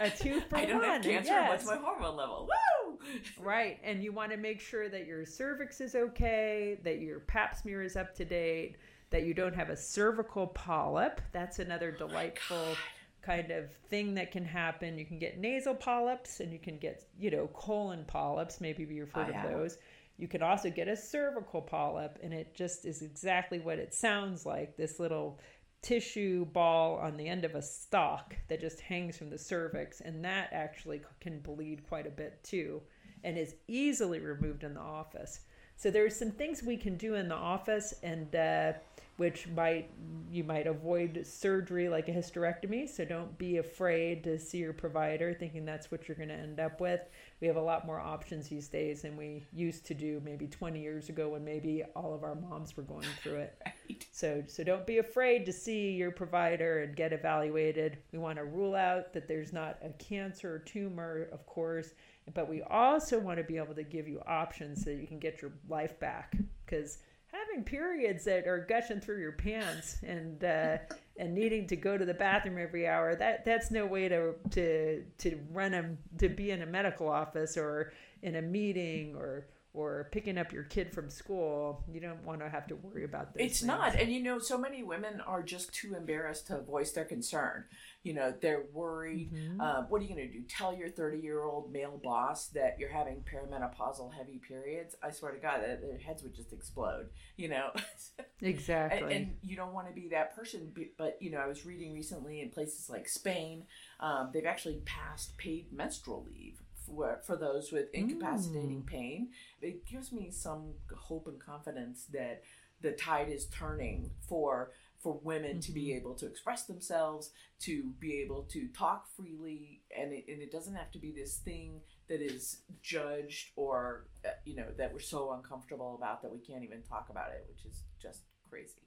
A 0.00 0.10
two 0.10 0.40
for 0.48 0.56
I 0.56 0.64
don't 0.64 0.78
one, 0.78 0.88
have 0.88 1.02
cancer 1.02 1.32
yes. 1.32 1.50
what's 1.50 1.66
my 1.66 1.76
hormone 1.76 2.16
level 2.16 2.48
woo 2.48 2.98
Right, 3.38 3.78
and 3.84 4.02
you 4.02 4.12
want 4.12 4.32
to 4.32 4.36
make 4.36 4.60
sure 4.60 4.88
that 4.88 5.06
your 5.06 5.24
cervix 5.24 5.80
is 5.80 5.94
okay, 5.94 6.78
that 6.82 7.00
your 7.00 7.20
pap 7.20 7.56
smear 7.56 7.82
is 7.82 7.96
up 7.96 8.14
to 8.16 8.24
date, 8.24 8.76
that 9.10 9.24
you 9.24 9.34
don't 9.34 9.54
have 9.54 9.70
a 9.70 9.76
cervical 9.76 10.46
polyp. 10.48 11.20
That's 11.32 11.58
another 11.58 11.94
oh 11.94 12.06
delightful 12.06 12.76
kind 13.22 13.50
of 13.50 13.70
thing 13.90 14.14
that 14.14 14.30
can 14.30 14.44
happen. 14.44 14.98
You 14.98 15.04
can 15.04 15.18
get 15.18 15.38
nasal 15.38 15.74
polyps 15.74 16.40
and 16.40 16.52
you 16.52 16.58
can 16.58 16.78
get, 16.78 17.04
you 17.18 17.30
know, 17.30 17.48
colon 17.48 18.04
polyps. 18.06 18.60
Maybe 18.60 18.84
you've 18.84 19.10
heard 19.10 19.34
I 19.34 19.44
of 19.44 19.50
those. 19.50 19.78
You 20.18 20.28
can 20.28 20.42
also 20.42 20.70
get 20.70 20.88
a 20.88 20.96
cervical 20.96 21.60
polyp, 21.60 22.18
and 22.22 22.32
it 22.32 22.54
just 22.54 22.86
is 22.86 23.02
exactly 23.02 23.58
what 23.58 23.78
it 23.78 23.92
sounds 23.92 24.46
like 24.46 24.74
this 24.74 24.98
little 24.98 25.38
tissue 25.86 26.44
ball 26.46 26.96
on 26.96 27.16
the 27.16 27.28
end 27.28 27.44
of 27.44 27.54
a 27.54 27.62
stalk 27.62 28.34
that 28.48 28.60
just 28.60 28.80
hangs 28.80 29.16
from 29.16 29.30
the 29.30 29.38
cervix, 29.38 30.00
and 30.00 30.24
that 30.24 30.48
actually 30.52 31.00
can 31.20 31.38
bleed 31.38 31.86
quite 31.88 32.08
a 32.08 32.10
bit 32.10 32.42
too, 32.42 32.82
and 33.22 33.38
is 33.38 33.54
easily 33.68 34.18
removed 34.18 34.64
in 34.64 34.74
the 34.74 34.80
office. 34.80 35.40
So 35.76 35.88
there's 35.88 36.16
some 36.16 36.32
things 36.32 36.64
we 36.64 36.76
can 36.76 36.96
do 36.96 37.14
in 37.14 37.28
the 37.28 37.36
office, 37.36 37.94
and 38.02 38.34
uh, 38.34 38.72
which 39.16 39.46
might 39.54 39.88
you 40.28 40.42
might 40.42 40.66
avoid 40.66 41.24
surgery 41.24 41.88
like 41.88 42.08
a 42.08 42.12
hysterectomy. 42.12 42.88
So 42.88 43.04
don't 43.04 43.38
be 43.38 43.58
afraid 43.58 44.24
to 44.24 44.40
see 44.40 44.58
your 44.58 44.72
provider, 44.72 45.34
thinking 45.34 45.64
that's 45.64 45.92
what 45.92 46.08
you're 46.08 46.16
going 46.16 46.30
to 46.30 46.34
end 46.34 46.58
up 46.58 46.80
with. 46.80 47.02
We 47.40 47.46
have 47.46 47.56
a 47.56 47.62
lot 47.62 47.86
more 47.86 48.00
options 48.00 48.48
these 48.48 48.66
days 48.66 49.02
than 49.02 49.16
we 49.16 49.44
used 49.52 49.86
to 49.86 49.94
do 49.94 50.20
maybe 50.24 50.48
20 50.48 50.80
years 50.80 51.10
ago 51.10 51.28
when 51.28 51.44
maybe 51.44 51.84
all 51.94 52.12
of 52.12 52.24
our 52.24 52.34
moms 52.34 52.76
were 52.76 52.82
going 52.82 53.06
through 53.22 53.36
it. 53.36 53.62
Right. 53.88 54.06
So 54.12 54.42
so 54.46 54.64
don't 54.64 54.86
be 54.86 54.98
afraid 54.98 55.46
to 55.46 55.52
see 55.52 55.92
your 55.92 56.10
provider 56.10 56.82
and 56.82 56.96
get 56.96 57.12
evaluated. 57.12 57.98
We 58.12 58.18
want 58.18 58.38
to 58.38 58.44
rule 58.44 58.74
out 58.74 59.12
that 59.12 59.28
there's 59.28 59.52
not 59.52 59.78
a 59.82 59.90
cancer 60.02 60.54
or 60.54 60.58
tumor, 60.60 61.28
of 61.32 61.46
course, 61.46 61.90
but 62.34 62.48
we 62.48 62.62
also 62.62 63.18
want 63.18 63.38
to 63.38 63.44
be 63.44 63.56
able 63.56 63.74
to 63.74 63.82
give 63.82 64.08
you 64.08 64.20
options 64.26 64.84
so 64.84 64.90
that 64.90 64.96
you 64.96 65.06
can 65.06 65.18
get 65.18 65.42
your 65.42 65.52
life 65.68 65.98
back 66.00 66.36
because 66.64 66.98
having 67.32 67.64
periods 67.64 68.24
that 68.24 68.46
are 68.46 68.64
gushing 68.68 69.00
through 69.00 69.20
your 69.20 69.32
pants 69.32 69.98
and 70.02 70.42
uh, 70.44 70.78
and 71.18 71.34
needing 71.34 71.66
to 71.66 71.76
go 71.76 71.96
to 71.96 72.04
the 72.04 72.14
bathroom 72.14 72.58
every 72.58 72.86
hour 72.86 73.14
that 73.14 73.44
that's 73.44 73.70
no 73.70 73.86
way 73.86 74.08
to 74.08 74.34
to 74.50 75.02
to 75.18 75.38
run 75.52 75.74
a 75.74 75.96
to 76.18 76.28
be 76.28 76.50
in 76.50 76.62
a 76.62 76.66
medical 76.66 77.08
office 77.08 77.56
or 77.56 77.92
in 78.22 78.36
a 78.36 78.42
meeting 78.42 79.14
or 79.16 79.46
or 79.76 80.08
picking 80.10 80.38
up 80.38 80.52
your 80.52 80.62
kid 80.64 80.92
from 80.92 81.10
school 81.10 81.84
you 81.92 82.00
don't 82.00 82.24
want 82.24 82.40
to 82.40 82.48
have 82.48 82.66
to 82.66 82.74
worry 82.76 83.04
about 83.04 83.34
those 83.34 83.46
It's 83.46 83.60
things. 83.60 83.68
not. 83.68 83.94
And 83.94 84.10
you 84.10 84.22
know, 84.22 84.38
so 84.38 84.56
many 84.58 84.82
women 84.82 85.20
are 85.20 85.42
just 85.42 85.72
too 85.74 85.94
embarrassed 85.94 86.46
to 86.48 86.60
voice 86.62 86.92
their 86.92 87.04
concern. 87.04 87.64
You 88.02 88.14
know, 88.14 88.32
they're 88.40 88.64
worried. 88.72 89.32
Mhm. 89.32 89.60
Um, 89.60 89.84
what 89.88 90.00
are 90.00 90.04
you 90.04 90.14
going 90.14 90.26
to 90.28 90.32
do? 90.32 90.42
Tell 90.48 90.74
your 90.76 90.88
30 90.88 91.18
year 91.18 91.42
old 91.42 91.72
male 91.72 92.00
boss 92.02 92.48
that 92.48 92.78
you're 92.78 92.88
having 92.90 93.22
perimenopausal 93.22 94.12
heavy 94.14 94.38
periods? 94.38 94.94
I 95.02 95.10
swear 95.10 95.32
to 95.32 95.38
God, 95.38 95.60
their 95.62 95.76
their 95.76 95.98
heads 95.98 96.22
would 96.22 96.34
just 96.34 96.52
explode, 96.52 97.08
you 97.36 97.48
know? 97.48 97.70
exactly 98.40 99.02
and, 99.02 99.12
and 99.12 99.36
you 99.42 99.56
don't 99.56 99.72
want 99.72 99.88
to 99.88 99.94
be 99.94 100.08
that 100.08 100.34
person. 100.34 100.72
But, 100.96 101.16
you 101.20 101.30
know, 101.30 101.38
I 101.38 101.46
was 101.46 101.66
reading 101.66 101.92
recently 101.94 102.40
in 102.40 102.50
places 102.50 102.88
like 102.88 103.08
Spain, 103.08 103.64
um, 104.00 104.30
they've 104.32 104.46
actually 104.46 104.80
passed 104.84 105.36
paid 105.36 105.72
menstrual 105.72 106.24
leave. 106.26 106.60
For, 106.86 107.20
for 107.24 107.36
those 107.36 107.72
with 107.72 107.88
incapacitating 107.92 108.82
Mm. 108.82 108.86
pain, 108.86 109.30
it 109.60 109.84
gives 109.86 110.12
me 110.12 110.30
some 110.30 110.74
hope 110.94 111.26
and 111.26 111.40
confidence 111.40 112.06
that 112.12 112.42
the 112.80 112.92
tide 112.92 113.28
is 113.30 113.46
turning 113.46 114.10
for 114.28 114.72
for 114.98 115.20
women 115.22 115.60
to 115.60 115.72
be 115.72 115.88
Mhm. 115.88 115.96
able 115.96 116.14
to 116.16 116.26
express 116.26 116.64
themselves, 116.64 117.30
to 117.60 117.92
be 118.00 118.14
able 118.20 118.42
to 118.44 118.66
talk 118.68 119.08
freely, 119.14 119.82
and 119.96 120.12
it, 120.12 120.24
and 120.28 120.42
it 120.42 120.50
doesn't 120.50 120.74
have 120.74 120.90
to 120.92 120.98
be 120.98 121.12
this 121.12 121.38
thing 121.38 121.80
that 122.08 122.20
is 122.20 122.62
judged 122.82 123.52
or 123.56 124.08
uh, 124.24 124.30
you 124.44 124.56
know 124.56 124.70
that 124.76 124.92
we're 124.92 124.98
so 124.98 125.32
uncomfortable 125.32 125.94
about 125.94 126.22
that 126.22 126.32
we 126.32 126.38
can't 126.40 126.64
even 126.64 126.82
talk 126.82 127.08
about 127.10 127.30
it, 127.30 127.46
which 127.48 127.64
is 127.64 127.82
just 128.00 128.22
crazy. 128.50 128.82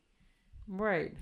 Right. 0.68 1.16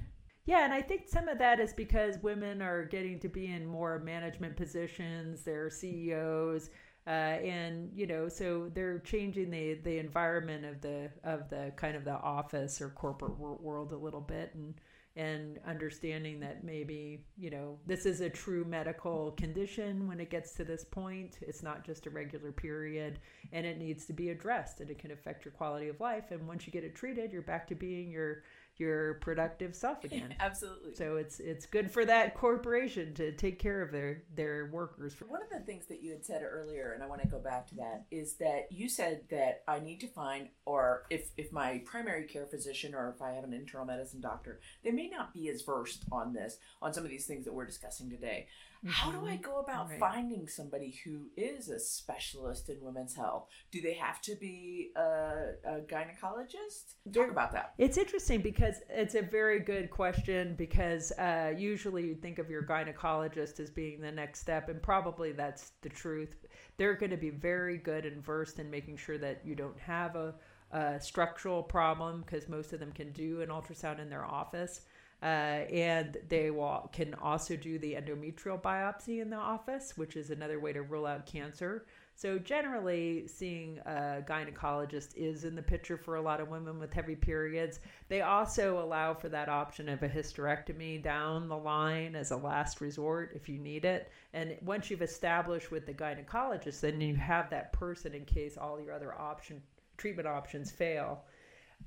Yeah, 0.48 0.64
and 0.64 0.74
I 0.74 0.82
think 0.82 1.10
some 1.10 1.28
of 1.28 1.38
that 1.40 1.60
is 1.60 1.74
because 1.74 2.24
women 2.24 2.62
are 2.62 2.86
getting 2.86 3.20
to 3.20 3.28
be 3.28 3.48
in 3.48 3.66
more 3.66 4.00
management 4.00 4.56
positions, 4.56 5.44
they're 5.44 5.70
CEOs, 5.70 6.70
uh, 7.06 7.10
and 7.10 7.92
you 7.94 8.08
know, 8.08 8.30
so 8.30 8.72
they're 8.74 9.00
changing 9.00 9.52
the 9.52 9.76
the 9.84 9.98
environment 10.00 10.64
of 10.66 10.80
the 10.82 11.10
of 11.26 11.50
the 11.50 11.74
kind 11.76 11.98
of 11.98 12.06
the 12.06 12.14
office 12.14 12.80
or 12.82 12.90
corporate 12.90 13.38
world 13.38 13.92
a 13.92 13.98
little 13.98 14.22
bit, 14.22 14.52
and 14.56 14.76
and 15.18 15.60
understanding 15.68 16.40
that 16.40 16.64
maybe 16.64 17.26
you 17.38 17.50
know 17.50 17.78
this 17.86 18.06
is 18.06 18.22
a 18.22 18.30
true 18.30 18.64
medical 18.64 19.32
condition 19.32 20.08
when 20.08 20.22
it 20.22 20.30
gets 20.30 20.54
to 20.54 20.64
this 20.64 20.86
point. 20.86 21.40
It's 21.42 21.62
not 21.64 21.86
just 21.86 22.06
a 22.06 22.10
regular 22.10 22.54
period, 22.54 23.20
and 23.52 23.66
it 23.66 23.80
needs 23.80 24.06
to 24.06 24.14
be 24.14 24.30
addressed, 24.30 24.80
and 24.80 24.90
it 24.90 24.98
can 25.00 25.12
affect 25.12 25.44
your 25.44 25.52
quality 25.52 25.90
of 25.90 26.00
life. 26.00 26.32
And 26.32 26.48
once 26.48 26.66
you 26.66 26.72
get 26.72 26.86
it 26.86 26.96
treated, 26.96 27.34
you're 27.34 27.42
back 27.42 27.68
to 27.68 27.76
being 27.76 28.10
your 28.10 28.44
your 28.80 29.16
productive 29.16 29.76
self 29.76 30.04
again. 30.04 30.36
Absolutely. 30.40 30.96
So 30.96 31.18
it's 31.18 31.40
it's 31.40 31.66
good 31.66 31.92
for 31.92 32.06
that 32.06 32.36
corporation 32.36 33.14
to 33.16 33.32
take 33.32 33.60
care 33.60 33.82
of 33.82 33.92
their 33.92 34.24
their 34.36 34.70
workers. 34.72 35.16
One 35.28 35.42
of 35.42 35.50
the 35.50 35.66
things 35.66 35.86
that 35.88 36.02
you 36.02 36.12
had 36.12 36.26
said 36.26 36.44
earlier, 36.44 36.94
and 36.94 37.04
I 37.04 37.08
want 37.08 37.22
to 37.22 37.28
go 37.28 37.40
back 37.40 37.68
to 37.68 37.76
that, 37.76 38.06
is 38.12 38.36
that 38.36 38.68
you 38.72 38.90
said 38.90 39.22
that 39.30 39.64
I 39.68 39.80
need 39.80 40.00
to 40.02 40.08
find, 40.08 40.50
or 40.66 41.04
if, 41.10 41.30
if 41.38 41.52
my 41.52 41.82
primary 41.86 42.26
care 42.26 42.46
physician 42.46 42.94
or 42.94 43.14
if 43.16 43.22
I 43.22 43.32
have 43.32 43.44
an 43.44 43.54
internal 43.54 43.86
medicine 43.86 44.22
doctor, 44.22 44.60
they 44.84 44.92
may 44.92 45.08
not 45.10 45.34
be 45.34 45.50
as 45.50 45.62
versed 45.62 46.06
on 46.12 46.34
this, 46.34 46.58
on 46.82 46.94
some 46.94 47.04
of 47.04 47.10
these 47.10 47.26
things 47.26 47.46
that 47.46 47.54
we're 47.54 47.66
discussing 47.66 48.10
today. 48.10 48.48
How 48.86 49.12
do 49.12 49.26
I 49.26 49.36
go 49.38 49.60
about 49.60 49.90
Right. 49.90 50.00
finding 50.00 50.48
somebody 50.48 51.00
who 51.04 51.28
is 51.36 51.70
a 51.70 51.80
specialist 51.80 52.70
in 52.70 52.82
women's 52.82 53.16
health? 53.16 53.48
Do 53.72 53.82
they 53.82 53.94
have 53.94 54.22
to 54.24 54.36
be 54.36 54.92
a, 54.96 55.54
a 55.66 55.82
gynecologist? 55.82 56.94
Talk 57.12 57.30
about 57.32 57.52
that. 57.54 57.74
It's 57.78 57.98
interesting 57.98 58.42
because 58.42 58.76
it's 58.90 59.16
a 59.16 59.22
very 59.22 59.60
good 59.60 59.90
question 59.90 60.56
because 60.56 61.12
uh, 61.14 61.54
usually 61.58 62.06
you 62.08 62.16
think 62.16 62.40
of 62.40 62.50
your 62.50 62.64
gynecologist 62.64 63.60
as 63.60 63.70
being 63.70 64.02
the 64.02 64.12
next 64.12 64.40
step, 64.40 64.70
and 64.70 64.82
probably 64.82 65.32
that's 65.32 65.72
the 65.82 65.90
truth. 65.90 66.36
They're 66.78 66.96
going 66.96 67.12
to 67.12 67.18
be 67.18 67.30
very 67.32 67.78
good 67.78 68.06
and 68.06 68.24
versed 68.24 68.60
in 68.60 68.70
making 68.70 68.98
sure 68.98 69.18
that 69.18 69.42
you 69.44 69.56
don't 69.56 69.80
have 69.80 70.16
a, 70.16 70.36
a 70.72 71.00
structural 71.00 71.64
problem 71.64 72.22
because 72.22 72.48
most 72.48 72.74
of 72.74 72.80
them 72.80 72.92
can 72.92 73.12
do 73.12 73.42
an 73.42 73.50
ultrasound 73.50 74.00
in 74.00 74.10
their 74.10 74.26
office. 74.26 74.82
Uh, 75.24 75.66
and 75.72 76.18
they 76.30 76.52
will, 76.52 76.90
can 76.94 77.16
also 77.16 77.56
do 77.56 77.80
the 77.80 77.94
endometrial 77.94 78.62
biopsy 78.62 79.20
in 79.20 79.32
the 79.32 79.38
office, 79.38 79.98
which 79.98 80.16
is 80.16 80.30
another 80.30 80.60
way 80.60 80.72
to 80.72 80.84
rule 80.84 81.08
out 81.08 81.26
cancer. 81.26 81.86
So, 82.14 82.40
generally, 82.40 83.28
seeing 83.28 83.80
a 83.86 84.24
gynecologist 84.28 85.16
is 85.16 85.44
in 85.44 85.56
the 85.56 85.62
picture 85.62 85.98
for 85.98 86.16
a 86.16 86.22
lot 86.22 86.40
of 86.40 86.50
women 86.50 86.80
with 86.80 86.94
heavy 86.94 87.16
periods. 87.16 87.80
They 88.10 88.22
also 88.22 88.80
allow 88.84 89.14
for 89.14 89.30
that 89.30 89.50
option 89.50 89.88
of 89.88 90.02
a 90.02 90.10
hysterectomy 90.10 91.02
down 91.02 91.48
the 91.48 91.58
line 91.58 92.16
as 92.16 92.32
a 92.32 92.38
last 92.38 92.82
resort 92.82 93.34
if 93.36 93.48
you 93.48 93.60
need 93.60 93.86
it. 93.86 94.12
And 94.34 94.58
once 94.62 94.90
you've 94.90 95.04
established 95.04 95.70
with 95.70 95.86
the 95.86 95.94
gynecologist, 95.94 96.80
then 96.80 97.02
you 97.02 97.16
have 97.16 97.52
that 97.52 97.72
person 97.72 98.16
in 98.16 98.26
case 98.26 98.58
all 98.58 98.80
your 98.80 98.94
other 98.94 99.14
option 99.14 99.62
treatment 99.98 100.28
options 100.28 100.72
fail. 100.72 101.24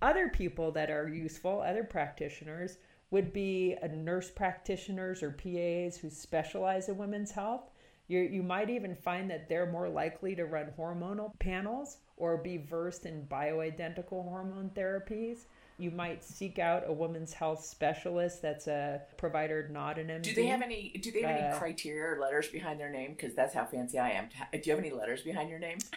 Other 0.03 0.29
people 0.29 0.71
that 0.73 0.91
are 0.91 1.09
useful, 1.09 1.61
other 1.61 1.85
practitioners, 1.85 2.79
would 3.11 3.33
be 3.33 3.77
nurse 3.93 4.31
practitioners 4.31 5.23
or 5.23 5.31
PAs 5.33 5.97
who 5.97 6.11
specialize 6.11 6.89
in 6.89 6.97
women's 6.97 7.31
health. 7.33 7.71
you 8.09 8.21
you 8.21 8.43
might 8.43 8.71
even 8.71 8.95
find 8.95 9.31
that 9.31 9.49
they're 9.49 9.71
more 9.71 9.89
likely 9.89 10.35
to 10.37 10.45
run 10.47 10.73
hormonal 10.79 11.31
panels 11.39 11.99
or 12.17 12.37
be 12.37 12.57
versed 12.57 13.07
in 13.07 13.27
bioidentical 13.31 14.23
hormone 14.29 14.71
therapies. 14.75 15.47
You 15.79 15.91
might 15.91 16.23
seek 16.23 16.59
out 16.59 16.83
a 16.87 16.93
women's 16.93 17.33
health 17.33 17.65
specialist 17.65 18.43
that's 18.43 18.67
a 18.67 19.01
provider, 19.17 19.67
not 19.73 19.99
an 19.99 20.09
MD. 20.09 20.23
Do 20.23 20.35
they 20.35 20.47
have 20.47 20.61
any? 20.61 20.91
Do 21.01 21.11
they 21.11 21.23
have 21.23 21.31
any 21.31 21.49
Uh, 21.49 21.59
criteria 21.59 22.05
or 22.17 22.21
letters 22.21 22.49
behind 22.49 22.79
their 22.79 22.91
name? 22.91 23.13
Because 23.13 23.35
that's 23.35 23.55
how 23.55 23.65
fancy 23.65 23.99
I 23.99 24.11
am. 24.11 24.29
Do 24.53 24.61
you 24.63 24.73
have 24.73 24.79
any 24.85 24.91
letters 24.93 25.23
behind 25.23 25.49
your 25.51 25.59
name? 25.59 25.79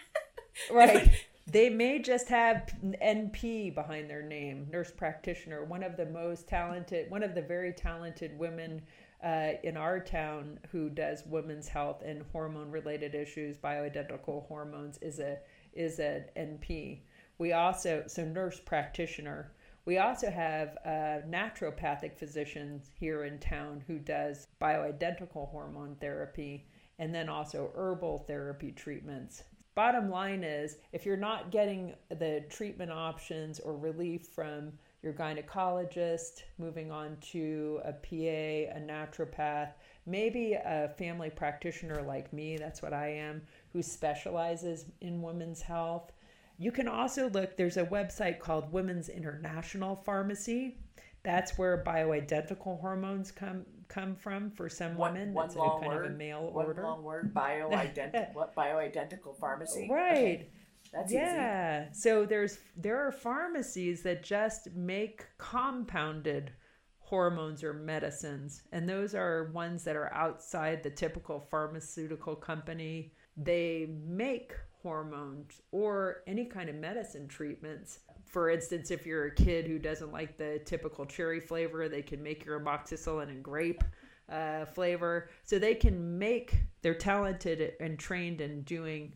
Right. 0.72 1.10
They 1.46 1.70
may 1.70 2.00
just 2.00 2.30
have 2.30 2.74
NP 2.84 3.76
behind 3.76 4.10
their 4.10 4.22
name, 4.22 4.68
nurse 4.72 4.92
practitioner. 4.92 5.66
One 5.66 5.84
of 5.84 5.98
the 5.98 6.06
most 6.06 6.48
talented, 6.48 7.12
one 7.12 7.24
of 7.24 7.36
the 7.36 7.42
very 7.42 7.74
talented 7.74 8.38
women 8.40 8.82
uh, 9.24 9.54
in 9.64 9.76
our 9.76 10.00
town 10.00 10.60
who 10.72 10.90
does 10.90 11.24
women's 11.26 11.68
health 11.68 12.02
and 12.06 12.24
hormone 12.32 12.72
related 12.72 13.14
issues, 13.14 13.58
bioidentical 13.58 14.48
hormones, 14.48 14.98
is 15.00 15.20
a 15.20 15.38
is 15.74 16.00
an 16.00 16.26
NP. 16.38 17.00
We 17.38 17.54
also 17.54 18.04
so 18.08 18.24
nurse 18.26 18.60
practitioner. 18.60 19.52
We 19.86 19.98
also 19.98 20.32
have 20.32 20.78
a 20.86 21.24
naturopathic 21.28 22.18
physician 22.18 22.82
here 22.98 23.26
in 23.26 23.38
town 23.40 23.84
who 23.86 24.00
does 24.00 24.48
bioidentical 24.62 25.50
hormone 25.50 25.98
therapy 26.00 26.68
and 27.00 27.14
then 27.14 27.28
also 27.28 27.72
herbal 27.76 28.20
therapy 28.28 28.72
treatments. 28.72 29.44
Bottom 29.76 30.10
line 30.10 30.44
is 30.44 30.78
if 30.92 31.06
you're 31.06 31.18
not 31.18 31.50
getting 31.50 31.96
the 32.10 32.46
treatment 32.50 32.92
options 32.92 33.60
or 33.60 33.76
relief 33.76 34.28
from 34.28 34.72
your 35.02 35.14
gynecologist, 35.14 36.44
moving 36.60 36.92
on 36.92 37.18
to 37.32 37.82
a 37.84 37.92
PA, 37.92 38.78
a 38.78 38.80
naturopath, 38.80 39.72
maybe 40.06 40.54
a 40.54 40.94
family 40.98 41.32
practitioner 41.32 42.04
like 42.04 42.32
me, 42.32 42.56
that's 42.56 42.82
what 42.84 42.94
I 42.94 43.10
am, 43.10 43.42
who 43.74 43.82
specializes 43.82 44.86
in 45.02 45.22
women's 45.22 45.62
health. 45.62 46.12
You 46.60 46.72
can 46.72 46.88
also 46.88 47.30
look, 47.32 47.58
there's 47.58 47.78
a 47.78 47.86
website 47.86 48.40
called 48.40 48.72
Women's 48.72 49.10
International 49.10 49.96
Pharmacy. 49.96 50.78
That's 51.24 51.58
where 51.58 51.84
bioidentical 51.84 52.80
hormones 52.80 53.32
come 53.32 53.66
come 53.94 54.16
from 54.16 54.50
for 54.52 54.70
some 54.70 54.96
One- 54.96 55.14
women. 55.14 55.34
one 55.34 55.46
it's 55.48 55.56
long 55.56 55.78
a 55.78 55.82
kind 55.82 55.94
word. 55.94 56.06
of 56.06 56.12
a 56.12 56.16
mail 56.16 56.52
One 56.52 56.66
order. 56.66 56.84
long 56.84 57.04
word. 57.04 57.34
Bioidentical. 57.36 58.34
what 58.34 58.56
bioidentical 58.56 59.38
pharmacy? 59.40 59.88
Right. 59.92 60.12
Okay, 60.12 60.50
That's 60.94 61.12
easy. 61.12 61.20
yeah. 61.22 61.92
So 61.94 62.26
there's 62.26 62.60
there 62.76 63.06
are 63.06 63.12
pharmacies 63.12 64.02
that 64.04 64.24
just 64.24 64.72
make 64.76 65.26
compounded 65.38 66.52
hormones 67.00 67.64
or 67.64 67.74
medicines, 67.74 68.64
and 68.72 68.88
those 68.90 69.14
are 69.14 69.52
ones 69.54 69.84
that 69.84 69.96
are 69.96 70.12
outside 70.14 70.82
the 70.82 70.90
typical 70.90 71.40
pharmaceutical 71.40 72.36
company. 72.36 73.14
They 73.38 73.88
make 74.06 74.54
hormones 74.84 75.62
or 75.72 76.18
any 76.28 76.46
kind 76.46 76.70
of 76.70 76.76
medicine 76.76 77.28
treatments. 77.28 78.00
For 78.26 78.50
instance, 78.50 78.92
if 78.92 79.06
you're 79.06 79.26
a 79.26 79.36
kid 79.36 79.66
who 79.66 79.80
doesn't 79.80 80.12
like 80.12 80.38
the 80.38 80.60
typical 80.66 81.06
cherry 81.06 81.40
flavor, 81.40 81.88
they 81.88 82.02
can 82.02 82.22
make 82.22 82.46
your 82.46 82.60
amoxicillin 82.60 83.30
and 83.30 83.44
grape 83.44 83.84
uh, 84.30 84.66
flavor. 84.66 85.30
So 85.44 85.58
they 85.58 85.76
can 85.76 86.20
make, 86.20 86.56
they're 86.82 86.94
talented 86.94 87.74
and 87.80 87.98
trained 87.98 88.42
in 88.42 88.62
doing 88.64 89.16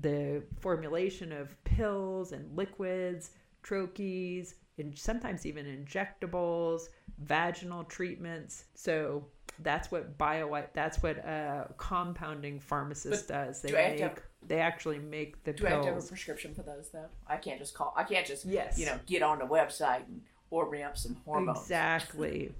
the 0.00 0.42
formulation 0.60 1.32
of 1.32 1.62
pills 1.64 2.32
and 2.32 2.56
liquids, 2.56 3.30
troches, 3.62 4.54
and 4.78 4.96
sometimes 4.96 5.46
even 5.46 5.66
injectables, 5.66 6.88
vaginal 7.18 7.84
treatments. 7.84 8.64
So 8.74 9.26
that's 9.62 9.90
what 9.90 10.16
bio 10.18 10.64
that's 10.72 11.02
what 11.02 11.18
a 11.18 11.72
compounding 11.76 12.60
pharmacist 12.60 13.28
does. 13.28 13.62
They 13.62 13.70
do 13.70 13.74
make 13.74 14.00
have- 14.00 14.22
they 14.46 14.60
actually 14.60 14.98
make 14.98 15.42
the 15.44 15.52
Do 15.52 15.66
I 15.66 15.70
have 15.70 15.82
to 15.82 15.88
have 15.94 16.02
a 16.02 16.06
prescription 16.06 16.54
for 16.54 16.62
those 16.62 16.90
though? 16.90 17.08
I 17.26 17.36
can't 17.36 17.58
just 17.58 17.74
call. 17.74 17.92
I 17.96 18.04
can't 18.04 18.26
just 18.26 18.44
Yes. 18.46 18.78
you 18.78 18.86
know 18.86 18.98
get 19.06 19.22
on 19.22 19.38
the 19.38 19.44
website 19.46 20.06
and 20.06 20.22
order 20.50 20.82
up 20.84 20.96
some 20.96 21.16
hormones. 21.24 21.60
Exactly. 21.60 22.54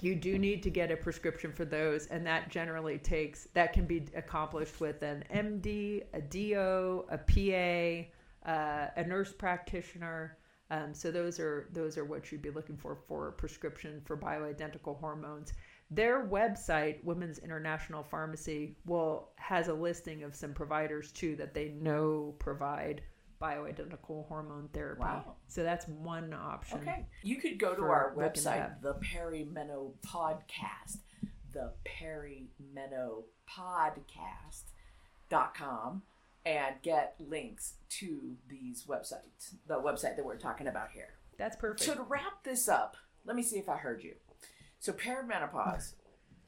You 0.00 0.16
do 0.16 0.38
need 0.38 0.62
to 0.64 0.70
get 0.70 0.90
a 0.90 0.96
prescription 0.96 1.52
for 1.52 1.64
those, 1.64 2.06
and 2.08 2.26
that 2.26 2.48
generally 2.48 2.98
takes 2.98 3.48
that 3.54 3.72
can 3.72 3.86
be 3.86 4.04
accomplished 4.14 4.80
with 4.80 5.02
an 5.02 5.24
MD, 5.30 6.02
a 6.12 6.20
DO, 6.20 7.04
a 7.10 7.18
PA, 7.18 8.50
uh, 8.50 8.88
a 8.96 9.04
nurse 9.06 9.32
practitioner. 9.32 10.36
Um, 10.70 10.94
so 10.94 11.10
those 11.10 11.38
are 11.38 11.68
those 11.72 11.96
are 11.96 12.04
what 12.04 12.32
you'd 12.32 12.42
be 12.42 12.50
looking 12.50 12.76
for 12.76 12.96
for 13.06 13.28
a 13.28 13.32
prescription 13.32 14.00
for 14.04 14.16
bioidentical 14.16 14.98
hormones. 14.98 15.52
Their 15.90 16.26
website, 16.26 17.04
Women's 17.04 17.38
International 17.38 18.02
Pharmacy, 18.02 18.78
will 18.86 19.28
has 19.36 19.68
a 19.68 19.74
listing 19.74 20.24
of 20.24 20.34
some 20.34 20.54
providers 20.54 21.12
too 21.12 21.36
that 21.36 21.54
they 21.54 21.68
know 21.68 22.34
provide 22.38 23.02
bioidentical 23.40 24.26
hormone 24.26 24.68
therapy. 24.72 25.02
Wow. 25.02 25.36
So 25.48 25.62
that's 25.62 25.86
one 25.86 26.32
option. 26.32 26.80
Okay. 26.80 27.06
You 27.22 27.36
could 27.36 27.58
go 27.58 27.74
to 27.74 27.82
our 27.82 28.14
website, 28.16 28.80
the 28.80 28.94
Perimeno 28.94 29.92
Podcast, 30.06 31.00
the 31.52 31.74
Perry 31.84 32.48
Meno 32.74 33.24
Podcast.com, 33.48 36.02
and 36.46 36.74
get 36.82 37.16
links 37.18 37.74
to 37.90 38.38
these 38.48 38.86
websites, 38.88 39.56
the 39.66 39.78
website 39.80 40.16
that 40.16 40.24
we're 40.24 40.38
talking 40.38 40.66
about 40.66 40.90
here. 40.92 41.18
That's 41.38 41.56
perfect. 41.56 41.82
So 41.82 41.94
to 41.94 42.02
wrap 42.02 42.42
this 42.44 42.68
up, 42.68 42.96
let 43.26 43.36
me 43.36 43.42
see 43.42 43.58
if 43.58 43.68
I 43.68 43.76
heard 43.76 44.02
you. 44.02 44.14
So 44.84 44.92
perimenopause, 44.92 45.94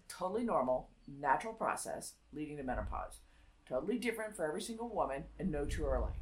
totally 0.09 0.45
normal, 0.45 0.91
natural 1.22 1.55
process 1.55 2.12
leading 2.34 2.59
to 2.59 2.62
menopause. 2.62 3.20
Totally 3.66 3.99
different 3.99 4.37
for 4.37 4.47
every 4.47 4.61
single 4.61 4.91
woman 4.91 5.24
and 5.39 5.51
no 5.51 5.64
two 5.64 5.87
are 5.87 5.97
alike. 5.97 6.12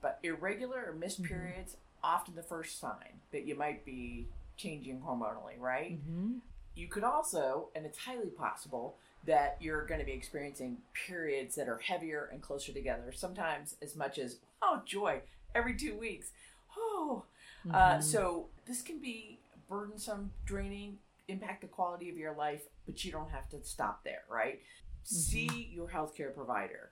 But 0.00 0.20
irregular 0.22 0.84
or 0.86 0.92
missed 0.92 1.24
periods, 1.24 1.76
often 2.00 2.36
the 2.36 2.44
first 2.44 2.78
sign 2.78 3.22
that 3.32 3.44
you 3.44 3.56
might 3.56 3.84
be 3.84 4.28
changing 4.56 5.00
hormonally, 5.00 5.58
right? 5.58 5.98
Mhm. 6.08 6.42
You 6.76 6.86
could 6.86 7.02
also, 7.02 7.70
and 7.74 7.84
it's 7.84 7.98
highly 7.98 8.30
possible, 8.30 8.96
that 9.24 9.60
you're 9.60 9.84
going 9.84 9.98
to 9.98 10.06
be 10.06 10.12
experiencing 10.12 10.80
periods 10.94 11.56
that 11.56 11.68
are 11.68 11.78
heavier 11.78 12.26
and 12.26 12.40
closer 12.40 12.72
together, 12.72 13.10
sometimes 13.10 13.74
as 13.82 13.96
much 13.96 14.16
as, 14.16 14.38
oh, 14.62 14.80
joy, 14.86 15.22
every 15.56 15.74
two 15.76 15.98
weeks. 15.98 16.30
Oh, 16.76 17.24
uh, 17.72 18.00
so 18.00 18.48
this 18.64 18.80
can 18.80 19.00
be 19.00 19.40
burdensome, 19.68 20.30
draining, 20.44 21.00
impact 21.28 21.60
the 21.60 21.68
quality 21.68 22.08
of 22.08 22.16
your 22.16 22.34
life, 22.34 22.62
but 22.86 23.04
you 23.04 23.12
don't 23.12 23.30
have 23.30 23.48
to 23.50 23.62
stop 23.62 24.02
there, 24.04 24.24
right? 24.28 24.58
Mm-hmm. 24.58 25.14
See 25.14 25.70
your 25.72 25.88
healthcare 25.88 26.34
provider. 26.34 26.90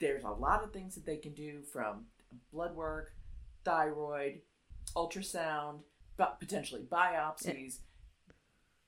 There's 0.00 0.24
a 0.24 0.30
lot 0.30 0.64
of 0.64 0.72
things 0.72 0.94
that 0.94 1.06
they 1.06 1.16
can 1.16 1.34
do 1.34 1.62
from 1.72 2.06
blood 2.52 2.74
work, 2.74 3.12
thyroid, 3.64 4.40
ultrasound, 4.96 5.80
but 6.16 6.40
potentially 6.40 6.82
biopsies. 6.90 7.78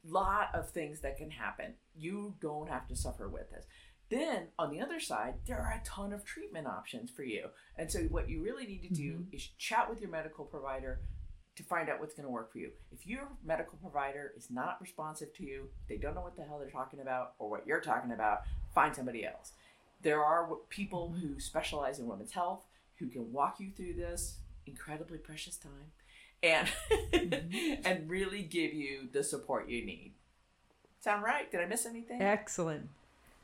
Lot 0.04 0.48
of 0.54 0.70
things 0.70 1.00
that 1.00 1.18
can 1.18 1.30
happen. 1.30 1.74
You 1.94 2.34
don't 2.40 2.70
have 2.70 2.88
to 2.88 2.96
suffer 2.96 3.28
with 3.28 3.50
this. 3.50 3.66
Then 4.08 4.48
on 4.58 4.70
the 4.70 4.80
other 4.80 4.98
side, 4.98 5.34
there 5.46 5.58
are 5.58 5.72
a 5.72 5.86
ton 5.86 6.12
of 6.12 6.24
treatment 6.24 6.66
options 6.66 7.10
for 7.10 7.22
you. 7.22 7.48
And 7.76 7.90
so 7.90 8.00
what 8.04 8.28
you 8.28 8.42
really 8.42 8.66
need 8.66 8.82
to 8.82 8.94
do 8.94 9.12
mm-hmm. 9.12 9.34
is 9.34 9.48
chat 9.58 9.88
with 9.88 10.00
your 10.00 10.10
medical 10.10 10.44
provider 10.44 11.00
to 11.56 11.62
find 11.62 11.88
out 11.88 12.00
what's 12.00 12.14
going 12.14 12.26
to 12.26 12.32
work 12.32 12.52
for 12.52 12.58
you. 12.58 12.70
If 12.92 13.06
your 13.06 13.28
medical 13.44 13.78
provider 13.78 14.32
is 14.36 14.50
not 14.50 14.78
responsive 14.80 15.34
to 15.34 15.44
you, 15.44 15.68
they 15.88 15.96
don't 15.96 16.14
know 16.14 16.22
what 16.22 16.36
the 16.36 16.42
hell 16.42 16.58
they're 16.58 16.70
talking 16.70 17.00
about 17.00 17.34
or 17.38 17.50
what 17.50 17.66
you're 17.66 17.80
talking 17.80 18.12
about, 18.12 18.42
find 18.74 18.94
somebody 18.94 19.26
else. 19.26 19.52
There 20.02 20.24
are 20.24 20.48
people 20.68 21.12
mm-hmm. 21.14 21.34
who 21.34 21.40
specialize 21.40 21.98
in 21.98 22.06
women's 22.06 22.32
health 22.32 22.66
who 22.96 23.08
can 23.08 23.32
walk 23.32 23.60
you 23.60 23.70
through 23.76 23.94
this 23.94 24.36
incredibly 24.66 25.18
precious 25.18 25.56
time 25.56 25.92
and 26.42 26.68
mm-hmm. 26.90 27.82
and 27.84 28.08
really 28.08 28.42
give 28.42 28.72
you 28.72 29.08
the 29.12 29.22
support 29.22 29.68
you 29.68 29.84
need. 29.84 30.12
Sound 31.00 31.22
right? 31.22 31.50
Did 31.50 31.60
I 31.60 31.66
miss 31.66 31.86
anything? 31.86 32.20
Excellent. 32.20 32.88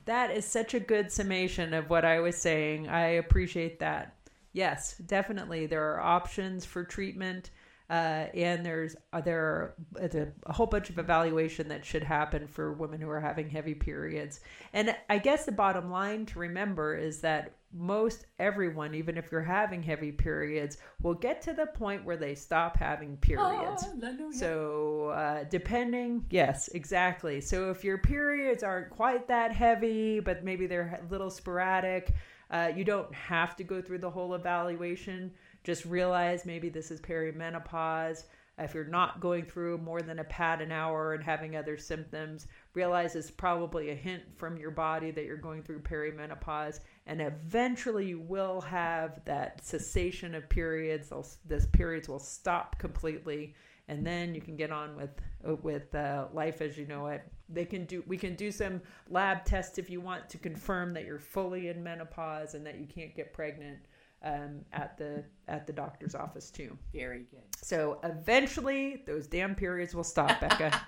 That 0.04 0.30
is 0.30 0.44
such 0.44 0.74
a 0.74 0.80
good 0.80 1.10
summation 1.10 1.74
of 1.74 1.90
what 1.90 2.04
I 2.04 2.20
was 2.20 2.36
saying. 2.36 2.88
I 2.88 3.06
appreciate 3.06 3.80
that. 3.80 4.14
Yes, 4.52 4.94
definitely. 5.06 5.66
There 5.66 5.92
are 5.92 6.00
options 6.00 6.64
for 6.64 6.84
treatment. 6.84 7.50
Uh, 7.88 8.26
and 8.34 8.66
there's 8.66 8.96
uh, 9.12 9.20
there 9.20 9.40
are 9.40 9.74
a, 10.00 10.26
a 10.46 10.52
whole 10.52 10.66
bunch 10.66 10.90
of 10.90 10.98
evaluation 10.98 11.68
that 11.68 11.84
should 11.84 12.02
happen 12.02 12.48
for 12.48 12.72
women 12.72 13.00
who 13.00 13.08
are 13.08 13.20
having 13.20 13.48
heavy 13.48 13.74
periods. 13.74 14.40
And 14.72 14.94
I 15.08 15.18
guess 15.18 15.44
the 15.44 15.52
bottom 15.52 15.90
line 15.90 16.26
to 16.26 16.38
remember 16.40 16.96
is 16.96 17.20
that 17.20 17.52
most 17.72 18.26
everyone, 18.38 18.94
even 18.94 19.16
if 19.16 19.30
you're 19.30 19.42
having 19.42 19.82
heavy 19.82 20.10
periods, 20.10 20.78
will 21.02 21.14
get 21.14 21.42
to 21.42 21.52
the 21.52 21.66
point 21.66 22.04
where 22.04 22.16
they 22.16 22.34
stop 22.34 22.76
having 22.76 23.16
periods. 23.18 23.84
Hallelujah. 23.84 24.32
So, 24.32 25.08
uh, 25.10 25.44
depending, 25.44 26.24
yes, 26.30 26.68
exactly. 26.68 27.40
So, 27.40 27.70
if 27.70 27.84
your 27.84 27.98
periods 27.98 28.62
aren't 28.62 28.90
quite 28.90 29.28
that 29.28 29.52
heavy, 29.52 30.20
but 30.20 30.44
maybe 30.44 30.66
they're 30.66 31.00
a 31.06 31.10
little 31.10 31.30
sporadic, 31.30 32.12
uh, 32.50 32.70
you 32.74 32.84
don't 32.84 33.12
have 33.14 33.56
to 33.56 33.64
go 33.64 33.82
through 33.82 33.98
the 33.98 34.10
whole 34.10 34.34
evaluation. 34.34 35.32
Just 35.66 35.84
realize 35.84 36.46
maybe 36.46 36.68
this 36.68 36.92
is 36.92 37.00
perimenopause. 37.00 38.22
If 38.56 38.72
you're 38.72 38.84
not 38.84 39.18
going 39.18 39.44
through 39.46 39.78
more 39.78 40.00
than 40.00 40.20
a 40.20 40.24
pad 40.24 40.60
an 40.60 40.70
hour 40.70 41.12
and 41.12 41.24
having 41.24 41.56
other 41.56 41.76
symptoms, 41.76 42.46
realize 42.74 43.16
it's 43.16 43.32
probably 43.32 43.90
a 43.90 43.94
hint 43.96 44.22
from 44.36 44.56
your 44.56 44.70
body 44.70 45.10
that 45.10 45.24
you're 45.24 45.36
going 45.36 45.64
through 45.64 45.80
perimenopause. 45.80 46.78
And 47.06 47.20
eventually 47.20 48.06
you 48.06 48.20
will 48.20 48.60
have 48.60 49.24
that 49.24 49.66
cessation 49.66 50.36
of 50.36 50.48
periods. 50.48 51.12
This 51.44 51.66
periods 51.66 52.08
will 52.08 52.20
stop 52.20 52.78
completely. 52.78 53.56
And 53.88 54.06
then 54.06 54.36
you 54.36 54.40
can 54.40 54.54
get 54.54 54.70
on 54.70 54.94
with 54.96 55.20
with 55.62 55.92
uh, 55.96 56.26
life 56.32 56.60
as 56.60 56.78
you 56.78 56.86
know 56.86 57.08
it. 57.08 57.22
They 57.48 57.64
can 57.64 57.86
do. 57.86 58.04
We 58.06 58.18
can 58.18 58.36
do 58.36 58.52
some 58.52 58.82
lab 59.10 59.44
tests 59.44 59.78
if 59.78 59.90
you 59.90 60.00
want 60.00 60.28
to 60.28 60.38
confirm 60.38 60.94
that 60.94 61.04
you're 61.04 61.18
fully 61.18 61.68
in 61.68 61.82
menopause 61.82 62.54
and 62.54 62.64
that 62.66 62.78
you 62.78 62.86
can't 62.86 63.16
get 63.16 63.32
pregnant 63.32 63.80
um, 64.26 64.64
at 64.72 64.98
the 64.98 65.24
at 65.48 65.66
the 65.66 65.72
doctor's 65.72 66.14
office 66.14 66.50
too. 66.50 66.76
Very 66.92 67.26
good. 67.30 67.44
So 67.62 68.00
eventually, 68.02 69.02
those 69.06 69.26
damn 69.26 69.54
periods 69.54 69.94
will 69.94 70.04
stop, 70.04 70.40
Becca. 70.40 70.80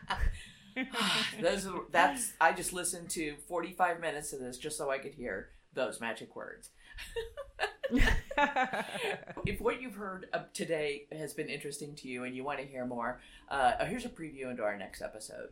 Those 1.41 1.66
are, 1.66 1.80
that's 1.91 2.34
I 2.41 2.53
just 2.53 2.72
listened 2.72 3.11
to 3.11 3.36
45 3.49 4.01
minutes 4.01 4.32
of 4.32 4.39
this 4.39 4.59
just 4.59 4.78
so 4.78 4.91
I 4.91 4.99
could 4.99 5.14
hear 5.14 5.49
those 5.74 6.01
magic 6.01 6.36
words. 6.36 6.70
if 9.45 9.61
what 9.61 9.80
you've 9.80 9.97
heard 9.97 10.26
today 10.53 11.07
has 11.11 11.34
been 11.34 11.49
interesting 11.49 11.97
to 11.97 12.09
you 12.09 12.22
and 12.22 12.36
you 12.36 12.45
want 12.45 12.61
to 12.61 12.64
hear 12.64 12.86
more, 12.86 13.20
uh, 13.49 13.84
here's 13.86 14.05
a 14.05 14.09
preview 14.09 14.51
into 14.51 14.62
our 14.62 14.76
next 14.76 15.03
episode. 15.03 15.49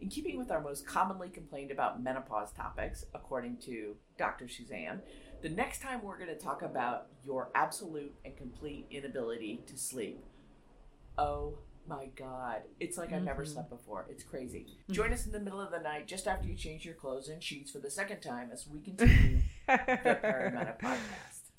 In 0.00 0.08
keeping 0.08 0.38
with 0.38 0.50
our 0.50 0.60
most 0.62 0.86
commonly 0.86 1.28
complained 1.28 1.70
about 1.70 2.02
menopause 2.02 2.52
topics, 2.52 3.04
according 3.14 3.58
to 3.66 3.96
Dr. 4.16 4.48
Suzanne, 4.48 5.00
the 5.42 5.50
next 5.50 5.82
time 5.82 6.00
we're 6.02 6.16
going 6.16 6.30
to 6.30 6.38
talk 6.42 6.62
about 6.62 7.08
your 7.24 7.50
absolute 7.54 8.14
and 8.24 8.34
complete 8.36 8.86
inability 8.90 9.62
to 9.66 9.76
sleep. 9.76 10.24
Oh 11.18 11.58
my 11.86 12.06
God. 12.16 12.62
It's 12.78 12.96
like 12.96 13.12
I've 13.12 13.22
never 13.24 13.44
Mhm. 13.44 13.48
slept 13.48 13.68
before. 13.70 14.06
It's 14.08 14.22
crazy. 14.22 14.78
Join 14.90 15.12
us 15.12 15.26
in 15.26 15.32
the 15.32 15.40
middle 15.40 15.60
of 15.60 15.70
the 15.70 15.80
night 15.80 16.06
just 16.06 16.26
after 16.26 16.46
you 16.48 16.54
change 16.54 16.84
your 16.86 16.94
clothes 16.94 17.28
and 17.28 17.42
sheets 17.42 17.70
for 17.70 17.78
the 17.78 17.90
second 17.90 18.20
time 18.20 18.50
as 18.52 18.66
we 18.66 18.80
continue 18.80 19.40
the 19.66 19.72
Perimeno 20.22 20.78
podcast. 20.78 21.50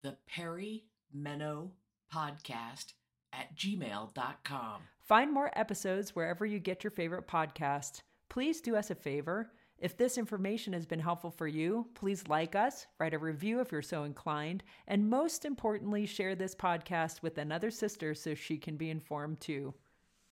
the 0.02 0.18
perimenopodcast 0.36 2.94
at 3.34 3.56
gmail.com. 3.56 4.82
Find 5.00 5.32
more 5.32 5.52
episodes 5.56 6.16
wherever 6.16 6.44
you 6.44 6.58
get 6.58 6.84
your 6.84 6.90
favorite 6.90 7.28
podcast. 7.28 8.02
Please 8.30 8.62
do 8.62 8.76
us 8.76 8.90
a 8.90 8.96
favor. 8.96 9.52
If 9.82 9.98
this 9.98 10.20
information 10.20 10.74
has 10.74 10.86
been 10.86 11.00
helpful 11.00 11.32
for 11.32 11.48
you, 11.48 11.88
please 11.96 12.28
like 12.28 12.56
us, 12.56 12.86
write 13.00 13.16
a 13.16 13.18
review 13.18 13.62
if 13.62 13.72
you're 13.72 13.82
so 13.82 14.04
inclined, 14.04 14.64
and 14.88 15.10
most 15.10 15.44
importantly, 15.44 16.06
share 16.06 16.36
this 16.36 16.54
podcast 16.54 17.24
with 17.24 17.40
another 17.40 17.72
sister 17.72 18.14
so 18.14 18.36
she 18.36 18.60
can 18.60 18.78
be 18.78 18.92
informed 18.92 19.42
too. 19.42 19.74